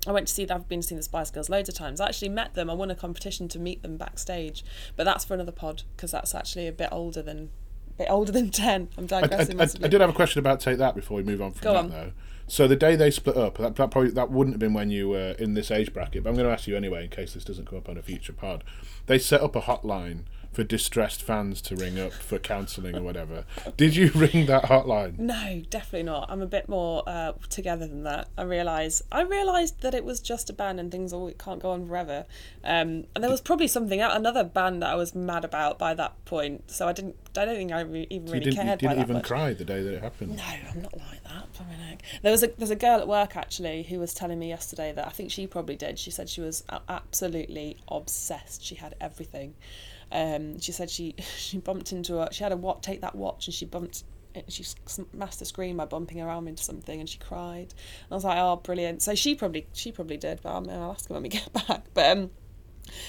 I 0.06 0.12
went 0.12 0.26
to 0.28 0.34
see. 0.34 0.48
I've 0.48 0.68
been 0.68 0.80
to 0.80 0.86
see 0.86 0.96
the 0.96 1.02
Spice 1.02 1.30
Girls 1.30 1.48
loads 1.48 1.68
of 1.68 1.74
times. 1.74 2.00
I 2.00 2.08
actually 2.08 2.30
met 2.30 2.54
them. 2.54 2.68
I 2.68 2.74
won 2.74 2.90
a 2.90 2.94
competition 2.94 3.48
to 3.48 3.58
meet 3.58 3.82
them 3.82 3.96
backstage, 3.96 4.64
but 4.96 5.04
that's 5.04 5.24
for 5.24 5.34
another 5.34 5.52
pod 5.52 5.84
because 5.96 6.10
that's 6.10 6.34
actually 6.34 6.66
a 6.66 6.72
bit 6.72 6.88
older 6.90 7.22
than, 7.22 7.50
a 7.94 7.98
bit 7.98 8.10
older 8.10 8.32
than 8.32 8.50
ten. 8.64 8.88
I'm 8.98 9.04
I, 9.12 9.18
I, 9.18 9.20
digressing 9.22 9.60
I. 9.60 9.64
I 9.64 9.88
did 9.88 10.00
have 10.00 10.10
a 10.10 10.14
question 10.14 10.40
about 10.40 10.60
Take 10.60 10.78
That 10.78 10.94
before 10.94 11.16
we 11.16 11.22
move 11.22 11.40
on 11.40 11.52
from 11.52 11.62
Go 11.64 11.72
that 11.74 11.78
on. 11.78 11.90
though. 11.90 12.12
So 12.48 12.66
the 12.66 12.76
day 12.76 12.96
they 12.96 13.10
split 13.10 13.36
up, 13.36 13.56
that, 13.58 13.76
that 13.76 13.90
probably 13.90 14.10
that 14.10 14.30
wouldn't 14.30 14.54
have 14.54 14.60
been 14.60 14.74
when 14.74 14.90
you 14.90 15.08
were 15.10 15.36
in 15.38 15.54
this 15.54 15.70
age 15.70 15.92
bracket. 15.94 16.24
But 16.24 16.30
I'm 16.30 16.36
going 16.36 16.46
to 16.46 16.52
ask 16.52 16.66
you 16.66 16.76
anyway, 16.76 17.04
in 17.04 17.10
case 17.10 17.34
this 17.34 17.44
doesn't 17.44 17.66
come 17.66 17.78
up 17.78 17.88
on 17.88 17.96
a 17.96 18.02
future 18.02 18.32
pod. 18.32 18.64
They 19.06 19.18
set 19.18 19.40
up 19.40 19.54
a 19.54 19.60
hotline 19.60 20.24
for 20.52 20.62
distressed 20.64 21.22
fans 21.22 21.62
to 21.62 21.76
ring 21.76 21.98
up 21.98 22.12
for 22.12 22.38
counselling 22.38 22.94
or 22.96 23.02
whatever. 23.02 23.44
Did 23.76 23.96
you 23.96 24.10
ring 24.14 24.46
that 24.46 24.64
hotline? 24.64 25.18
No, 25.18 25.62
definitely 25.70 26.02
not. 26.04 26.30
I'm 26.30 26.42
a 26.42 26.46
bit 26.46 26.68
more 26.68 27.02
uh, 27.06 27.32
together 27.48 27.86
than 27.86 28.02
that. 28.04 28.28
I 28.36 28.42
realise 28.42 29.02
I 29.10 29.22
realised 29.22 29.80
that 29.80 29.94
it 29.94 30.04
was 30.04 30.20
just 30.20 30.50
a 30.50 30.52
band 30.52 30.78
and 30.78 30.90
things 30.92 31.12
all 31.12 31.30
can't 31.32 31.60
go 31.60 31.70
on 31.70 31.86
forever. 31.86 32.26
Um, 32.64 33.04
and 33.14 33.22
there 33.24 33.30
was 33.30 33.40
probably 33.40 33.66
something 33.68 34.00
out 34.00 34.14
another 34.16 34.44
band 34.44 34.82
that 34.82 34.90
I 34.90 34.94
was 34.94 35.14
mad 35.14 35.44
about 35.44 35.78
by 35.78 35.94
that 35.94 36.22
point. 36.24 36.70
So 36.70 36.86
I 36.86 36.92
didn't. 36.92 37.16
I 37.36 37.46
don't 37.46 37.56
think 37.56 37.72
I 37.72 37.80
re- 37.80 38.06
even 38.10 38.26
You 38.26 38.32
really 38.34 38.44
didn't, 38.44 38.56
you 38.56 38.62
cared. 38.62 38.80
by 38.80 38.88
didn't 38.88 39.02
even 39.04 39.16
much. 39.16 39.24
cry 39.24 39.54
the 39.54 39.64
day 39.64 39.82
that 39.82 39.94
it 39.94 40.02
happened. 40.02 40.36
No, 40.36 40.42
I'm 40.44 40.82
not 40.82 40.96
like 40.98 41.24
that. 41.24 41.46
There 42.22 42.32
was 42.32 42.42
a 42.42 42.48
there's 42.58 42.70
a 42.70 42.76
girl 42.76 42.98
at 43.00 43.08
work 43.08 43.36
actually 43.36 43.84
who 43.84 43.98
was 43.98 44.12
telling 44.12 44.38
me 44.38 44.48
yesterday 44.48 44.92
that 44.92 45.06
I 45.06 45.10
think 45.10 45.30
she 45.30 45.46
probably 45.46 45.76
did. 45.76 45.98
She 45.98 46.10
said 46.10 46.28
she 46.28 46.40
was 46.40 46.64
absolutely 46.88 47.78
obsessed. 47.88 48.62
She 48.64 48.74
had 48.74 48.94
everything. 49.00 49.54
Um, 50.12 50.60
she 50.60 50.72
said 50.72 50.90
she 50.90 51.14
she 51.36 51.58
bumped 51.58 51.92
into 51.92 52.20
a 52.20 52.32
she 52.32 52.42
had 52.44 52.52
a 52.52 52.56
what 52.56 52.82
take 52.82 53.00
that 53.00 53.14
watch 53.14 53.46
and 53.46 53.54
she 53.54 53.64
bumped 53.64 54.04
she 54.48 54.62
smashed 54.62 55.38
the 55.38 55.44
screen 55.44 55.76
by 55.76 55.84
bumping 55.84 56.18
her 56.18 56.28
arm 56.28 56.48
into 56.48 56.62
something 56.62 57.00
and 57.00 57.08
she 57.08 57.18
cried. 57.18 57.68
And 58.04 58.12
I 58.12 58.14
was 58.14 58.24
like, 58.24 58.38
oh, 58.38 58.56
brilliant. 58.56 59.02
So 59.02 59.14
she 59.14 59.34
probably 59.34 59.66
she 59.72 59.92
probably 59.92 60.16
did, 60.16 60.40
but 60.42 60.50
I'll, 60.50 60.70
I'll 60.70 60.92
ask 60.92 61.08
her 61.08 61.14
when 61.14 61.22
we 61.22 61.28
get 61.40 61.52
back. 61.52 61.84
But 61.94 62.16
um, 62.16 62.30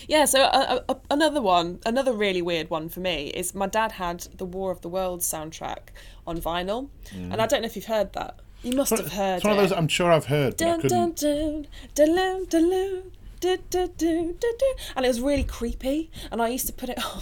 yeah, 0.08 0.26
so 0.26 0.42
uh, 0.42 0.82
uh, 0.88 0.96
another 1.10 1.42
one, 1.42 1.80
another 1.86 2.13
really 2.13 2.42
weird 2.42 2.70
one 2.70 2.89
for 2.89 3.00
me 3.00 3.28
is 3.30 3.56
my 3.56 3.68
dad 3.68 3.94
had 3.94 4.22
the 4.38 4.46
War 4.46 4.72
of 4.72 4.82
the 4.82 4.89
Worlds 4.89 5.26
soundtrack 5.32 5.89
on 6.28 6.39
vinyl, 6.39 6.89
and 7.12 7.42
I 7.42 7.48
don't 7.48 7.62
know 7.62 7.66
if 7.66 7.76
you've 7.76 7.86
heard 7.86 8.13
that. 8.13 8.39
You 8.62 8.76
must 8.78 8.92
have 8.92 9.12
heard 9.12 9.38
It's 9.38 9.44
one 9.44 9.54
of 9.54 9.58
those 9.58 9.74
I'm 9.74 9.89
sure 9.89 10.12
I've 10.12 10.26
heard, 10.26 10.56
Dun, 10.56 10.80
dun, 10.80 11.13
couldn't. 11.13 11.16
dun, 11.16 11.68
dun, 11.96 12.16
dun, 12.16 12.46
dun, 12.46 13.12
dun, 13.43 13.60
dun, 13.69 13.89
dun, 13.97 14.25
dun, 14.39 14.58
dun. 14.58 14.75
And 14.95 15.06
it 15.06 15.10
was 15.10 15.21
really 15.21 15.43
creepy, 15.43 16.10
and 16.32 16.41
I 16.41 16.49
used 16.49 16.67
to 16.67 16.73
put 16.73 16.89
it 16.89 17.03
on. 17.03 17.21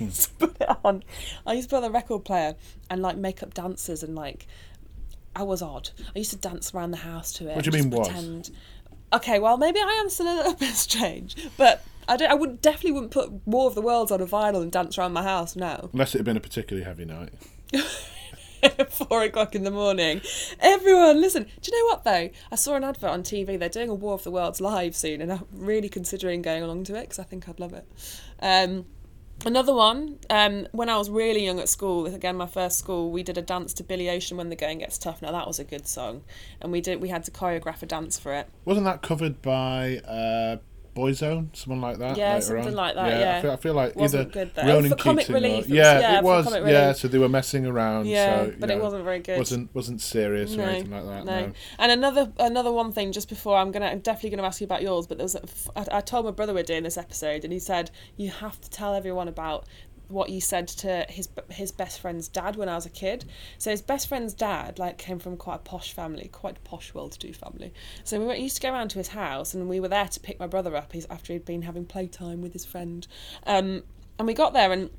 I 0.00 0.04
used 0.04 0.38
to 0.38 0.46
put 0.46 0.60
it 0.60 0.68
on. 0.84 1.02
I 1.46 1.54
used 1.54 1.68
to 1.68 1.76
put 1.76 1.76
on 1.78 1.82
the 1.82 1.90
record 1.90 2.24
player 2.24 2.54
and 2.90 3.02
like 3.02 3.16
make 3.16 3.42
up 3.42 3.54
dances 3.54 4.02
and 4.02 4.14
like. 4.14 4.46
I 5.34 5.44
was 5.44 5.62
odd. 5.62 5.88
I 6.14 6.18
used 6.18 6.32
to 6.32 6.36
dance 6.36 6.74
around 6.74 6.90
the 6.90 6.98
house 6.98 7.32
to 7.34 7.48
it. 7.48 7.56
What 7.56 7.64
do 7.64 7.70
you 7.70 7.82
mean 7.82 7.90
was? 7.90 8.06
Pretend. 8.06 8.50
Okay, 9.14 9.38
well 9.38 9.56
maybe 9.56 9.80
I 9.80 10.00
am 10.02 10.10
still 10.10 10.26
a 10.26 10.36
little 10.36 10.54
bit 10.66 10.74
strange, 10.74 11.36
but 11.56 11.82
I 12.06 12.18
don't. 12.18 12.30
I 12.30 12.34
would 12.34 12.60
definitely 12.60 12.92
wouldn't 12.92 13.12
put 13.12 13.32
War 13.46 13.66
of 13.66 13.74
the 13.74 13.80
Worlds 13.80 14.10
on 14.12 14.20
a 14.20 14.26
vinyl 14.26 14.60
and 14.60 14.70
dance 14.70 14.98
around 14.98 15.14
my 15.14 15.22
house 15.22 15.56
now. 15.56 15.88
Unless 15.92 16.14
it 16.14 16.18
had 16.18 16.26
been 16.26 16.36
a 16.36 16.40
particularly 16.40 16.84
heavy 16.84 17.06
night. 17.06 17.30
four 18.88 19.22
o'clock 19.22 19.54
in 19.54 19.64
the 19.64 19.70
morning. 19.70 20.20
Everyone, 20.60 21.20
listen. 21.20 21.44
Do 21.60 21.70
you 21.70 21.78
know 21.78 21.94
what 21.94 22.04
though? 22.04 22.30
I 22.50 22.56
saw 22.56 22.74
an 22.74 22.84
advert 22.84 23.10
on 23.10 23.22
TV. 23.22 23.58
They're 23.58 23.68
doing 23.68 23.88
a 23.88 23.94
War 23.94 24.14
of 24.14 24.22
the 24.22 24.30
Worlds 24.30 24.60
live 24.60 24.94
soon, 24.94 25.20
and 25.20 25.32
I'm 25.32 25.46
really 25.52 25.88
considering 25.88 26.42
going 26.42 26.62
along 26.62 26.84
to 26.84 26.96
it 26.96 27.02
because 27.02 27.18
I 27.18 27.24
think 27.24 27.48
I'd 27.48 27.60
love 27.60 27.72
it. 27.72 27.86
Um, 28.40 28.86
another 29.44 29.74
one. 29.74 30.18
Um, 30.30 30.68
when 30.72 30.88
I 30.88 30.96
was 30.96 31.10
really 31.10 31.44
young 31.44 31.58
at 31.58 31.68
school, 31.68 32.06
again 32.06 32.36
my 32.36 32.46
first 32.46 32.78
school, 32.78 33.10
we 33.10 33.22
did 33.22 33.38
a 33.38 33.42
dance 33.42 33.72
to 33.74 33.84
Billy 33.84 34.08
Ocean 34.08 34.36
when 34.36 34.48
the 34.48 34.56
going 34.56 34.78
gets 34.78 34.98
tough. 34.98 35.22
Now 35.22 35.32
that 35.32 35.46
was 35.46 35.58
a 35.58 35.64
good 35.64 35.86
song, 35.86 36.22
and 36.60 36.70
we 36.70 36.80
did. 36.80 37.00
We 37.00 37.08
had 37.08 37.24
to 37.24 37.30
choreograph 37.30 37.82
a 37.82 37.86
dance 37.86 38.18
for 38.18 38.32
it. 38.32 38.48
Wasn't 38.64 38.86
that 38.86 39.02
covered 39.02 39.42
by 39.42 39.98
uh, 39.98 40.58
Boyzone? 40.94 41.54
Someone 41.56 41.80
like 41.80 41.98
that? 41.98 42.16
Yeah, 42.16 42.38
something 42.40 42.68
on? 42.68 42.74
like 42.74 42.94
that, 42.94 43.20
yeah. 43.20 43.38
I, 43.38 43.42
feel, 43.42 43.50
I 43.50 43.56
feel 43.56 43.74
like 43.74 43.96
Wasn't 43.96 44.20
either 44.20 44.30
good, 44.30 44.54
though. 44.54 44.66
Ronan 44.66 44.94
Keating 44.96 45.30
or- 45.30 45.34
relief, 45.34 45.68
yeah, 45.68 46.00
yeah, 46.00 46.18
it 46.18 46.24
was. 46.24 46.46
Yeah, 46.52 46.92
so 46.92 47.08
they 47.08 47.18
were 47.18 47.28
messing 47.28 47.66
around. 47.66 48.06
Yeah, 48.06 48.44
so, 48.44 48.54
but 48.58 48.68
you 48.68 48.76
it 48.76 48.82
wasn't 48.82 49.04
very 49.04 49.20
good. 49.20 49.38
Wasn't 49.38 49.74
wasn't 49.74 50.00
serious 50.00 50.56
or 50.56 50.62
anything 50.62 50.90
like 50.90 51.04
that. 51.04 51.24
No. 51.24 51.52
And 51.78 51.92
another 51.92 52.32
another 52.38 52.72
one 52.72 52.92
thing, 52.92 53.12
just 53.12 53.28
before 53.28 53.56
I'm 53.56 53.70
gonna 53.70 53.86
I'm 53.86 54.00
definitely 54.00 54.36
gonna 54.36 54.46
ask 54.46 54.60
you 54.60 54.66
about 54.66 54.82
yours, 54.82 55.06
but 55.06 55.18
there 55.18 55.24
was 55.24 55.34
a 55.34 55.42
I, 55.76 55.98
I 55.98 56.00
told 56.00 56.24
my 56.24 56.30
brother 56.30 56.52
we're 56.52 56.62
doing 56.62 56.82
this 56.82 56.98
episode, 56.98 57.44
and 57.44 57.52
he 57.52 57.58
said 57.58 57.90
you 58.16 58.30
have 58.30 58.60
to 58.60 58.70
tell 58.70 58.94
everyone 58.94 59.28
about 59.28 59.66
what 60.12 60.30
you 60.30 60.40
said 60.40 60.68
to 60.68 61.06
his 61.08 61.28
his 61.50 61.72
best 61.72 62.00
friend's 62.00 62.28
dad 62.28 62.56
when 62.56 62.68
I 62.68 62.74
was 62.74 62.86
a 62.86 62.90
kid. 62.90 63.24
So 63.58 63.70
his 63.70 63.82
best 63.82 64.08
friend's 64.08 64.34
dad 64.34 64.78
like 64.78 64.98
came 64.98 65.18
from 65.18 65.36
quite 65.36 65.56
a 65.56 65.58
posh 65.58 65.92
family, 65.92 66.28
quite 66.28 66.58
a 66.58 66.60
posh, 66.60 66.94
well-to-do 66.94 67.32
family. 67.32 67.72
So 68.04 68.20
we 68.20 68.26
went, 68.26 68.40
used 68.40 68.56
to 68.56 68.62
go 68.62 68.72
around 68.72 68.88
to 68.90 68.98
his 68.98 69.08
house, 69.08 69.54
and 69.54 69.68
we 69.68 69.80
were 69.80 69.88
there 69.88 70.08
to 70.08 70.20
pick 70.20 70.38
my 70.38 70.46
brother 70.46 70.76
up. 70.76 70.92
He's 70.92 71.06
after 71.06 71.32
he'd 71.32 71.44
been 71.44 71.62
having 71.62 71.84
playtime 71.84 72.42
with 72.42 72.52
his 72.52 72.64
friend, 72.64 73.06
um, 73.46 73.82
and 74.18 74.26
we 74.26 74.34
got 74.34 74.52
there 74.52 74.72
and 74.72 74.90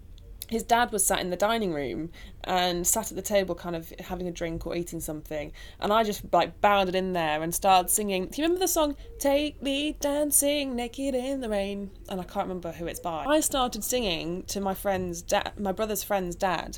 his 0.50 0.64
dad 0.64 0.92
was 0.92 1.06
sat 1.06 1.20
in 1.20 1.30
the 1.30 1.36
dining 1.36 1.74
room 1.74 2.10
and 2.44 2.86
sat 2.86 3.12
at 3.12 3.16
the 3.16 3.22
table 3.22 3.56
kind 3.56 3.76
of 3.76 3.94
having 4.00 4.28
a 4.28 4.32
drink 4.32 4.68
or 4.68 4.76
eating 4.76 5.00
something 5.00 5.52
and 5.80 5.94
i 5.94 6.04
just 6.04 6.22
like 6.32 6.60
bounded 6.62 6.96
in 6.96 7.14
there 7.14 7.42
and 7.42 7.54
started 7.56 7.90
singing 7.90 8.28
do 8.28 8.42
you 8.42 8.46
remember 8.46 8.60
the 8.60 8.68
song 8.68 8.96
take 9.20 9.62
me 9.62 9.96
dancing 10.00 10.76
naked 10.76 11.16
in 11.16 11.42
the 11.42 11.50
rain 11.50 11.90
and 12.10 12.20
i 12.20 12.24
can't 12.24 12.46
remember 12.48 12.72
who 12.74 12.86
it's 12.86 13.00
by 13.00 13.24
i 13.26 13.40
started 13.40 13.84
singing 13.84 14.44
to 14.44 14.60
my 14.60 14.74
friend's 14.74 15.22
dad 15.22 15.54
my 15.58 15.72
brother's 15.72 16.04
friend's 16.04 16.36
dad 16.36 16.78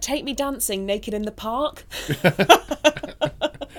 take 0.00 0.24
me 0.24 0.32
dancing 0.32 0.86
naked 0.86 1.14
in 1.14 1.22
the 1.22 1.30
park 1.30 1.84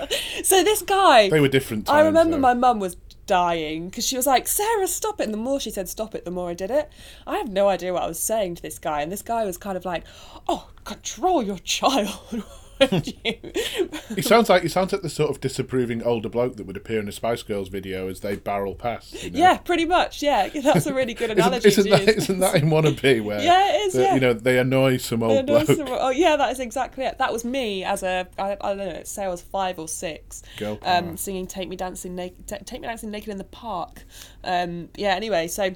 so 0.42 0.62
this 0.62 0.82
guy 0.82 1.28
They 1.28 1.40
were 1.40 1.48
different. 1.48 1.88
I 1.90 2.00
remember 2.00 2.36
though. 2.36 2.40
my 2.40 2.54
mum 2.54 2.80
was 2.80 2.96
dying 3.26 3.88
because 3.88 4.06
she 4.06 4.16
was 4.16 4.26
like, 4.26 4.46
Sarah, 4.46 4.86
stop 4.86 5.20
it. 5.20 5.24
And 5.24 5.34
the 5.34 5.38
more 5.38 5.60
she 5.60 5.70
said 5.70 5.88
stop 5.88 6.14
it, 6.14 6.24
the 6.24 6.30
more 6.30 6.50
I 6.50 6.54
did 6.54 6.70
it. 6.70 6.90
I 7.26 7.36
have 7.38 7.48
no 7.48 7.68
idea 7.68 7.92
what 7.92 8.02
I 8.02 8.06
was 8.06 8.18
saying 8.18 8.56
to 8.56 8.62
this 8.62 8.78
guy. 8.78 9.02
And 9.02 9.10
this 9.10 9.22
guy 9.22 9.44
was 9.44 9.56
kind 9.56 9.76
of 9.76 9.84
like, 9.84 10.04
oh, 10.48 10.68
control 10.84 11.42
your 11.42 11.58
child. 11.64 12.44
He 14.14 14.22
sounds 14.22 14.48
like 14.48 14.62
he 14.62 14.68
sounds 14.68 14.92
like 14.92 15.02
the 15.02 15.08
sort 15.10 15.30
of 15.30 15.40
disapproving 15.40 16.02
older 16.02 16.28
bloke 16.28 16.56
that 16.56 16.66
would 16.66 16.76
appear 16.76 17.00
in 17.00 17.08
a 17.08 17.12
Spice 17.12 17.42
Girls 17.42 17.68
video 17.68 18.08
as 18.08 18.20
they 18.20 18.36
barrel 18.36 18.74
past. 18.74 19.22
You 19.22 19.30
know? 19.30 19.38
Yeah, 19.38 19.56
pretty 19.58 19.84
much. 19.84 20.22
Yeah, 20.22 20.48
that's 20.62 20.86
a 20.86 20.94
really 20.94 21.14
good 21.14 21.30
analogy. 21.30 21.68
Isn't, 21.68 21.86
isn't 21.86 21.98
to 21.98 22.04
that 22.06 22.14
use. 22.16 22.24
isn't 22.24 22.38
that 22.40 22.54
in 22.56 22.68
Wannabe 22.68 23.22
where 23.24 23.40
Yeah, 23.42 23.74
it 23.74 23.78
is, 23.86 23.92
the- 23.94 24.02
yeah. 24.02 24.14
you 24.14 24.20
know 24.20 24.32
they 24.34 24.58
annoy 24.58 24.98
some 24.98 25.22
old 25.22 25.46
no, 25.46 25.64
bloke 25.64 25.66
so- 25.66 25.84
oh 25.88 26.10
yeah, 26.10 26.36
that 26.36 26.52
is 26.52 26.60
exactly 26.60 27.04
it. 27.04 27.18
That 27.18 27.32
was 27.32 27.44
me 27.44 27.84
as 27.84 28.02
a 28.02 28.26
I, 28.38 28.52
I 28.60 28.74
don't 28.74 28.78
know, 28.78 29.02
say 29.04 29.24
I 29.24 29.28
was 29.28 29.42
five 29.42 29.78
or 29.78 29.88
six, 29.88 30.42
Girl 30.58 30.78
um, 30.82 31.16
singing 31.16 31.46
"Take 31.46 31.68
Me 31.68 31.76
Dancing 31.76 32.14
Naked," 32.14 32.46
"Take 32.66 32.80
Me 32.80 32.86
Dancing 32.88 33.10
Naked 33.10 33.30
in 33.30 33.38
the 33.38 33.44
Park." 33.44 34.04
Um, 34.42 34.88
yeah. 34.96 35.14
Anyway, 35.14 35.48
so 35.48 35.70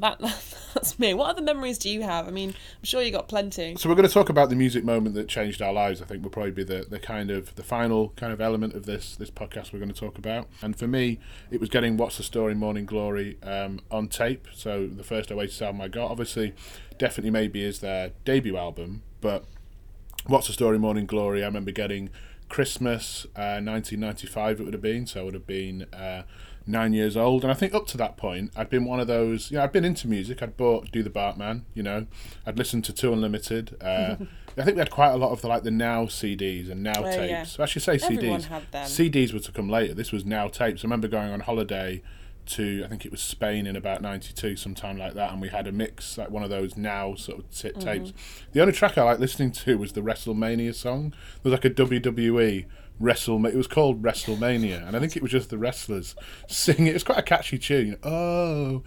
that 0.00 0.18
that's 0.74 0.98
me. 0.98 1.14
What 1.14 1.30
other 1.30 1.42
memories 1.42 1.78
do 1.78 1.88
you 1.88 2.02
have? 2.02 2.26
I 2.26 2.30
mean, 2.30 2.50
I'm 2.50 2.84
sure 2.84 3.02
you 3.02 3.10
got 3.10 3.28
plenty. 3.28 3.76
So 3.76 3.88
we're 3.88 3.94
going 3.94 4.08
to 4.08 4.12
talk 4.12 4.28
about 4.28 4.50
the 4.50 4.56
music 4.56 4.84
moment 4.84 5.14
that 5.14 5.28
changed 5.28 5.62
our 5.62 5.72
lives. 5.72 6.02
I 6.02 6.04
think 6.04 6.22
will 6.22 6.30
probably 6.30 6.52
be 6.52 6.64
the, 6.64 6.86
the 6.88 6.98
kind 6.98 7.30
of 7.30 7.54
the 7.54 7.62
final 7.62 8.10
kind 8.16 8.32
of 8.32 8.40
element 8.40 8.74
of 8.74 8.86
this 8.86 9.16
this 9.16 9.30
podcast 9.30 9.72
we're 9.72 9.78
going 9.78 9.92
to 9.92 9.98
talk 9.98 10.18
about. 10.18 10.48
And 10.62 10.76
for 10.76 10.86
me, 10.86 11.18
it 11.50 11.60
was 11.60 11.68
getting 11.68 11.96
"What's 11.96 12.16
the 12.16 12.22
Story" 12.22 12.54
Morning 12.54 12.86
Glory 12.86 13.38
um, 13.42 13.80
on 13.90 14.08
tape. 14.08 14.48
So 14.52 14.86
the 14.86 15.04
first 15.04 15.30
Oasis 15.30 15.62
album 15.62 15.80
I 15.80 15.88
got, 15.88 16.10
obviously, 16.10 16.54
definitely 16.98 17.30
maybe 17.30 17.62
is 17.62 17.80
their 17.80 18.10
debut 18.24 18.56
album, 18.56 19.02
but 19.20 19.44
"What's 20.26 20.46
the 20.46 20.52
Story" 20.52 20.78
Morning 20.78 21.06
Glory. 21.06 21.42
I 21.42 21.46
remember 21.46 21.70
getting 21.70 22.10
Christmas 22.48 23.24
uh, 23.36 23.60
1995. 23.60 24.60
It 24.60 24.64
would 24.64 24.72
have 24.74 24.82
been 24.82 25.06
so. 25.06 25.20
I 25.20 25.24
would 25.24 25.34
have 25.34 25.46
been. 25.46 25.86
Uh, 25.92 26.22
Nine 26.66 26.94
years 26.94 27.14
old, 27.14 27.42
and 27.42 27.50
I 27.50 27.54
think 27.54 27.74
up 27.74 27.86
to 27.88 27.98
that 27.98 28.16
point, 28.16 28.50
I'd 28.56 28.70
been 28.70 28.86
one 28.86 28.98
of 28.98 29.06
those. 29.06 29.50
You 29.50 29.58
know, 29.58 29.64
I'd 29.64 29.72
been 29.72 29.84
into 29.84 30.08
music. 30.08 30.42
I'd 30.42 30.56
bought 30.56 30.90
Do 30.90 31.02
the 31.02 31.10
Bartman. 31.10 31.62
You 31.74 31.82
know, 31.82 32.06
I'd 32.46 32.56
listened 32.56 32.84
to 32.86 32.92
Two 32.94 33.12
Unlimited. 33.12 33.76
Uh, 33.82 34.16
I 34.56 34.62
think 34.62 34.76
we 34.76 34.78
had 34.78 34.90
quite 34.90 35.10
a 35.10 35.16
lot 35.16 35.30
of 35.30 35.42
the 35.42 35.48
like 35.48 35.62
the 35.64 35.70
Now 35.70 36.06
CDs 36.06 36.70
and 36.70 36.82
Now 36.82 36.94
Oh, 36.98 37.04
yeah. 37.04 37.40
tapes. 37.44 37.60
I 37.60 37.66
should 37.66 37.82
say 37.82 37.98
Everyone 38.02 38.40
CDs. 38.40 38.50
CDs 38.72 39.34
were 39.34 39.40
to 39.40 39.52
come 39.52 39.68
later. 39.68 39.92
This 39.92 40.10
was 40.10 40.24
Now 40.24 40.48
tapes. 40.48 40.82
I 40.82 40.86
remember 40.86 41.06
going 41.06 41.30
on 41.32 41.40
holiday 41.40 42.02
to 42.46 42.82
I 42.84 42.88
think 42.88 43.04
it 43.06 43.10
was 43.10 43.20
Spain 43.22 43.66
in 43.66 43.74
about 43.76 44.00
'92, 44.02 44.56
sometime 44.56 44.96
like 44.98 45.12
that, 45.14 45.32
and 45.32 45.40
we 45.42 45.48
had 45.48 45.66
a 45.66 45.72
mix 45.72 46.16
like 46.16 46.30
one 46.30 46.42
of 46.42 46.48
those 46.50 46.76
Now 46.78 47.14
sort 47.14 47.40
of 47.40 47.50
t- 47.50 47.68
Mm-hmm. 47.70 47.80
tapes. 47.80 48.12
The 48.52 48.60
only 48.62 48.72
track 48.72 48.96
I 48.96 49.02
like 49.02 49.18
listening 49.18 49.50
to 49.52 49.76
was 49.76 49.92
the 49.92 50.00
WrestleMania 50.02 50.74
song. 50.74 51.10
There 51.42 51.50
was 51.50 51.52
like 51.52 51.64
a 51.66 51.70
WWE. 51.70 52.64
Wrestle, 53.00 53.44
it 53.46 53.56
was 53.56 53.66
called 53.66 54.02
WrestleMania, 54.02 54.86
and 54.86 54.96
I 54.96 55.00
think 55.00 55.16
it 55.16 55.22
was 55.22 55.32
just 55.32 55.50
the 55.50 55.58
wrestlers 55.58 56.14
singing. 56.48 56.86
It 56.86 56.92
was 56.92 57.02
quite 57.02 57.18
a 57.18 57.22
catchy 57.22 57.58
tune. 57.58 57.96
Oh, 58.04 58.82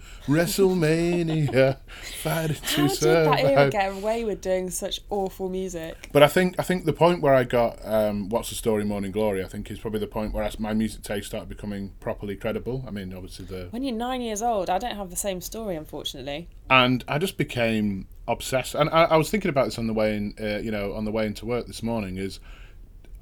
WrestleMania, 0.68 1.78
fighting 2.22 2.56
How 2.62 2.86
to 2.86 2.88
did 2.88 3.00
that 3.00 3.40
era 3.40 3.70
get 3.70 3.92
away 3.92 4.24
with 4.24 4.40
doing 4.40 4.70
such 4.70 5.00
awful 5.10 5.48
music? 5.48 6.08
But 6.12 6.22
I 6.22 6.28
think 6.28 6.56
I 6.58 6.62
think 6.62 6.84
the 6.84 6.92
point 6.92 7.22
where 7.22 7.34
I 7.34 7.44
got 7.44 7.78
um, 7.84 8.28
"What's 8.28 8.48
the 8.48 8.54
Story, 8.54 8.84
Morning 8.84 9.12
Glory" 9.12 9.44
I 9.44 9.48
think 9.48 9.70
is 9.70 9.78
probably 9.78 10.00
the 10.00 10.06
point 10.06 10.32
where 10.32 10.44
I, 10.44 10.50
my 10.58 10.72
music 10.74 11.02
taste 11.02 11.28
started 11.28 11.48
becoming 11.48 11.92
properly 12.00 12.36
credible. 12.36 12.84
I 12.86 12.90
mean, 12.90 13.12
obviously 13.12 13.44
the 13.46 13.68
When 13.70 13.82
you're 13.82 13.94
nine 13.94 14.20
years 14.20 14.42
old, 14.42 14.70
I 14.70 14.78
don't 14.78 14.96
have 14.96 15.10
the 15.10 15.16
same 15.16 15.40
story, 15.40 15.76
unfortunately. 15.76 16.48
and 16.70 17.04
I 17.08 17.18
just 17.18 17.36
became 17.36 18.06
obsessed. 18.26 18.74
And 18.74 18.90
I, 18.90 19.04
I 19.04 19.16
was 19.16 19.30
thinking 19.30 19.48
about 19.48 19.66
this 19.66 19.78
on 19.78 19.86
the 19.86 19.94
way 19.94 20.16
in, 20.16 20.34
uh, 20.40 20.58
you 20.58 20.70
know, 20.70 20.94
on 20.94 21.04
the 21.04 21.12
way 21.12 21.26
into 21.26 21.46
work 21.46 21.66
this 21.66 21.82
morning. 21.82 22.16
Is 22.18 22.40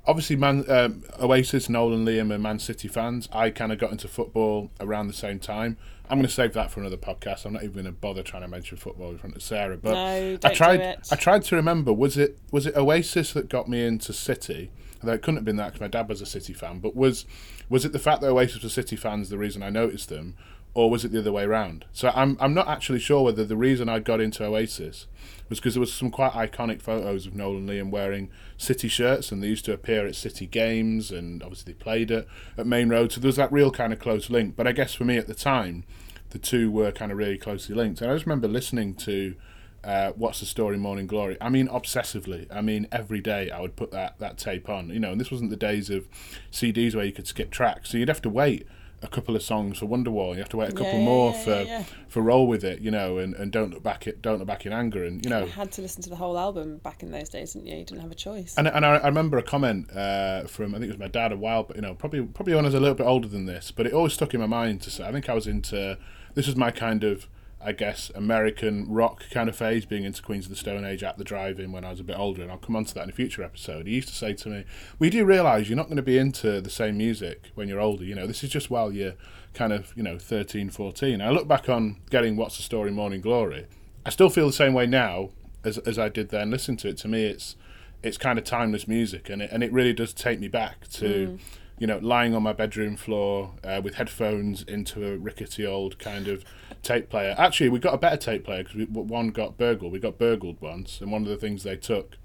obviously 0.07 0.37
Man 0.37 0.65
um, 0.71 1.03
Oasis, 1.21 1.69
Nolan, 1.69 2.05
Liam, 2.05 2.33
and 2.33 2.43
Man 2.43 2.59
City 2.59 2.89
fans. 2.89 3.29
I 3.33 3.51
kind 3.51 3.73
of 3.73 3.79
got 3.79 3.93
into 3.93 4.09
football 4.09 4.71
around 4.81 5.09
the 5.09 5.13
same 5.13 5.39
time. 5.39 5.77
I'm 6.09 6.19
going 6.19 6.29
to 6.29 6.33
save 6.33 6.53
that 6.53 6.71
for 6.71 6.81
another 6.81 6.97
podcast. 6.97 7.45
I'm 7.45 7.55
not 7.55 7.65
even 7.65 7.75
going 7.75 7.87
to 7.87 7.93
bother 7.93 8.23
trying 8.23 8.43
to 8.43 8.49
mention 8.49 8.77
football 8.77 9.11
in 9.11 9.19
front 9.19 9.35
of 9.35 9.43
Sarah. 9.43 9.77
But 9.77 9.95
No, 9.95 10.39
I 10.45 10.55
tried. 10.55 10.99
I 11.11 11.17
tried 11.17 11.43
to 11.45 11.57
remember. 11.57 11.93
Was 11.93 12.17
it 12.17 12.39
was 12.53 12.67
it 12.67 12.77
Oasis 12.77 13.33
that 13.33 13.49
got 13.49 13.69
me 13.69 13.85
into 13.85 14.13
City? 14.13 14.71
Although 15.03 15.15
it 15.15 15.23
couldn't 15.23 15.37
have 15.37 15.45
been 15.45 15.57
that 15.57 15.67
because 15.67 15.81
my 15.81 15.89
dad 15.89 16.09
was 16.09 16.21
a 16.21 16.27
City 16.27 16.53
fan. 16.53 16.79
But 16.79 16.95
was 16.95 17.27
was 17.69 17.85
it 17.85 17.93
the 17.93 17.99
fact 17.99 18.21
that 18.21 18.29
Oasis 18.29 18.63
were 18.63 18.69
City 18.69 18.97
fans 18.97 19.29
the 19.29 19.39
reason 19.39 19.63
I 19.63 19.71
noticed 19.71 20.09
them, 20.09 20.37
or 20.77 20.91
was 20.91 21.07
it 21.07 21.11
the 21.11 21.21
other 21.21 21.33
way 21.33 21.45
around? 21.45 21.87
So 21.91 22.13
I'm 22.15 22.37
I'm 22.39 22.53
not 22.53 22.69
actually 22.69 22.99
sure 23.01 23.23
whether 23.23 23.47
the 23.47 23.57
reason 23.57 23.89
I 23.89 23.99
got 23.99 24.21
into 24.21 24.45
Oasis 24.45 25.07
was 25.49 25.59
because 25.59 25.73
there 25.73 25.81
was 25.81 25.93
some 25.93 26.11
quite 26.11 26.33
iconic 26.33 26.83
photos 26.83 27.27
of 27.27 27.35
Noel 27.35 27.57
and 27.57 27.69
Liam 27.69 27.91
wearing 27.91 28.29
City 28.59 28.87
shirts, 28.87 29.33
and 29.33 29.43
they 29.43 29.47
used 29.47 29.65
to 29.65 29.73
appear 29.73 30.07
at 30.07 30.15
City 30.15 30.47
games, 30.47 31.11
and 31.11 31.43
obviously 31.43 31.73
they 31.73 31.79
played 31.79 32.11
at 32.11 32.27
at 32.59 32.67
Maine 32.67 32.91
Road. 32.91 33.11
So 33.11 33.23
there 33.23 33.29
was 33.29 33.37
that 33.37 33.51
real 33.51 33.71
kind 33.71 33.91
of 33.91 33.99
close 33.99 34.29
link. 34.29 34.55
But 34.55 34.67
I 34.67 34.73
guess 34.73 34.93
for 34.93 35.05
me 35.05 35.17
at 35.17 35.27
the 35.27 35.35
time, 35.35 35.85
the 36.31 36.39
two 36.39 36.71
were 36.71 36.93
kind 36.93 37.11
of 37.11 37.17
really 37.17 37.39
closely 37.39 37.75
linked. 37.75 38.03
And 38.03 38.11
I 38.11 38.15
just 38.15 38.27
remember 38.27 38.47
listening 38.47 38.97
to 38.97 39.35
uh, 39.83 40.11
What's 40.11 40.41
the 40.41 40.47
Story 40.47 40.77
Morning 40.77 41.07
Glory. 41.07 41.39
I 41.41 41.49
mean, 41.49 41.69
obsessively. 41.69 42.55
I 42.55 42.61
mean, 42.61 42.87
every 42.93 43.23
day 43.23 43.51
I 43.51 43.61
would 43.63 43.77
put 43.77 43.93
that, 43.93 44.19
that 44.19 44.37
tape 44.37 44.69
on. 44.69 44.91
You 44.91 45.01
know, 45.01 45.13
and 45.13 45.21
this 45.21 45.31
wasn't 45.31 45.49
the 45.49 45.57
days 45.57 45.89
of 45.89 46.07
CDs 46.53 46.95
where 46.95 47.07
you 47.07 47.13
could 47.13 47.27
skip 47.27 47.51
tracks. 47.51 47.91
So 47.91 47.97
you'd 47.97 48.09
have 48.09 48.23
to 48.23 48.29
wait 48.29 48.67
a 49.03 49.09
couple 49.09 49.37
of 49.37 49.43
songs 49.43 49.79
for 49.79 49.87
Wonderwall. 49.87 50.33
You 50.33 50.39
have 50.39 50.49
to 50.51 50.57
wait 50.57 50.71
a 50.71 50.73
couple 50.73 50.99
Yeah, 50.99 51.05
more 51.05 51.31
yeah, 51.33 51.45
for 51.45 51.63
yeah, 51.63 51.85
for 52.09 52.23
Roll 52.23 52.47
with 52.47 52.65
It. 52.65 52.81
You 52.81 52.91
know, 52.91 53.19
and, 53.19 53.35
and 53.35 53.53
don't 53.53 53.71
look 53.73 53.83
back 53.83 54.07
at 54.07 54.23
don't 54.23 54.39
look 54.39 54.47
back 54.49 54.65
in 54.67 54.73
anger. 54.73 55.05
And 55.05 55.23
you 55.25 55.31
know, 55.31 55.45
You 55.45 55.51
had 55.51 55.71
to 55.73 55.83
listen 55.83 56.03
to 56.03 56.11
the 56.11 56.17
whole 56.17 56.39
album 56.39 56.79
back 56.79 57.03
in 57.03 57.11
those 57.11 57.29
days, 57.29 57.53
didn't 57.53 57.67
you? 57.69 57.77
You 57.77 57.85
didn't 57.85 58.01
have 58.01 58.11
a 58.11 58.17
choice. 58.17 58.55
and, 58.57 58.67
and 58.67 58.87
I, 58.87 58.97
I 58.97 59.07
remember 59.07 59.37
a 59.39 59.43
comment 59.43 59.91
uh, 59.95 60.45
from 60.45 60.75
I 60.75 60.79
think 60.79 60.89
it 60.89 60.93
was 60.93 60.99
my 60.99 61.09
dad 61.09 61.33
a 61.33 61.37
while, 61.37 61.63
but 61.65 61.77
you 61.77 61.83
know, 61.83 61.95
probably 61.95 62.23
probably 62.23 62.55
when 62.55 62.65
I 62.65 62.69
was 62.69 62.75
a 62.75 62.81
little 62.81 62.95
bit 62.97 63.07
older 63.07 63.29
than 63.29 63.47
this, 63.47 63.71
but 63.71 63.87
it 63.87 63.93
always 63.93 64.15
stuck 64.15 64.33
in 64.35 64.41
my 64.41 64.47
mind 64.47 64.81
to 64.83 64.91
say 64.91 65.05
I 65.07 65.13
think 65.13 65.29
I 65.29 65.35
was 65.35 65.47
into 65.47 65.99
this 66.35 66.47
was 66.47 66.57
my 66.57 66.71
kind 66.71 67.05
of 67.05 67.29
I 67.67 67.73
guess 67.73 68.13
American 68.15 68.87
rock 68.89 69.25
kind 69.33 69.49
of 69.49 69.57
phase, 69.57 69.85
being 69.85 70.05
into 70.05 70.23
Queens 70.23 70.45
of 70.45 70.51
the 70.51 70.57
Stone 70.57 70.85
Age 70.85 71.03
at 71.03 71.19
the 71.19 71.25
drive-in 71.25 71.73
when 71.73 71.85
I 71.85 71.91
was 71.91 71.99
a 71.99 72.05
bit 72.05 72.17
older, 72.17 72.41
and 72.43 72.53
I'll 72.53 72.59
come 72.59 72.77
on 72.77 72.85
to 72.85 72.95
that 72.95 73.03
in 73.03 73.11
a 73.11 73.13
future 73.13 73.43
episode. 73.43 73.89
He 73.89 73.95
used 73.95 74.07
to 74.07 74.15
say 74.15 74.35
to 74.35 74.49
me, 74.49 74.65
"We 75.01 75.11
do 75.11 75.25
realise 75.25 75.69
you're 75.69 75.77
not 75.77 75.87
going 75.87 75.97
to 75.97 76.03
be 76.03 76.17
into 76.17 76.61
the 76.61 76.71
same 76.71 76.97
music 76.97 77.51
when 77.57 77.69
you're 77.69 77.81
older. 77.81 78.05
You 78.05 78.15
know, 78.15 78.29
this 78.29 78.45
is 78.45 78.51
just 78.51 78.71
while 78.71 78.93
you're 78.93 79.15
kind 79.53 79.73
of 79.73 79.93
you 79.97 80.05
know 80.05 80.17
13, 80.17 80.71
14." 80.71 81.21
I 81.21 81.31
look 81.31 81.49
back 81.49 81.69
on 81.69 81.97
getting 82.09 82.37
What's 82.37 82.57
the 82.57 82.63
Story, 82.63 82.93
Morning 82.93 83.21
Glory. 83.21 83.67
I 84.05 84.11
still 84.11 84.31
feel 84.31 84.47
the 84.47 84.53
same 84.53 84.73
way 84.73 84.87
now 84.87 85.31
as 85.65 85.79
as 85.79 85.99
I 85.99 86.09
did 86.09 86.29
then. 86.29 86.53
Listen 86.53 86.77
to 86.77 86.89
it. 86.91 86.99
To 86.99 87.09
me, 87.09 87.25
it's 87.25 87.57
it's 88.01 88.17
kind 88.17 88.39
of 88.39 88.45
timeless 88.45 88.87
music, 88.87 89.29
and 89.29 89.43
it 89.43 89.51
and 89.51 89.65
it 89.65 89.73
really 89.73 89.93
does 89.93 90.13
take 90.15 90.39
me 90.39 90.47
back 90.47 90.87
to. 90.91 91.07
Mm. 91.07 91.39
You 91.79 91.87
know, 91.87 91.99
lying 91.99 92.35
on 92.35 92.43
my 92.43 92.55
bedroom 92.55 92.97
floor 92.97 93.53
uh, 93.63 93.81
with 93.85 93.97
headphones 93.97 94.63
into 94.63 95.07
a 95.07 95.17
rickety 95.19 95.67
old 95.67 95.99
kind 95.99 96.27
of 96.27 96.43
tape 96.83 97.11
player. 97.11 97.35
Actually, 97.37 97.69
we 97.69 97.79
got 97.79 97.93
a 97.93 97.99
better 97.99 98.17
tape 98.17 98.45
player 98.45 98.65
because 98.65 98.89
one 98.89 99.29
got 99.29 99.59
burgled. 99.59 99.93
We 99.93 99.99
got 99.99 100.17
burgled 100.19 100.59
once, 100.63 101.01
and 101.03 101.13
one 101.13 101.23
of 101.23 101.29
the 101.29 101.37
things 101.37 101.65
they 101.65 101.77
took 101.77 102.17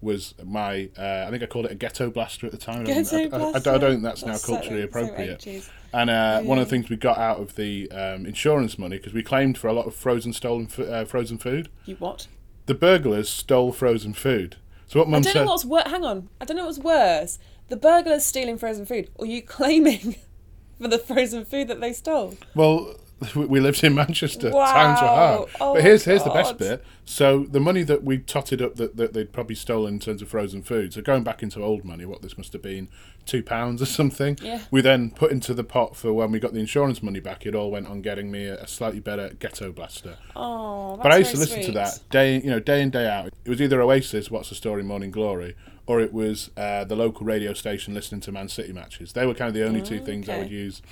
was 0.00 0.34
my. 0.44 0.88
Uh, 0.98 1.24
I 1.26 1.30
think 1.30 1.44
I 1.44 1.46
called 1.46 1.66
it 1.66 1.70
a 1.72 1.76
ghetto 1.76 2.10
blaster 2.10 2.46
at 2.46 2.52
the 2.52 2.58
time. 2.58 2.80
I 2.80 2.84
don't- 2.84 2.96
Ghetto 3.04 3.16
I, 3.16 3.20
I- 3.20 3.24
I 3.24 3.28
blaster? 3.28 3.78
don't 3.78 3.90
think 3.92 4.02
that's, 4.02 4.22
That's 4.22 4.48
now 4.48 4.54
culturally 4.56 4.82
so 4.82 4.88
appropriate. 4.88 5.40
80s. 5.40 5.70
and 5.92 6.10
uh, 6.10 6.40
one 6.42 6.58
of 6.58 6.66
the 6.66 6.70
things 6.70 6.90
we 6.90 6.96
got 6.96 7.18
out 7.18 7.38
of 7.40 7.54
the 7.54 7.88
um, 7.92 8.26
insurance 8.26 8.78
money 8.80 8.96
because 8.96 9.12
we 9.14 9.22
claimed 9.22 9.58
for 9.58 9.68
a 9.68 9.72
lot 9.72 9.86
of 9.86 9.94
frozen 9.94 10.32
stolen 10.32 10.66
f- 10.66 10.80
uh, 10.80 11.04
frozen 11.04 11.38
food. 11.38 11.68
You 11.84 11.94
what? 11.96 12.26
The 12.66 12.74
burglars 12.74 13.28
stole 13.30 13.70
frozen 13.72 14.12
food. 14.12 14.56
So 14.88 14.98
what 15.00 15.08
I 15.08 15.10
Mum 15.12 15.22
don't 15.22 15.32
said? 15.32 15.44
know 15.44 15.52
what's 15.52 15.64
worse. 15.64 15.86
Hang 15.86 16.04
on. 16.04 16.28
I 16.40 16.44
don't 16.44 16.56
know 16.56 16.66
what's 16.66 16.78
worse. 16.78 17.38
The 17.68 17.76
burglars 17.76 18.24
stealing 18.24 18.58
frozen 18.58 18.86
food, 18.86 19.10
or 19.14 19.26
you 19.26 19.42
claiming 19.42 20.16
for 20.80 20.88
the 20.88 20.98
frozen 20.98 21.44
food 21.44 21.68
that 21.68 21.80
they 21.80 21.92
stole. 21.92 22.36
Well, 22.54 22.96
we- 23.34 23.60
lived 23.60 23.82
in 23.82 23.94
Manchester. 23.94 24.50
Wow. 24.50 24.72
Times 24.72 25.00
were 25.02 25.08
hard. 25.08 25.48
Oh 25.60 25.74
but 25.74 25.82
here's 25.82 26.04
here's 26.04 26.22
the 26.22 26.30
best 26.30 26.56
bit. 26.56 26.84
So 27.04 27.46
the 27.50 27.58
money 27.58 27.82
that 27.82 28.04
we 28.04 28.18
totted 28.18 28.62
up 28.62 28.76
that, 28.76 28.96
that 28.96 29.12
they'd 29.12 29.32
probably 29.32 29.56
stolen 29.56 29.94
in 29.94 30.00
terms 30.00 30.22
of 30.22 30.28
frozen 30.28 30.62
food. 30.62 30.92
So 30.92 31.02
going 31.02 31.24
back 31.24 31.42
into 31.42 31.62
old 31.62 31.84
money, 31.84 32.04
what 32.04 32.22
this 32.22 32.38
must 32.38 32.52
have 32.52 32.62
been 32.62 32.88
two 33.26 33.42
pounds 33.42 33.82
or 33.82 33.86
something. 33.86 34.38
Yeah. 34.42 34.62
We 34.70 34.82
then 34.82 35.10
put 35.10 35.32
into 35.32 35.52
the 35.52 35.64
pot 35.64 35.96
for 35.96 36.12
when 36.12 36.30
we 36.30 36.38
got 36.38 36.52
the 36.52 36.60
insurance 36.60 37.02
money 37.02 37.20
back. 37.20 37.44
It 37.44 37.54
all 37.54 37.70
went 37.70 37.88
on 37.88 38.02
getting 38.02 38.30
me 38.30 38.46
a, 38.46 38.62
a 38.62 38.66
slightly 38.68 39.00
better 39.00 39.30
ghetto 39.38 39.72
blaster. 39.72 40.16
Oh, 40.36 40.90
that's 40.96 41.02
But 41.02 41.12
I 41.12 41.16
used 41.18 41.32
to 41.32 41.38
listen 41.38 41.62
to 41.62 41.72
that 41.72 41.98
day, 42.10 42.36
you 42.40 42.50
know, 42.50 42.60
day 42.60 42.82
in 42.82 42.90
day 42.90 43.08
out. 43.08 43.26
It 43.44 43.50
was 43.50 43.60
either 43.60 43.82
Oasis, 43.82 44.30
What's 44.30 44.48
the 44.50 44.54
Story, 44.54 44.82
Morning 44.82 45.10
Glory, 45.10 45.56
or 45.88 46.00
it 46.00 46.12
was 46.12 46.50
uh, 46.56 46.84
the 46.84 46.94
local 46.94 47.26
radio 47.26 47.52
station 47.54 47.94
listening 47.94 48.20
to 48.20 48.30
Man 48.30 48.48
City 48.48 48.72
matches. 48.72 49.14
They 49.14 49.26
were 49.26 49.34
kind 49.34 49.48
of 49.48 49.54
the 49.54 49.64
only 49.66 49.82
two 49.82 49.98
things 49.98 50.28
I 50.28 50.38
would 50.38 50.50
use 50.50 50.82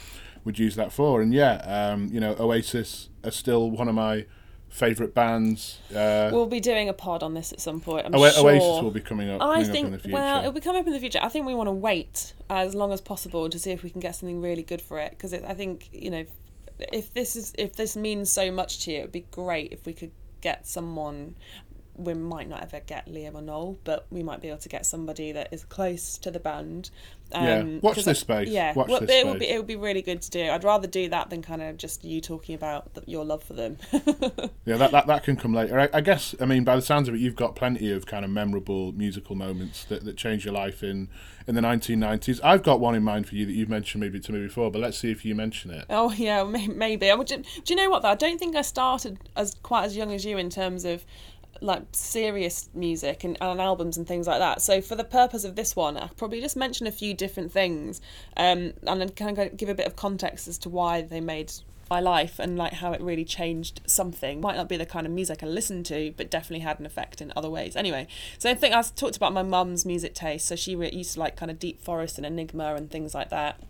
would 0.45 0.59
use 0.59 0.75
that 0.77 0.91
for. 0.93 1.21
And 1.21 1.33
yeah, 1.35 1.57
um, 1.93 2.09
you 2.11 2.19
know, 2.19 2.35
Oasis 2.41 3.09
are 3.23 3.31
still 3.31 3.71
one 3.71 3.89
of 3.89 3.95
my 3.95 4.25
favourite 4.71 5.13
bands. 5.15 5.79
Uh, 5.95 6.31
We'll 6.33 6.47
be 6.47 6.61
doing 6.61 6.89
a 6.89 6.93
pod 6.93 7.23
on 7.23 7.35
this 7.35 7.53
at 7.53 7.61
some 7.61 7.81
point. 7.81 8.07
I'm 8.07 8.15
Oa- 8.15 8.31
sure. 8.33 8.45
Oasis 8.51 8.83
will 8.83 8.91
be 8.91 9.01
coming 9.01 9.29
up, 9.29 9.43
I 9.43 9.45
coming 9.45 9.61
up 9.61 9.67
in 9.67 9.73
think 9.73 9.91
the 9.93 9.99
future. 9.99 10.15
well, 10.15 10.39
it'll 10.41 10.53
be 10.53 10.61
coming 10.61 10.81
up 10.81 10.87
in 10.87 10.93
the 10.95 10.99
future. 11.01 11.19
I 11.23 11.29
think 11.29 11.47
we 11.47 11.55
want 11.55 11.67
to 11.67 11.73
wait 11.73 12.33
as 12.49 12.75
long 12.75 12.93
as 12.93 13.01
possible 13.01 13.49
to 13.51 13.59
see 13.59 13.71
if 13.73 13.83
we 13.83 13.91
can 13.91 14.01
get 14.01 14.15
something 14.17 14.41
really 14.41 14.63
good 14.63 14.81
for 14.81 14.99
it. 14.99 15.11
Because 15.11 15.35
I 15.35 15.53
think 15.55 15.89
you 15.93 16.11
know, 16.11 16.25
if 16.93 17.13
this 17.13 17.37
is 17.37 17.53
if 17.59 17.77
this 17.77 17.97
means 17.97 18.31
so 18.31 18.51
much 18.51 18.85
to 18.85 18.93
you, 18.93 18.99
it'd 19.01 19.13
be 19.13 19.27
great 19.31 19.73
if 19.73 19.85
we 19.85 19.93
could 19.93 20.13
get 20.43 20.67
someone 20.67 21.35
we 21.97 22.15
might 22.15 22.49
not 22.49 22.63
ever 22.63 22.81
get 22.87 23.07
Liam 23.07 23.35
or 23.35 23.43
Noel, 23.43 23.79
but 23.85 24.07
we 24.11 24.23
might 24.23 24.41
be 24.43 24.49
able 24.49 24.59
to 24.59 24.69
get 24.69 24.85
somebody 24.87 25.33
that 25.33 25.49
is 25.53 25.65
close 25.65 26.19
to 26.19 26.31
the 26.31 26.39
band. 26.41 26.91
Yeah. 27.33 27.59
Um, 27.59 27.81
watch 27.81 27.97
this 27.97 28.07
I- 28.07 28.13
space. 28.13 28.49
Yeah, 28.49 28.73
Watch 28.75 28.89
well, 28.89 29.01
this 29.01 29.11
it 29.11 29.27
would 29.27 29.39
be 29.41 29.47
space. 29.47 29.55
it 29.55 29.59
would 29.59 29.67
be 29.67 29.77
really 29.77 30.03
good 30.03 30.23
to 30.23 30.31
do. 30.31 30.49
I'd 30.49 30.63
rather 30.63 30.87
do 30.87 31.09
that 31.09 31.31
than 31.31 31.43
kind 31.43 31.61
of 31.63 31.77
just 31.77 32.05
you 32.05 32.21
talking 32.21 32.55
about 32.55 32.95
th 32.95 33.09
your 33.09 33.25
love 33.25 33.43
for 33.43 33.55
them. 33.55 33.79
Yeah, 34.65 34.77
that, 34.79 34.91
that 34.91 35.07
that 35.07 35.23
can 35.23 35.37
come 35.37 35.55
later. 35.55 35.79
I, 35.79 35.89
I 35.95 36.01
guess. 36.01 36.35
I 36.41 36.45
mean, 36.45 36.65
by 36.65 36.75
the 36.75 36.83
sounds 36.83 37.09
of 37.09 37.15
it, 37.15 37.21
you've 37.21 37.37
got 37.37 37.55
plenty 37.55 37.93
of 37.93 38.05
kind 38.05 38.25
of 38.25 38.33
memorable 38.33 38.91
musical 38.93 39.37
moments 39.37 39.85
that, 39.85 40.05
that 40.05 40.17
changed 40.17 40.45
your 40.45 40.55
life 40.55 40.83
in 40.83 41.09
in 41.47 41.55
the 41.55 41.61
1990s. 41.61 42.41
I've 42.43 42.65
got 42.65 42.81
one 42.81 42.97
in 42.97 43.05
mind 43.05 43.29
for 43.29 43.37
you 43.37 43.47
that 43.47 43.53
you've 43.53 43.69
mentioned 43.69 44.03
maybe 44.03 44.19
to 44.19 44.33
me 44.33 44.41
before, 44.41 44.73
but 44.73 44.81
let's 44.81 44.99
see 44.99 45.13
if 45.13 45.25
you 45.25 45.37
mention 45.37 45.71
it. 45.71 45.85
Oh 45.89 46.11
yeah, 46.11 46.43
maybe. 46.43 47.09
I 47.11 47.15
would. 47.15 47.29
Do 47.29 47.43
you 47.69 47.77
know 47.77 47.89
what 47.91 48.03
though? 48.03 48.09
I 48.09 48.17
don't 48.17 48.39
think 48.39 48.57
I 48.57 48.63
started 48.63 49.19
as 49.37 49.55
quite 49.63 49.85
as 49.85 49.97
young 49.97 50.13
as 50.13 50.25
you 50.25 50.37
in 50.37 50.51
terms 50.51 50.85
of 50.85 51.05
like 51.61 51.83
serious 51.93 52.69
music 52.75 53.25
and, 53.25 53.37
and 53.41 53.61
albums 53.61 53.97
and 53.97 54.07
things 54.07 54.27
like 54.27 54.39
that. 54.39 54.63
So 54.63 54.81
for 54.81 54.95
the 54.95 55.05
purpose 55.05 55.45
of 55.45 55.57
this 55.57 55.77
one, 55.77 55.97
I'll 55.97 56.11
probably 56.17 56.41
just 56.41 56.57
mention 56.57 56.87
a 56.87 56.93
few 56.93 57.15
different 57.15 57.53
things, 57.53 58.01
um, 58.37 58.73
and 58.87 59.01
then 59.01 59.11
kind 59.11 59.39
of 59.39 59.57
give 59.57 59.69
a 59.69 59.75
bit 59.75 59.87
of 59.87 59.97
context 59.97 60.49
as 60.49 60.59
to 60.59 60.69
why 60.69 61.03
they 61.03 61.21
made 61.21 61.53
my 61.89 62.01
life 62.01 62.41
and 62.41 62.57
like 62.59 62.75
how 62.75 62.93
it 62.93 63.01
really 63.01 63.25
changed 63.25 63.81
something. 63.87 64.41
Might 64.41 64.57
not 64.57 64.69
be 64.69 64.77
the 64.77 64.87
kind 64.87 65.07
of 65.07 65.13
music 65.13 65.43
I 65.43 65.47
listened 65.47 65.87
to, 65.87 66.13
but 66.17 66.31
definitely 66.31 66.65
had 66.65 66.81
an 66.81 66.87
effect 66.87 67.21
in 67.21 67.33
other 67.37 67.51
ways. 67.51 67.77
Anyway, 67.77 68.09
so 68.39 68.51
I 68.51 68.55
think 68.55 68.75
I 68.75 68.83
talked 68.83 69.17
about 69.17 69.33
my 69.33 69.43
mum's 69.43 69.85
music 69.87 70.15
taste. 70.15 70.47
So 70.47 70.57
she 70.57 70.73
used 70.73 71.15
to 71.15 71.21
like 71.21 71.37
kind 71.37 71.51
of 71.51 71.59
Deep 71.59 71.81
Forest 71.81 72.19
and 72.19 72.27
Enigma 72.27 72.75
and 72.75 72.91
things 72.91 73.15
like 73.15 73.31
that 73.31 73.61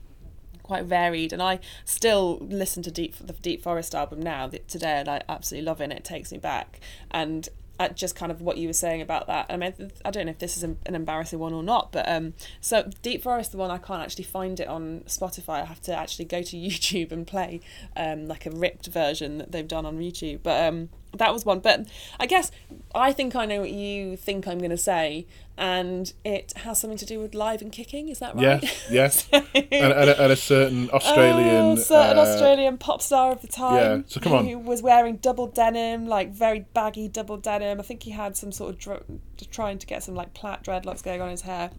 quite 0.66 0.84
varied 0.84 1.32
and 1.32 1.40
I 1.40 1.60
still 1.84 2.38
listen 2.40 2.82
to 2.82 2.90
Deep 2.90 3.14
the 3.18 3.32
Deep 3.34 3.62
Forest 3.62 3.94
album 3.94 4.20
now 4.20 4.50
today 4.66 4.98
and 4.98 5.08
I 5.08 5.22
absolutely 5.28 5.64
love 5.64 5.80
it 5.80 5.84
and 5.84 5.92
it 5.92 6.02
takes 6.02 6.32
me 6.32 6.38
back 6.38 6.80
and 7.12 7.48
at 7.78 7.96
just 7.96 8.16
kind 8.16 8.32
of 8.32 8.40
what 8.40 8.56
you 8.56 8.68
were 8.68 8.72
saying 8.72 9.02
about 9.02 9.26
that. 9.26 9.46
I 9.50 9.56
mean 9.56 9.90
I 10.04 10.10
don't 10.10 10.26
know 10.26 10.30
if 10.30 10.38
this 10.38 10.56
is 10.56 10.62
an 10.62 10.78
embarrassing 10.86 11.38
one 11.38 11.52
or 11.52 11.62
not 11.62 11.92
but 11.92 12.08
um 12.08 12.34
so 12.60 12.88
Deep 13.02 13.22
Forest 13.22 13.52
the 13.52 13.58
one 13.58 13.70
I 13.70 13.78
can't 13.78 14.02
actually 14.02 14.24
find 14.24 14.58
it 14.60 14.68
on 14.68 15.02
Spotify 15.06 15.60
I 15.62 15.64
have 15.64 15.80
to 15.82 15.94
actually 15.94 16.26
go 16.26 16.42
to 16.42 16.56
YouTube 16.56 17.12
and 17.12 17.26
play 17.26 17.60
um 17.96 18.26
like 18.26 18.46
a 18.46 18.50
ripped 18.50 18.86
version 18.86 19.38
that 19.38 19.52
they've 19.52 19.68
done 19.68 19.86
on 19.86 19.98
YouTube 19.98 20.40
but 20.42 20.66
um 20.66 20.88
that 21.18 21.32
was 21.32 21.44
one 21.44 21.60
but 21.60 21.86
I 22.20 22.26
guess 22.26 22.50
I 22.94 23.12
think 23.12 23.34
I 23.34 23.46
know 23.46 23.60
what 23.60 23.70
you 23.70 24.16
think 24.16 24.46
I'm 24.46 24.58
going 24.58 24.70
to 24.70 24.76
say 24.76 25.26
and 25.58 26.12
it 26.24 26.52
has 26.58 26.78
something 26.80 26.98
to 26.98 27.06
do 27.06 27.18
with 27.18 27.34
live 27.34 27.62
and 27.62 27.72
kicking 27.72 28.08
is 28.08 28.18
that 28.18 28.34
right 28.34 28.62
Yes, 28.62 28.86
yes. 28.90 29.28
and, 29.32 29.46
and, 29.54 30.10
a, 30.10 30.22
and 30.22 30.32
a 30.32 30.36
certain 30.36 30.90
Australian. 30.92 31.64
Oh, 31.64 31.76
certain 31.76 32.18
uh, 32.18 32.22
Australian 32.22 32.76
pop 32.78 33.00
star 33.00 33.32
of 33.32 33.40
the 33.40 33.48
time. 33.48 34.00
Yeah, 34.00 34.02
so 34.06 34.20
come 34.20 34.34
on. 34.34 34.46
Who 34.46 34.58
was 34.58 34.82
wearing 34.82 35.16
double 35.16 35.46
denim, 35.46 36.06
like 36.06 36.30
very 36.30 36.66
baggy 36.74 37.08
double 37.08 37.38
denim. 37.38 37.80
I 37.80 37.82
think 37.82 38.02
he 38.02 38.10
had 38.10 38.36
some 38.36 38.52
sort 38.52 38.74
of 38.74 38.78
dr- 38.78 39.04
trying 39.50 39.78
to 39.78 39.86
get 39.86 40.02
some 40.02 40.14
like 40.14 40.34
plait 40.34 40.62
dreadlocks 40.62 41.02
going 41.02 41.22
on 41.22 41.30
his 41.30 41.42
hair. 41.42 41.70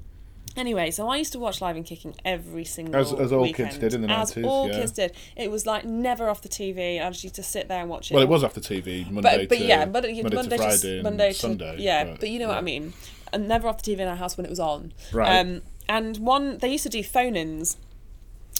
Anyway, 0.58 0.89
so 0.89 1.08
I 1.08 1.18
used 1.18 1.32
to 1.34 1.39
watch 1.39 1.62
Live 1.62 1.76
and 1.76 1.86
Kicking 1.86 2.16
every 2.26 2.66
single 2.66 2.99
As- 2.99 3.14
as 3.14 3.32
all 3.32 3.51
kids 3.53 3.78
did 3.78 3.93
in 3.93 4.01
the 4.01 4.10
As 4.10 4.34
90s, 4.34 4.45
all 4.45 4.68
yeah. 4.68 4.80
kids 4.80 4.91
did. 4.91 5.14
It 5.36 5.51
was 5.51 5.66
like 5.66 5.86
never 5.86 6.30
off 6.30 6.41
the 6.41 6.49
TV. 6.49 6.99
I 6.99 7.10
just 7.10 7.24
used 7.24 7.36
to 7.36 7.43
sit 7.43 7.68
there 7.68 7.82
and 7.82 7.89
watch 7.89 8.12
it. 8.12 8.16
Well, 8.16 8.24
it 8.24 8.30
was 8.30 8.43
off 8.43 8.53
the 8.53 8.62
TV 8.62 9.10
Monday 9.10 9.22
but, 9.22 9.49
but 9.49 9.58
to 9.60 9.64
yeah, 9.64 9.86
Monday, 9.86 10.22
Monday, 10.22 10.36
Monday 10.36 10.58
to 10.58 10.64
Friday 10.64 10.93
and 10.95 11.03
Monday 11.03 11.28
to 11.32 11.39
Sunday. 11.39 11.76
yeah, 11.78 12.16
but, 12.20 12.30
you 12.30 12.39
know 12.39 12.47
what 12.47 12.58
I 12.58 12.62
mean. 12.62 12.93
And 13.32 13.47
never 13.47 13.68
off 13.68 13.84
the 13.84 13.95
TV 13.95 13.99
in 13.99 14.08
our 14.08 14.16
house 14.16 14.36
when 14.36 14.45
it 14.45 14.49
was 14.49 14.60
on. 14.60 14.93
Right. 15.14 15.39
Um, 15.39 15.62
and 15.88 16.18
one 16.18 16.58
they 16.58 16.72
used 16.72 16.84
to 16.84 16.89
do 16.89 17.03
phone-ins. 17.03 17.78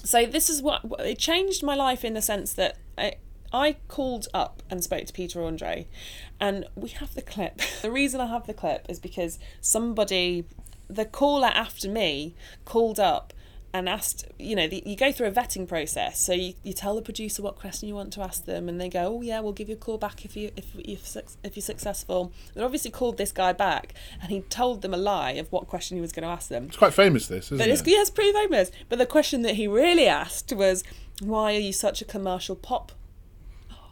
So 0.04 0.26
this 0.26 0.50
is 0.50 0.62
what 0.62 0.82
it 1.00 1.18
changed 1.18 1.64
my 1.64 1.76
life 1.76 2.06
in 2.06 2.14
the 2.14 2.22
sense 2.22 2.54
that 2.54 2.78
I, 2.98 3.16
I 3.52 3.78
called 3.88 4.28
up 4.34 4.62
and 4.70 4.84
spoke 4.84 5.06
to 5.06 5.14
Peter 5.14 5.43
Andre, 5.43 5.88
and 6.39 6.66
we 6.76 6.89
have 6.89 7.16
the 7.16 7.22
clip. 7.22 7.62
the 7.82 7.91
reason 7.91 8.22
I 8.22 8.28
have 8.28 8.45
the 8.48 8.54
clip 8.54 8.86
is 8.89 9.00
because 9.00 9.39
somebody, 9.62 10.45
the 10.88 11.06
caller 11.06 11.48
after 11.54 11.90
me, 11.90 12.36
called 12.66 13.00
up 13.00 13.34
and 13.74 13.90
asked, 13.90 14.26
you 14.40 14.56
know, 14.56 14.66
the, 14.66 14.82
you 14.86 14.96
go 14.96 15.12
through 15.12 15.28
a 15.28 15.32
vetting 15.32 15.68
process. 15.68 16.20
So 16.20 16.32
you, 16.34 16.54
you 16.64 16.72
tell 16.74 16.96
the 16.96 17.02
producer 17.02 17.42
what 17.44 17.58
question 17.58 17.88
you 17.90 17.96
want 17.96 18.14
to 18.14 18.22
ask 18.22 18.46
them, 18.46 18.70
and 18.70 18.80
they 18.80 18.90
go, 18.90 19.18
oh 19.18 19.22
yeah, 19.22 19.40
we'll 19.42 19.52
give 19.52 19.68
you 19.70 19.76
a 19.76 19.78
call 19.78 19.98
back 19.98 20.24
if 20.26 20.36
you 20.38 20.52
if 20.56 20.68
if 20.76 21.18
if 21.44 21.56
you're 21.56 21.62
successful. 21.62 22.32
They 22.54 22.64
obviously 22.64 22.92
called 22.92 23.18
this 23.18 23.32
guy 23.32 23.52
back, 23.54 23.94
and 24.22 24.32
he 24.32 24.42
told 24.42 24.82
them 24.82 24.94
a 24.94 24.98
lie 24.98 25.32
of 25.32 25.52
what 25.52 25.68
question 25.68 25.98
he 25.98 26.02
was 26.02 26.14
going 26.14 26.24
to 26.24 26.30
ask 26.30 26.48
them. 26.50 26.66
It's 26.66 26.78
quite 26.78 26.94
famous, 26.94 27.28
this, 27.28 27.48
isn't 27.48 27.58
But 27.58 27.68
it's, 27.68 27.82
it? 27.82 27.88
yeah, 27.90 28.02
it's 28.02 28.10
pretty 28.10 28.32
famous. 28.32 28.72
But 28.90 29.00
the 29.00 29.06
question 29.06 29.42
that 29.42 29.56
he 29.56 29.68
really 29.68 30.08
asked 30.08 30.54
was, 30.54 30.84
"Why 31.22 31.54
are 31.56 31.60
you 31.60 31.74
such 31.74 32.02
a 32.02 32.06
commercial 32.06 32.56
pop?" 32.56 32.94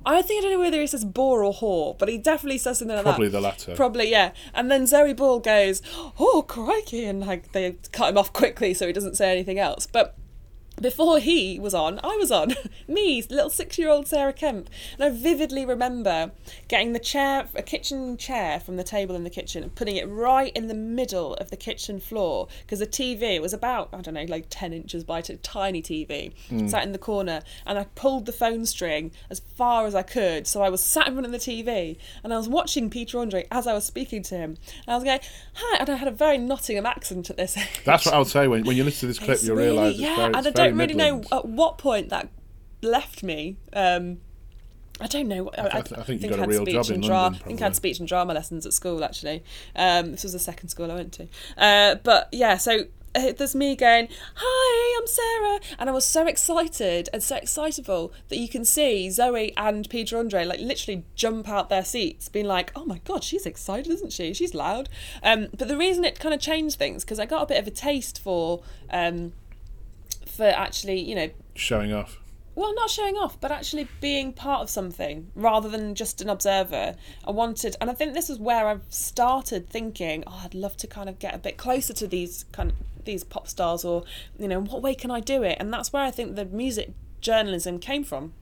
I 0.05 0.21
think 0.21 0.39
I 0.39 0.41
don't 0.43 0.53
know 0.53 0.59
whether 0.59 0.79
he 0.79 0.87
says 0.87 1.03
bore 1.03 1.43
or 1.43 1.53
whore, 1.53 1.97
but 1.97 2.09
he 2.09 2.17
definitely 2.17 2.57
says 2.59 2.79
something 2.79 2.95
like 2.95 3.03
Probably 3.03 3.27
that. 3.27 3.31
Probably 3.31 3.51
the 3.51 3.65
latter. 3.65 3.75
Probably, 3.75 4.11
yeah. 4.11 4.31
And 4.53 4.69
then 4.69 4.85
Zoe 4.85 5.13
Ball 5.13 5.39
goes, 5.39 5.81
"Oh 6.19 6.43
crikey!" 6.47 7.05
and 7.05 7.25
like 7.25 7.51
they 7.53 7.75
cut 7.91 8.09
him 8.09 8.17
off 8.17 8.31
quickly 8.33 8.73
so 8.73 8.87
he 8.87 8.93
doesn't 8.93 9.15
say 9.15 9.31
anything 9.31 9.59
else. 9.59 9.87
But 9.87 10.15
before 10.81 11.19
he 11.19 11.59
was 11.59 11.73
on, 11.73 11.99
I 12.03 12.15
was 12.17 12.31
on. 12.31 12.55
Me, 12.87 13.21
little 13.29 13.49
six-year-old 13.49 14.07
Sarah 14.07 14.33
Kemp, 14.33 14.69
and 14.93 15.03
I 15.03 15.09
vividly 15.09 15.65
remember 15.65 16.31
getting 16.67 16.93
the 16.93 16.99
chair, 16.99 17.47
a 17.55 17.63
kitchen 17.63 18.17
chair 18.17 18.59
from 18.59 18.77
the 18.77 18.83
table 18.83 19.15
in 19.15 19.23
the 19.23 19.29
kitchen, 19.29 19.63
and 19.63 19.73
putting 19.73 19.95
it 19.95 20.07
right 20.07 20.51
in 20.55 20.67
the 20.67 20.73
middle 20.73 21.35
of 21.35 21.49
the 21.49 21.57
kitchen 21.57 21.99
floor 21.99 22.47
because 22.61 22.79
the 22.79 22.87
TV 22.87 23.41
was 23.41 23.53
about 23.53 23.89
I 23.93 24.01
don't 24.01 24.13
know, 24.13 24.25
like 24.27 24.47
ten 24.49 24.73
inches 24.73 25.03
by 25.03 25.19
a 25.19 25.21
tiny 25.21 25.81
TV, 25.81 26.33
mm. 26.49 26.69
sat 26.69 26.83
in 26.83 26.91
the 26.91 26.97
corner, 26.97 27.41
and 27.65 27.77
I 27.77 27.85
pulled 27.95 28.25
the 28.25 28.33
phone 28.33 28.65
string 28.65 29.11
as 29.29 29.39
far 29.39 29.85
as 29.85 29.95
I 29.95 30.01
could, 30.01 30.47
so 30.47 30.61
I 30.61 30.69
was 30.69 30.83
sat 30.83 31.07
in 31.07 31.13
front 31.13 31.25
of 31.25 31.31
the 31.31 31.37
TV, 31.37 31.97
and 32.23 32.33
I 32.33 32.37
was 32.37 32.49
watching 32.49 32.89
Peter 32.89 33.19
Andre 33.19 33.47
as 33.51 33.67
I 33.67 33.73
was 33.73 33.85
speaking 33.85 34.23
to 34.23 34.35
him, 34.35 34.57
and 34.85 34.93
I 34.93 34.95
was 34.95 35.03
going, 35.03 35.19
"Hi," 35.55 35.77
and 35.79 35.89
I 35.89 35.95
had 35.95 36.07
a 36.07 36.11
very 36.11 36.37
Nottingham 36.37 36.85
accent 36.85 37.29
at 37.29 37.37
this 37.37 37.57
age. 37.57 37.81
That's 37.85 38.05
what 38.05 38.13
I 38.13 38.17
would 38.19 38.27
say. 38.27 38.47
When, 38.47 38.63
when 38.63 38.75
you 38.77 38.83
listen 38.83 39.01
to 39.01 39.07
this 39.07 39.19
clip, 39.25 39.35
It's 39.35 39.47
you'll 39.47 39.55
really- 39.55 39.69
realise 39.69 39.93
it's 39.93 40.01
yeah, 40.01 40.15
very, 40.15 40.33
it's 40.37 40.47
don't 40.67 40.77
really 40.77 40.93
know 40.93 41.23
at 41.31 41.45
what 41.45 41.77
point 41.77 42.09
that 42.09 42.29
left 42.81 43.23
me. 43.23 43.57
Um, 43.73 44.19
I 44.99 45.07
don't 45.07 45.27
know. 45.27 45.49
I, 45.57 45.61
I 45.61 45.77
I 45.79 45.81
think 45.81 46.21
you 46.21 46.29
got 46.29 46.39
a 46.39 46.41
I 46.41 46.41
had 46.41 46.49
real 46.49 46.61
speech 46.61 46.73
job 46.73 46.89
in 46.89 47.01
dra- 47.01 47.15
London, 47.15 47.41
I 47.43 47.47
think 47.47 47.61
I 47.61 47.65
had 47.65 47.75
speech 47.75 47.99
and 47.99 48.07
drama 48.07 48.33
lessons 48.33 48.65
at 48.65 48.73
school 48.73 49.03
actually. 49.03 49.43
Um, 49.75 50.11
this 50.11 50.23
was 50.23 50.33
the 50.33 50.39
second 50.39 50.69
school 50.69 50.89
I 50.91 50.95
went 50.95 51.13
to. 51.13 51.27
Uh, 51.57 51.95
but 51.95 52.29
yeah, 52.31 52.55
so 52.55 52.85
uh, 53.13 53.33
there's 53.33 53.55
me 53.55 53.75
going, 53.75 54.07
"Hi, 54.35 54.99
I'm 55.01 55.07
Sarah," 55.07 55.59
and 55.79 55.89
I 55.89 55.93
was 55.93 56.05
so 56.05 56.27
excited 56.27 57.09
and 57.11 57.21
so 57.21 57.35
excitable 57.35 58.13
that 58.29 58.37
you 58.37 58.47
can 58.47 58.63
see 58.63 59.09
Zoe 59.09 59.53
and 59.57 59.89
Peter 59.89 60.17
Andre 60.17 60.45
like 60.45 60.59
literally 60.59 61.03
jump 61.15 61.49
out 61.49 61.69
their 61.69 61.83
seats, 61.83 62.29
being 62.29 62.45
like, 62.45 62.71
"Oh 62.73 62.85
my 62.85 62.99
god, 62.99 63.23
she's 63.23 63.45
excited, 63.45 63.91
isn't 63.91 64.13
she? 64.13 64.33
She's 64.33 64.53
loud." 64.53 64.87
Um, 65.23 65.47
but 65.57 65.67
the 65.67 65.77
reason 65.77 66.05
it 66.05 66.19
kind 66.19 66.33
of 66.33 66.39
changed 66.39 66.77
things 66.77 67.03
because 67.03 67.19
I 67.19 67.25
got 67.25 67.43
a 67.43 67.47
bit 67.47 67.59
of 67.59 67.67
a 67.67 67.71
taste 67.71 68.19
for. 68.21 68.61
Um, 68.89 69.33
for 70.35 70.45
actually, 70.45 70.99
you 70.99 71.15
know, 71.15 71.29
Showing 71.55 71.93
off. 71.93 72.19
well, 72.55 72.73
not 72.75 72.89
showing 72.89 73.15
off, 73.15 73.39
but 73.39 73.51
actually 73.51 73.87
being 74.01 74.33
part 74.33 74.61
of 74.61 74.69
something 74.69 75.31
rather 75.35 75.69
than 75.69 75.95
just 75.95 76.21
an 76.21 76.29
observer. 76.29 76.95
I 77.27 77.31
wanted, 77.31 77.75
and 77.81 77.89
I 77.89 77.93
think 77.93 78.13
this 78.13 78.29
is 78.29 78.39
where 78.39 78.67
I've 78.67 78.85
started 78.89 79.69
thinking, 79.69 80.23
oh, 80.27 80.41
I'd 80.45 80.53
love 80.55 80.77
to 80.77 80.87
kind 80.87 81.09
of 81.09 81.19
get 81.19 81.33
a 81.33 81.37
bit 81.39 81.57
closer 81.57 81.93
to 81.93 82.07
these 82.07 82.45
kind 82.51 82.71
of 82.71 82.77
these 83.05 83.23
pop 83.23 83.47
stars, 83.47 83.85
or 83.85 84.03
you 84.39 84.47
know, 84.47 84.59
what 84.59 84.81
way 84.81 84.95
can 84.95 85.11
I 85.11 85.19
do 85.19 85.43
it? 85.43 85.57
And 85.59 85.71
that's 85.71 85.93
where 85.93 86.03
I 86.03 86.11
think 86.11 86.35
the 86.35 86.45
music 86.45 86.91
journalism 87.21 87.79
came 87.79 88.03
from. 88.03 88.33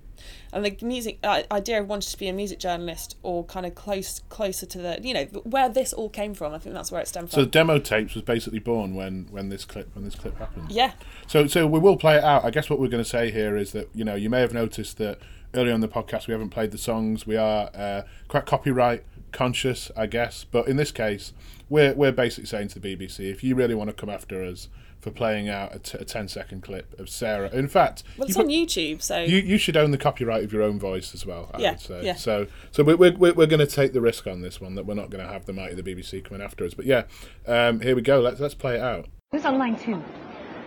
And 0.52 0.64
the 0.66 0.78
music 0.86 1.18
uh, 1.24 1.44
idea 1.52 1.82
of 1.82 1.88
wanting 1.88 2.12
to 2.12 2.18
be 2.18 2.28
a 2.28 2.34
music 2.34 2.60
journalist 2.60 3.18
or 3.24 3.44
kind 3.46 3.66
of 3.66 3.74
close 3.76 4.22
closer 4.30 4.66
to 4.68 4.78
the 4.78 5.00
you 5.02 5.14
know 5.14 5.24
where 5.44 5.70
this 5.70 5.94
all 5.94 6.10
came 6.10 6.34
from. 6.34 6.54
I 6.54 6.60
think 6.60 6.76
that's 6.76 6.92
where 6.92 7.02
it 7.02 7.08
stemmed 7.08 7.30
So 7.32 7.36
from. 7.36 7.44
the 7.46 7.50
demo 7.50 7.80
tapes 7.80 8.14
was 8.14 8.24
basically 8.24 8.60
born 8.60 8.94
when, 8.96 9.28
when 9.32 9.50
this 9.50 9.66
clip 9.66 9.90
when 9.96 10.06
this 10.06 10.16
clip 10.16 10.38
happened. 10.38 10.72
yeah, 10.72 10.92
So 11.28 11.48
so 11.48 11.66
we 11.68 11.80
will 11.80 11.98
play 11.98 12.18
it 12.18 12.24
out. 12.24 12.46
I 12.46 12.52
guess 12.52 12.70
what 12.70 12.80
we're 12.80 12.88
going 12.88 13.04
to 13.04 13.10
say 13.10 13.32
here 13.32 13.58
is 13.58 13.72
that 13.72 13.90
you 13.94 14.04
know 14.04 14.16
you 14.16 14.30
may 14.30 14.42
have 14.42 14.54
noticed 14.54 14.98
that 15.00 15.20
earlier 15.56 15.74
on 15.74 15.82
the 15.82 15.88
podcast 15.88 16.28
we 16.28 16.32
haven't 16.32 16.50
played 16.50 16.72
the 16.72 16.78
songs. 16.78 17.26
We 17.28 17.38
are 17.38 17.70
uh, 17.76 18.02
quite 18.28 18.46
copyright 18.46 19.04
conscious, 19.32 19.92
I 19.98 20.06
guess. 20.06 20.44
But 20.44 20.68
in 20.68 20.78
this 20.78 20.92
case, 20.92 21.34
we're 21.70 21.94
we're 21.94 22.12
basically 22.12 22.46
saying 22.46 22.68
to 22.70 22.80
the 22.80 22.96
BBC, 22.96 23.32
if 23.32 23.44
you 23.44 23.56
really 23.56 23.76
want 23.76 23.90
to 23.90 23.94
come 23.96 24.10
after 24.10 24.44
us 24.44 24.68
for 25.04 25.12
playing 25.12 25.50
out 25.50 25.76
a, 25.76 25.80
t- 25.80 25.98
a 26.00 26.06
10 26.06 26.30
second 26.30 26.64
clip 26.64 26.98
of 26.98 27.10
Sarah, 27.10 27.50
in 27.52 27.68
fact, 27.68 28.04
well, 28.18 28.28
it's 28.28 28.38
you, 28.38 28.44
on 28.44 28.50
YouTube, 28.50 29.02
so 29.02 29.20
you 29.22 29.38
you 29.38 29.58
should 29.58 29.76
own 29.76 29.92
the 29.92 29.98
copyright 29.98 30.44
of 30.46 30.54
your 30.54 30.62
own 30.64 30.80
voice 30.80 31.14
as 31.14 31.26
well. 31.26 31.52
I 31.54 31.60
Yeah, 31.60 31.72
would 31.72 31.80
say. 31.82 32.02
yeah. 32.06 32.16
So 32.16 32.48
so 32.72 32.84
we're 32.84 32.96
we're, 32.96 33.34
we're 33.34 33.46
going 33.48 33.60
to 33.60 33.68
take 33.68 33.92
the 33.94 34.02
risk 34.02 34.26
on 34.28 34.42
this 34.42 34.62
one 34.62 34.76
that 34.76 34.86
we're 34.86 34.94
not 34.96 35.10
going 35.10 35.24
to 35.26 35.32
have 35.32 35.46
the 35.46 35.54
mighty 35.54 35.76
the 35.76 35.84
BBC 35.84 36.24
coming 36.24 36.42
after 36.42 36.64
us. 36.66 36.74
But 36.74 36.86
yeah, 36.86 37.04
um, 37.46 37.82
here 37.82 37.96
we 37.96 38.02
go. 38.02 38.22
Let's 38.22 38.40
let's 38.40 38.56
play 38.56 38.76
it 38.76 38.82
out. 38.82 39.08
Who's 39.34 39.44
on 39.46 39.58
line 39.60 39.78
two? 39.78 40.02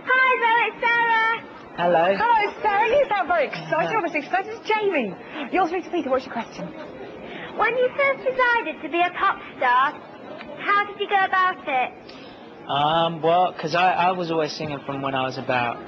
Hi 0.04 0.28
there, 0.44 0.68
it's 0.68 0.80
Sarah. 0.84 1.36
Hello. 1.76 2.16
Hello, 2.16 2.62
Sarah. 2.62 2.88
You 2.88 3.06
sound 3.08 3.28
very 3.28 3.46
excited. 3.48 3.96
I'm 3.96 4.04
as 4.04 4.14
excited 4.14 4.52
as 4.52 4.60
Jamie. 4.68 5.14
You're 5.52 5.68
through 5.68 5.82
to 5.82 5.90
Peter. 5.90 6.10
What's 6.10 6.26
your 6.26 6.32
question? 6.34 6.66
When 7.56 7.74
you 7.76 7.88
first 7.96 8.20
decided 8.24 8.82
to 8.82 8.88
be 8.90 9.00
a 9.00 9.10
pop 9.16 9.40
star, 9.56 9.92
how 10.60 10.84
did 10.86 11.00
you 11.00 11.08
go 11.08 11.24
about 11.24 11.56
it? 11.66 11.92
Um, 12.68 13.22
well, 13.22 13.52
'cause 13.52 13.74
I, 13.74 13.92
I 13.92 14.10
was 14.12 14.30
always 14.30 14.52
singing 14.52 14.80
from 14.84 15.00
when 15.02 15.14
I 15.14 15.22
was 15.24 15.38
about 15.38 15.78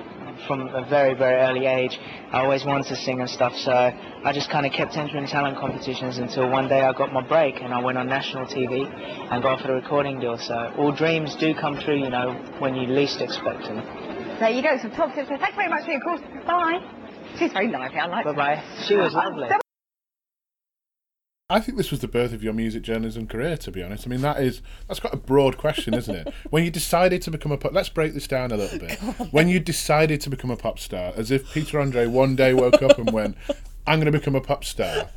from 0.47 0.69
a 0.69 0.85
very, 0.89 1.15
very 1.15 1.35
early 1.41 1.67
age. 1.67 1.99
I 2.33 2.39
always 2.45 2.65
wanted 2.65 2.87
to 2.87 2.97
sing 2.97 3.21
and 3.21 3.29
stuff, 3.29 3.57
so 3.57 3.73
I 3.73 4.33
just 4.33 4.49
kind 4.51 4.65
of 4.65 4.73
kept 4.73 4.97
entering 4.97 5.27
talent 5.27 5.59
competitions 5.59 6.19
until 6.19 6.49
one 6.49 6.69
day 6.69 6.83
I 6.83 6.93
got 6.93 7.13
my 7.13 7.23
break 7.23 7.61
and 7.61 7.75
I 7.75 7.81
went 7.81 7.99
on 7.99 8.07
national 8.07 8.47
TV 8.47 8.87
and 8.87 9.43
got 9.43 9.59
offered 9.59 9.71
a 9.71 9.75
recording 9.75 10.21
deal. 10.21 10.39
So 10.39 10.73
all 10.79 10.93
dreams 10.93 11.35
do 11.35 11.53
come 11.55 11.77
true, 11.81 11.97
you 11.97 12.11
know, 12.11 12.33
when 12.61 12.77
you 12.77 12.87
least 12.87 13.21
expect 13.21 13.63
them. 13.65 13.83
There 14.39 14.51
you 14.51 14.63
go, 14.63 14.79
some 14.81 14.93
top 14.93 15.13
tips. 15.15 15.29
Thanks 15.29 15.57
very 15.57 15.69
much 15.69 15.85
for 15.85 15.91
your 15.91 16.01
course. 16.03 16.21
Bye. 16.47 16.79
She's 17.39 17.53
very 17.53 17.69
lively, 17.69 17.99
I 17.99 18.07
like 18.07 18.25
Bye 18.25 18.33
bye. 18.35 18.63
She 18.87 18.95
was 18.95 19.13
lovely. 19.15 19.49
I 21.51 21.61
think 21.61 21.79
this 21.79 21.91
was 21.91 22.01
the 22.01 22.09
birth 22.09 22.35
of 22.35 22.45
your 22.45 22.53
music 22.53 22.83
journalism 22.83 23.27
career. 23.27 23.57
To 23.57 23.71
be 23.71 23.83
honest, 23.83 24.07
I 24.07 24.11
mean 24.11 24.21
that 24.21 24.39
is 24.39 24.61
that's 24.87 25.01
quite 25.01 25.15
a 25.15 25.17
broad 25.17 25.57
question, 25.57 25.95
isn't 25.95 26.15
it? 26.15 26.35
when 26.51 26.63
you 26.63 26.71
decided 26.71 27.23
to 27.23 27.31
become 27.31 27.53
a 27.53 27.57
pop, 27.57 27.73
let's 27.73 27.89
break 27.89 28.13
this 28.13 28.27
down 28.27 28.53
a 28.53 28.57
little 28.59 28.79
bit. 28.79 28.99
When 29.33 29.49
you 29.49 29.59
decided 29.59 30.21
to 30.21 30.29
become 30.29 30.51
a 30.51 30.59
pop 30.59 30.79
star, 30.79 31.15
as 31.17 31.31
if 31.31 31.51
Peter 31.55 31.81
Andre 31.81 32.05
one 32.05 32.37
day 32.37 32.53
woke 32.53 32.83
up 32.83 32.99
and 32.99 33.11
went, 33.11 33.39
"I'm 33.87 33.99
going 33.99 34.13
to 34.13 34.19
become 34.19 34.35
a 34.35 34.43
pop 34.43 34.63
star." 34.63 35.09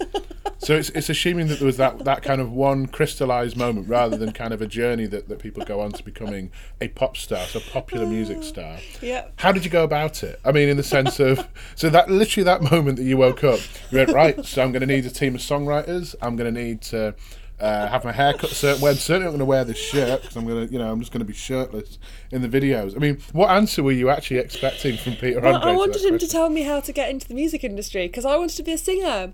So 0.62 0.76
it's 0.76 0.90
it's 0.92 1.10
assuming 1.10 1.48
that 1.48 1.58
there 1.58 1.66
was 1.66 1.78
that, 1.78 2.06
that 2.06 2.22
kind 2.22 2.40
of 2.40 2.52
one 2.52 2.86
crystallized 2.86 3.58
moment 3.58 3.90
rather 3.90 4.16
than 4.16 4.32
kind 4.32 4.54
of 4.54 4.62
a 4.62 4.68
journey 4.68 5.08
that, 5.08 5.28
that 5.28 5.40
people 5.40 5.66
go 5.66 5.80
on 5.80 5.92
to 5.94 6.04
becoming 6.04 6.52
a 6.80 6.88
pop 6.90 7.18
star, 7.18 7.46
so 7.48 7.60
popular 7.60 8.06
music 8.06 8.44
star. 8.44 8.78
Yeah. 9.02 9.28
How 9.38 9.52
did 9.52 9.66
you 9.66 9.72
go 9.72 9.84
about 9.84 10.22
it? 10.22 10.40
I 10.46 10.52
mean, 10.52 10.70
in 10.70 10.78
the 10.78 10.84
sense 10.84 11.20
of 11.20 11.48
so 11.76 11.90
that 11.90 12.12
literally 12.12 12.44
that 12.44 12.62
moment 12.62 12.98
that 12.98 13.06
you 13.06 13.18
woke 13.18 13.44
up, 13.44 13.60
you 13.90 13.98
went 13.98 14.12
right. 14.12 14.46
So 14.46 14.62
I'm 14.62 14.72
going 14.72 14.82
to 14.82 14.88
need 14.88 15.06
a 15.06 15.10
team 15.10 15.34
of 15.34 15.42
songwriters. 15.42 16.14
I'm 16.22 16.36
going 16.36 16.54
to 16.54 16.62
need 16.62 16.82
to 16.84 17.16
uh, 17.60 17.88
have 17.88 18.04
my 18.04 18.12
hair 18.12 18.34
cut 18.34 18.52
a 18.52 18.56
certain 18.56 18.82
way. 18.82 18.92
I'm 18.92 18.98
certainly 18.98 19.26
not 19.26 19.32
going 19.32 19.40
to 19.40 19.46
wear 19.46 19.64
this 19.64 19.78
shirt 19.78 20.22
because 20.22 20.36
I'm 20.36 20.46
going 20.46 20.68
to, 20.68 20.74
you 20.74 20.80
know, 20.80 20.92
I'm 20.92 21.00
just 21.00 21.12
going 21.12 21.20
to 21.20 21.26
be 21.26 21.34
shirtless 21.34 22.00
in 22.32 22.42
the 22.42 22.50
videos. 22.50 22.96
I 22.96 23.00
mean, 23.00 23.20
what 23.34 23.50
answer 23.50 23.84
were 23.84 23.92
you 23.92 24.10
actually 24.10 24.38
expecting 24.38 24.98
from 24.98 25.14
Peter 25.16 25.40
Well, 25.40 25.56
Andre? 25.56 25.72
I 25.72 25.76
wanted 25.76 26.02
that 26.02 26.08
him 26.08 26.20
to 26.20 26.28
tell 26.28 26.50
me 26.50 26.64
how 26.64 26.80
to 26.82 26.92
get 26.92 27.10
into 27.10 27.28
the 27.28 27.34
music 27.34 27.64
industry 27.64 28.08
because 28.08 28.26
I 28.26 28.36
wanted 28.36 28.58
to 28.58 28.64
be 28.64 28.74
a 28.74 28.78
singer. 28.78 29.34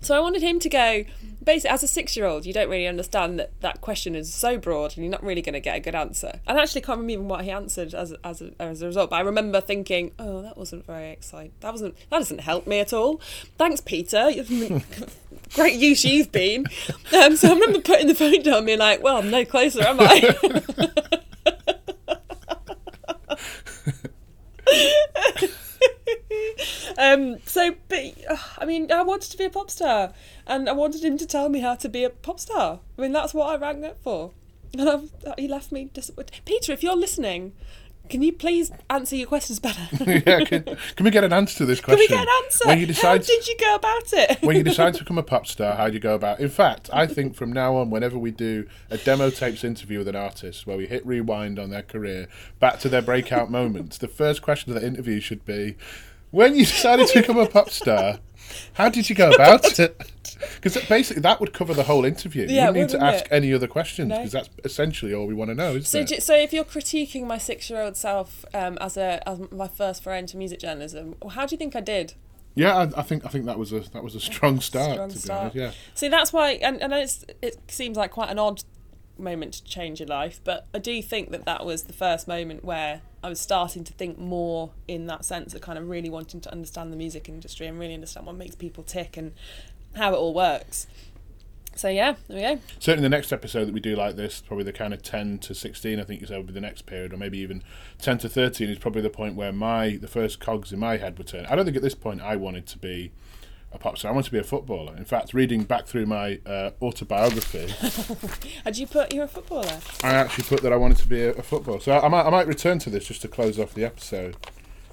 So 0.00 0.16
I 0.16 0.20
wanted 0.20 0.42
him 0.42 0.58
to 0.60 0.68
go. 0.68 1.04
Basically, 1.42 1.70
as 1.70 1.82
a 1.82 1.88
six-year-old, 1.88 2.44
you 2.44 2.52
don't 2.52 2.68
really 2.68 2.86
understand 2.86 3.38
that 3.38 3.58
that 3.60 3.80
question 3.80 4.14
is 4.14 4.32
so 4.32 4.58
broad, 4.58 4.94
and 4.94 5.04
you're 5.04 5.10
not 5.10 5.22
really 5.22 5.40
going 5.40 5.54
to 5.54 5.60
get 5.60 5.76
a 5.76 5.80
good 5.80 5.94
answer. 5.94 6.40
And 6.46 6.58
I 6.58 6.62
actually 6.62 6.82
can't 6.82 6.98
remember 6.98 7.12
even 7.12 7.28
what 7.28 7.44
he 7.44 7.50
answered 7.50 7.94
as 7.94 8.14
as 8.24 8.42
a, 8.42 8.52
as 8.60 8.82
a 8.82 8.86
result. 8.86 9.10
But 9.10 9.16
I 9.16 9.20
remember 9.20 9.60
thinking, 9.60 10.12
"Oh, 10.18 10.42
that 10.42 10.56
wasn't 10.56 10.86
very 10.86 11.10
exciting. 11.10 11.52
That 11.60 11.72
wasn't. 11.72 11.96
That 12.10 12.18
doesn't 12.18 12.40
help 12.40 12.66
me 12.66 12.80
at 12.80 12.92
all." 12.92 13.20
Thanks, 13.58 13.80
Peter. 13.80 14.30
Great 15.54 15.74
use 15.74 16.04
you've 16.04 16.30
been. 16.30 16.66
Um, 17.16 17.36
so 17.36 17.48
I 17.48 17.54
remember 17.54 17.80
putting 17.80 18.06
the 18.06 18.14
phone 18.14 18.42
down, 18.42 18.58
and 18.58 18.66
being 18.66 18.78
like, 18.78 19.02
"Well, 19.02 19.16
I'm 19.16 19.30
no 19.30 19.44
closer, 19.44 19.82
am 19.82 19.98
I?" 20.00 20.36
Um, 26.98 27.38
so, 27.46 27.74
but 27.88 28.14
uh, 28.28 28.36
I 28.58 28.66
mean, 28.66 28.90
I 28.92 29.02
wanted 29.02 29.30
to 29.30 29.38
be 29.38 29.44
a 29.44 29.50
pop 29.50 29.70
star, 29.70 30.12
and 30.46 30.68
I 30.68 30.72
wanted 30.72 31.04
him 31.04 31.16
to 31.18 31.26
tell 31.26 31.48
me 31.48 31.60
how 31.60 31.76
to 31.76 31.88
be 31.88 32.04
a 32.04 32.10
pop 32.10 32.40
star. 32.40 32.80
I 32.98 33.02
mean, 33.02 33.12
that's 33.12 33.32
what 33.32 33.48
I 33.48 33.56
rang 33.56 33.84
up 33.84 34.02
for, 34.02 34.32
and 34.76 34.88
I've, 34.88 35.10
he 35.38 35.48
left 35.48 35.72
me 35.72 35.84
disappointed. 35.84 36.40
Peter, 36.44 36.72
if 36.72 36.82
you're 36.82 36.96
listening, 36.96 37.52
can 38.10 38.22
you 38.22 38.32
please 38.32 38.72
answer 38.90 39.14
your 39.14 39.28
questions 39.28 39.60
better? 39.60 39.80
can 39.96 40.22
yeah, 40.26 40.44
can, 40.44 40.64
can 40.96 41.04
we 41.04 41.10
get 41.10 41.22
an 41.22 41.32
answer 41.32 41.58
to 41.58 41.64
this 41.64 41.80
question? 41.80 42.06
Can 42.06 42.16
we 42.16 42.22
get 42.22 42.28
an 42.28 42.44
answer? 42.44 42.68
When 42.68 42.80
you 42.80 42.86
decide, 42.86 43.22
how 43.22 43.26
did 43.26 43.46
you 43.46 43.56
go 43.56 43.74
about 43.76 44.12
it? 44.12 44.38
when 44.42 44.56
you 44.56 44.64
decide 44.64 44.94
to 44.94 45.04
become 45.04 45.16
a 45.16 45.22
pop 45.22 45.46
star, 45.46 45.76
how 45.76 45.86
do 45.86 45.94
you 45.94 46.00
go 46.00 46.16
about? 46.16 46.40
it? 46.40 46.42
In 46.42 46.48
fact, 46.50 46.90
I 46.92 47.06
think 47.06 47.36
from 47.36 47.52
now 47.52 47.76
on, 47.76 47.88
whenever 47.88 48.18
we 48.18 48.32
do 48.32 48.68
a 48.90 48.98
demo 48.98 49.30
tapes 49.30 49.62
interview 49.62 49.98
with 49.98 50.08
an 50.08 50.16
artist, 50.16 50.66
where 50.66 50.76
we 50.76 50.86
hit 50.86 51.06
rewind 51.06 51.58
on 51.58 51.70
their 51.70 51.82
career 51.82 52.26
back 52.58 52.80
to 52.80 52.88
their 52.88 53.02
breakout 53.02 53.48
moments, 53.48 53.96
the 53.96 54.08
first 54.08 54.42
question 54.42 54.74
of 54.74 54.80
the 54.80 54.86
interview 54.86 55.20
should 55.20 55.44
be, 55.44 55.76
when 56.30 56.54
you 56.54 56.64
decided 56.64 57.08
to 57.08 57.20
become 57.20 57.38
a 57.38 57.46
pop 57.46 57.70
star. 57.70 58.18
How 58.74 58.88
did 58.88 59.08
you 59.08 59.14
go 59.16 59.30
about 59.30 59.78
it? 59.78 60.00
Because 60.60 60.76
basically 60.88 61.20
that 61.22 61.38
would 61.38 61.52
cover 61.52 61.72
the 61.74 61.82
whole 61.84 62.04
interview. 62.04 62.46
Yeah, 62.48 62.68
you 62.68 62.72
need 62.80 62.88
to 62.90 63.02
ask 63.02 63.26
it? 63.26 63.28
any 63.32 63.52
other 63.52 63.66
questions 63.68 64.08
No. 64.08 64.16
because 64.16 64.32
that's 64.32 64.48
essentially 64.64 65.14
all 65.14 65.26
we 65.26 65.34
want 65.34 65.50
to 65.50 65.54
know, 65.54 65.70
isn't 65.76 65.84
So, 65.84 66.14
it? 66.14 66.22
so 66.22 66.34
if 66.34 66.52
you're 66.52 66.64
critiquing 66.64 67.26
my 67.26 67.38
six-year-old 67.38 67.96
self 67.96 68.44
um, 68.54 68.76
as 68.80 68.96
a 68.96 69.26
as 69.28 69.38
my 69.52 69.68
first 69.68 70.02
foray 70.02 70.18
into 70.18 70.36
music 70.36 70.58
journalism, 70.58 71.14
how 71.30 71.46
do 71.46 71.54
you 71.54 71.58
think 71.58 71.76
I 71.76 71.80
did? 71.80 72.14
yeah, 72.56 72.76
I, 72.76 72.82
I 73.00 73.02
think 73.02 73.24
I 73.24 73.28
think 73.28 73.44
that 73.46 73.58
was 73.58 73.72
a 73.72 73.80
that 73.80 74.02
was 74.02 74.14
a 74.16 74.20
strong 74.20 74.60
start. 74.70 74.94
Strong 74.94 75.08
to 75.10 75.14
be 75.14 75.20
start. 75.20 75.40
honest, 75.42 75.56
yeah. 75.56 75.70
See, 75.94 76.08
that's 76.08 76.32
why, 76.32 76.52
and, 76.52 76.80
and 76.82 76.92
it's, 76.92 77.24
it 77.42 77.58
seems 77.70 77.96
like 77.96 78.10
quite 78.10 78.30
an 78.30 78.38
odd 78.38 78.64
moment 79.18 79.52
to 79.54 79.64
change 79.64 80.00
your 80.00 80.08
life, 80.08 80.40
but 80.42 80.66
I 80.74 80.78
do 80.78 81.00
think 81.02 81.30
that 81.30 81.44
that 81.44 81.64
was 81.64 81.84
the 81.84 81.92
first 81.92 82.26
moment 82.26 82.64
where 82.64 83.02
I 83.22 83.28
was 83.28 83.40
starting 83.40 83.84
to 83.84 83.92
think 83.92 84.18
more 84.18 84.70
in 84.88 85.06
that 85.06 85.24
sense 85.24 85.54
of 85.54 85.60
kind 85.60 85.78
of 85.78 85.88
really 85.88 86.08
wanting 86.08 86.40
to 86.40 86.52
understand 86.52 86.92
the 86.92 86.96
music 86.96 87.28
industry 87.28 87.66
and 87.66 87.78
really 87.78 87.94
understand 87.94 88.26
what 88.26 88.36
makes 88.36 88.54
people 88.54 88.82
tick 88.82 89.16
and 89.16 89.32
how 89.94 90.14
it 90.14 90.16
all 90.16 90.32
works. 90.32 90.86
So 91.76 91.88
yeah, 91.88 92.16
there 92.28 92.36
we 92.36 92.56
go. 92.56 92.62
certainly 92.78 93.02
the 93.02 93.16
next 93.16 93.32
episode 93.32 93.66
that 93.66 93.74
we 93.74 93.80
do 93.80 93.94
like 93.94 94.16
this, 94.16 94.40
probably 94.40 94.64
the 94.64 94.72
kind 94.72 94.92
of 94.92 95.02
10 95.02 95.38
to 95.38 95.54
16, 95.54 96.00
I 96.00 96.04
think 96.04 96.20
you 96.20 96.26
said 96.26 96.38
would 96.38 96.48
be 96.48 96.52
the 96.52 96.60
next 96.60 96.84
period, 96.86 97.12
or 97.12 97.16
maybe 97.16 97.38
even 97.38 97.62
10 98.00 98.18
to 98.18 98.28
13 98.28 98.68
is 98.68 98.78
probably 98.78 99.02
the 99.02 99.10
point 99.10 99.36
where 99.36 99.52
my 99.52 99.96
the 99.96 100.08
first 100.08 100.40
cogs 100.40 100.72
in 100.72 100.78
my 100.78 100.96
head 100.96 101.16
were 101.16 101.24
turn. 101.24 101.46
I 101.46 101.56
don't 101.56 101.64
think 101.64 101.76
at 101.76 101.82
this 101.82 101.94
point 101.94 102.20
I 102.20 102.36
wanted 102.36 102.66
to 102.66 102.78
be 102.78 103.12
a 103.72 103.78
pop 103.78 103.98
star. 103.98 104.10
I 104.10 104.14
wanted 104.14 104.26
to 104.26 104.32
be 104.32 104.38
a 104.38 104.44
footballer. 104.44 104.96
In 104.96 105.04
fact, 105.04 105.32
reading 105.32 105.64
back 105.64 105.86
through 105.86 106.06
my 106.06 106.40
uh, 106.46 106.70
autobiography, 106.82 107.68
Had 108.64 108.78
you 108.78 108.86
put 108.86 109.14
you're 109.14 109.24
a 109.24 109.28
footballer? 109.28 109.78
I 110.02 110.14
actually 110.14 110.44
put 110.44 110.62
that 110.62 110.72
I 110.72 110.76
wanted 110.76 110.98
to 110.98 111.08
be 111.08 111.22
a, 111.22 111.32
a 111.32 111.42
footballer. 111.42 111.80
So 111.80 111.92
I, 111.92 112.06
I 112.06 112.08
might 112.08 112.26
I 112.26 112.30
might 112.30 112.46
return 112.46 112.78
to 112.80 112.90
this 112.90 113.06
just 113.06 113.22
to 113.22 113.28
close 113.28 113.58
off 113.58 113.74
the 113.74 113.84
episode. 113.84 114.36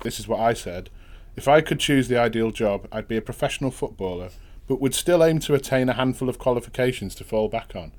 This 0.02 0.20
is 0.20 0.28
what 0.28 0.40
I 0.40 0.54
said. 0.54 0.90
If 1.36 1.48
I 1.48 1.62
could 1.62 1.80
choose 1.80 2.08
the 2.08 2.20
ideal 2.20 2.52
job, 2.52 2.88
I'd 2.92 3.08
be 3.08 3.18
a 3.18 3.22
professional 3.22 3.72
footballer, 3.72 4.30
but 4.68 4.82
would 4.82 4.96
still 4.96 5.24
aim 5.24 5.40
to 5.40 5.54
attain 5.54 5.88
a 5.88 5.94
handful 5.94 6.30
of 6.30 6.40
qualifications 6.40 7.14
to 7.16 7.24
fall 7.24 7.48
back 7.48 7.76
on. 7.76 7.92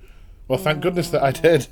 Well, 0.48 0.58
thank 0.58 0.80
goodness 0.80 1.10
that 1.10 1.22
I 1.22 1.30
did. 1.30 1.68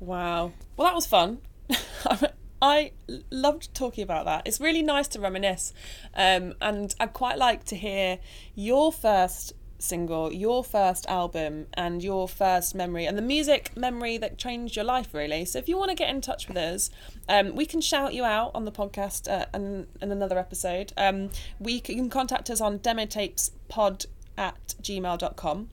Wow. 0.00 0.52
Well, 0.76 0.86
that 0.86 0.94
was 0.94 1.06
fun. 1.06 1.38
I 2.60 2.92
loved 3.30 3.74
talking 3.74 4.02
about 4.02 4.24
that. 4.24 4.42
It's 4.44 4.60
really 4.60 4.82
nice 4.82 5.08
to 5.08 5.20
reminisce. 5.20 5.72
Um, 6.14 6.54
and 6.60 6.94
I'd 6.98 7.12
quite 7.12 7.38
like 7.38 7.64
to 7.66 7.76
hear 7.76 8.18
your 8.54 8.92
first 8.92 9.54
single, 9.78 10.32
your 10.32 10.64
first 10.64 11.06
album, 11.06 11.66
and 11.74 12.02
your 12.02 12.28
first 12.28 12.74
memory, 12.74 13.06
and 13.06 13.16
the 13.16 13.22
music 13.22 13.76
memory 13.76 14.18
that 14.18 14.36
changed 14.36 14.76
your 14.76 14.84
life, 14.84 15.14
really. 15.14 15.44
So 15.44 15.58
if 15.58 15.68
you 15.68 15.78
want 15.78 15.90
to 15.90 15.94
get 15.94 16.10
in 16.10 16.20
touch 16.20 16.48
with 16.48 16.56
us, 16.56 16.90
um, 17.28 17.54
we 17.54 17.64
can 17.64 17.80
shout 17.80 18.12
you 18.12 18.24
out 18.24 18.50
on 18.54 18.64
the 18.64 18.72
podcast 18.72 19.30
uh, 19.30 19.46
in, 19.54 19.86
in 20.02 20.10
another 20.10 20.38
episode. 20.38 20.92
Um, 20.96 21.30
we 21.60 21.80
can, 21.80 21.96
you 21.96 22.02
can 22.02 22.10
contact 22.10 22.50
us 22.50 22.60
on 22.60 22.80
demotapespod 22.80 24.06
at 24.36 24.74
gmail.com 24.82 25.68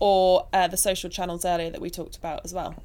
or 0.00 0.46
uh, 0.52 0.68
the 0.68 0.76
social 0.76 1.10
channels 1.10 1.44
earlier 1.44 1.70
that 1.70 1.80
we 1.80 1.90
talked 1.90 2.16
about 2.16 2.44
as 2.44 2.52
well. 2.52 2.82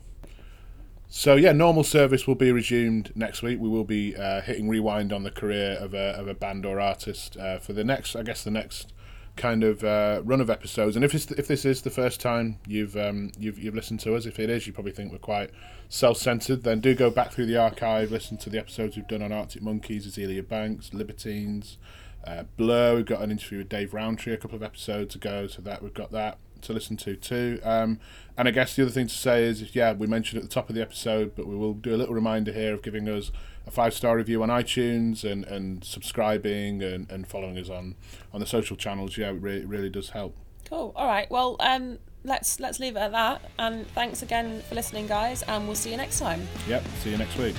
So 1.14 1.36
yeah, 1.36 1.52
normal 1.52 1.84
service 1.84 2.26
will 2.26 2.36
be 2.36 2.54
resumed 2.54 3.12
next 3.16 3.42
week. 3.42 3.60
We 3.60 3.68
will 3.68 3.84
be 3.84 4.16
uh, 4.16 4.40
hitting 4.40 4.70
rewind 4.70 5.12
on 5.12 5.24
the 5.24 5.30
career 5.30 5.74
of 5.74 5.94
a, 5.94 6.18
of 6.18 6.30
a 6.30 6.34
band 6.34 6.66
or 6.66 6.80
artist 6.80 7.36
uh, 7.36 7.60
for 7.60 7.74
the 7.74 7.84
next, 7.84 8.16
I 8.16 8.24
guess, 8.24 8.46
the 8.46 8.50
next 8.50 8.94
kind 9.36 9.62
of 9.62 9.84
uh, 9.84 10.22
run 10.24 10.40
of 10.40 10.50
episodes. 10.50 10.96
And 10.96 11.04
if 11.04 11.14
it's, 11.14 11.30
if 11.32 11.50
this 11.50 11.66
is 11.66 11.82
the 11.82 11.90
first 11.90 12.22
time 12.22 12.60
you've 12.66 12.96
um, 12.96 13.34
you've 13.38 13.60
you've 13.60 13.76
listened 13.76 14.00
to 14.00 14.16
us, 14.16 14.26
if 14.26 14.40
it 14.40 14.50
is, 14.50 14.66
you 14.66 14.72
probably 14.72 14.94
think 14.94 15.12
we're 15.12 15.18
quite 15.18 15.50
self-centered. 15.90 16.64
Then 16.64 16.80
do 16.80 16.96
go 16.96 17.10
back 17.10 17.34
through 17.34 17.48
the 17.48 17.58
archive, 17.58 18.10
listen 18.10 18.38
to 18.38 18.50
the 18.50 18.58
episodes 18.58 18.96
we've 18.96 19.06
done 19.06 19.22
on 19.22 19.34
Arctic 19.34 19.62
Monkeys, 19.62 20.08
Azealia 20.08 20.48
Banks, 20.48 20.94
Libertines, 20.94 21.78
uh, 22.26 22.44
Blur. 22.56 22.96
We've 22.96 23.06
got 23.06 23.22
an 23.22 23.32
interview 23.32 23.58
with 23.58 23.70
Dave 23.70 23.94
Rowntree 23.94 24.32
a 24.32 24.38
couple 24.38 24.56
of 24.56 24.64
episodes 24.64 25.14
ago, 25.14 25.48
so 25.48 25.62
that 25.62 25.84
we've 25.84 25.94
got 25.94 26.14
that 26.14 26.38
to 26.62 26.74
listen 26.74 26.98
to 26.98 27.16
too. 27.16 27.60
Um, 27.64 28.00
and 28.38 28.48
I 28.48 28.52
guess 28.52 28.76
the 28.76 28.84
other 28.84 28.92
thing 28.92 29.08
to 29.08 29.14
say 29.14 29.44
is, 29.44 29.76
yeah, 29.76 29.94
we 29.94 30.08
mentioned 30.08 30.42
at 30.42 30.50
the 30.50 30.54
top 30.54 30.70
of 30.70 30.76
the 30.76 30.82
episode, 30.82 31.36
but 31.36 31.48
we 31.48 31.56
will 31.56 31.74
do 31.74 31.94
a 31.94 31.98
little 31.98 32.16
reminder 32.16 32.52
here 32.52 32.74
of 32.74 32.82
giving 32.82 33.08
us 33.10 33.32
a 33.68 33.72
five 33.72 33.94
star 33.94 34.18
review 34.18 34.42
on 34.42 34.50
iTunes 34.50 35.24
and, 35.24 35.46
and 35.46 35.84
subscribing 35.84 36.82
and, 36.82 37.10
and 37.12 37.28
following 37.28 37.58
us 37.58 37.70
on, 37.70 37.96
on 38.34 38.40
the 38.40 38.46
social 38.46 38.76
channels. 38.76 39.18
Yeah, 39.18 39.30
it 39.30 39.42
really, 39.42 39.66
really 39.66 39.90
does 39.90 40.10
help. 40.10 40.36
Cool. 40.68 40.94
All 40.96 41.08
right. 41.08 41.30
Well, 41.30 41.58
um, 41.60 42.00
let's 42.24 42.60
let's 42.60 42.80
leave 42.80 42.96
it 42.96 43.00
at 43.00 43.12
that. 43.12 43.42
And 43.60 43.88
thanks 43.90 44.22
again 44.22 44.62
for 44.68 44.76
listening, 44.76 45.08
guys. 45.08 45.44
And 45.44 45.66
we'll 45.66 45.76
see 45.76 45.92
you 45.92 45.98
next 45.98 46.20
time. 46.20 46.48
Yep, 46.68 46.84
see 47.04 47.12
you 47.12 47.18
next 47.18 47.38
week. 47.38 47.56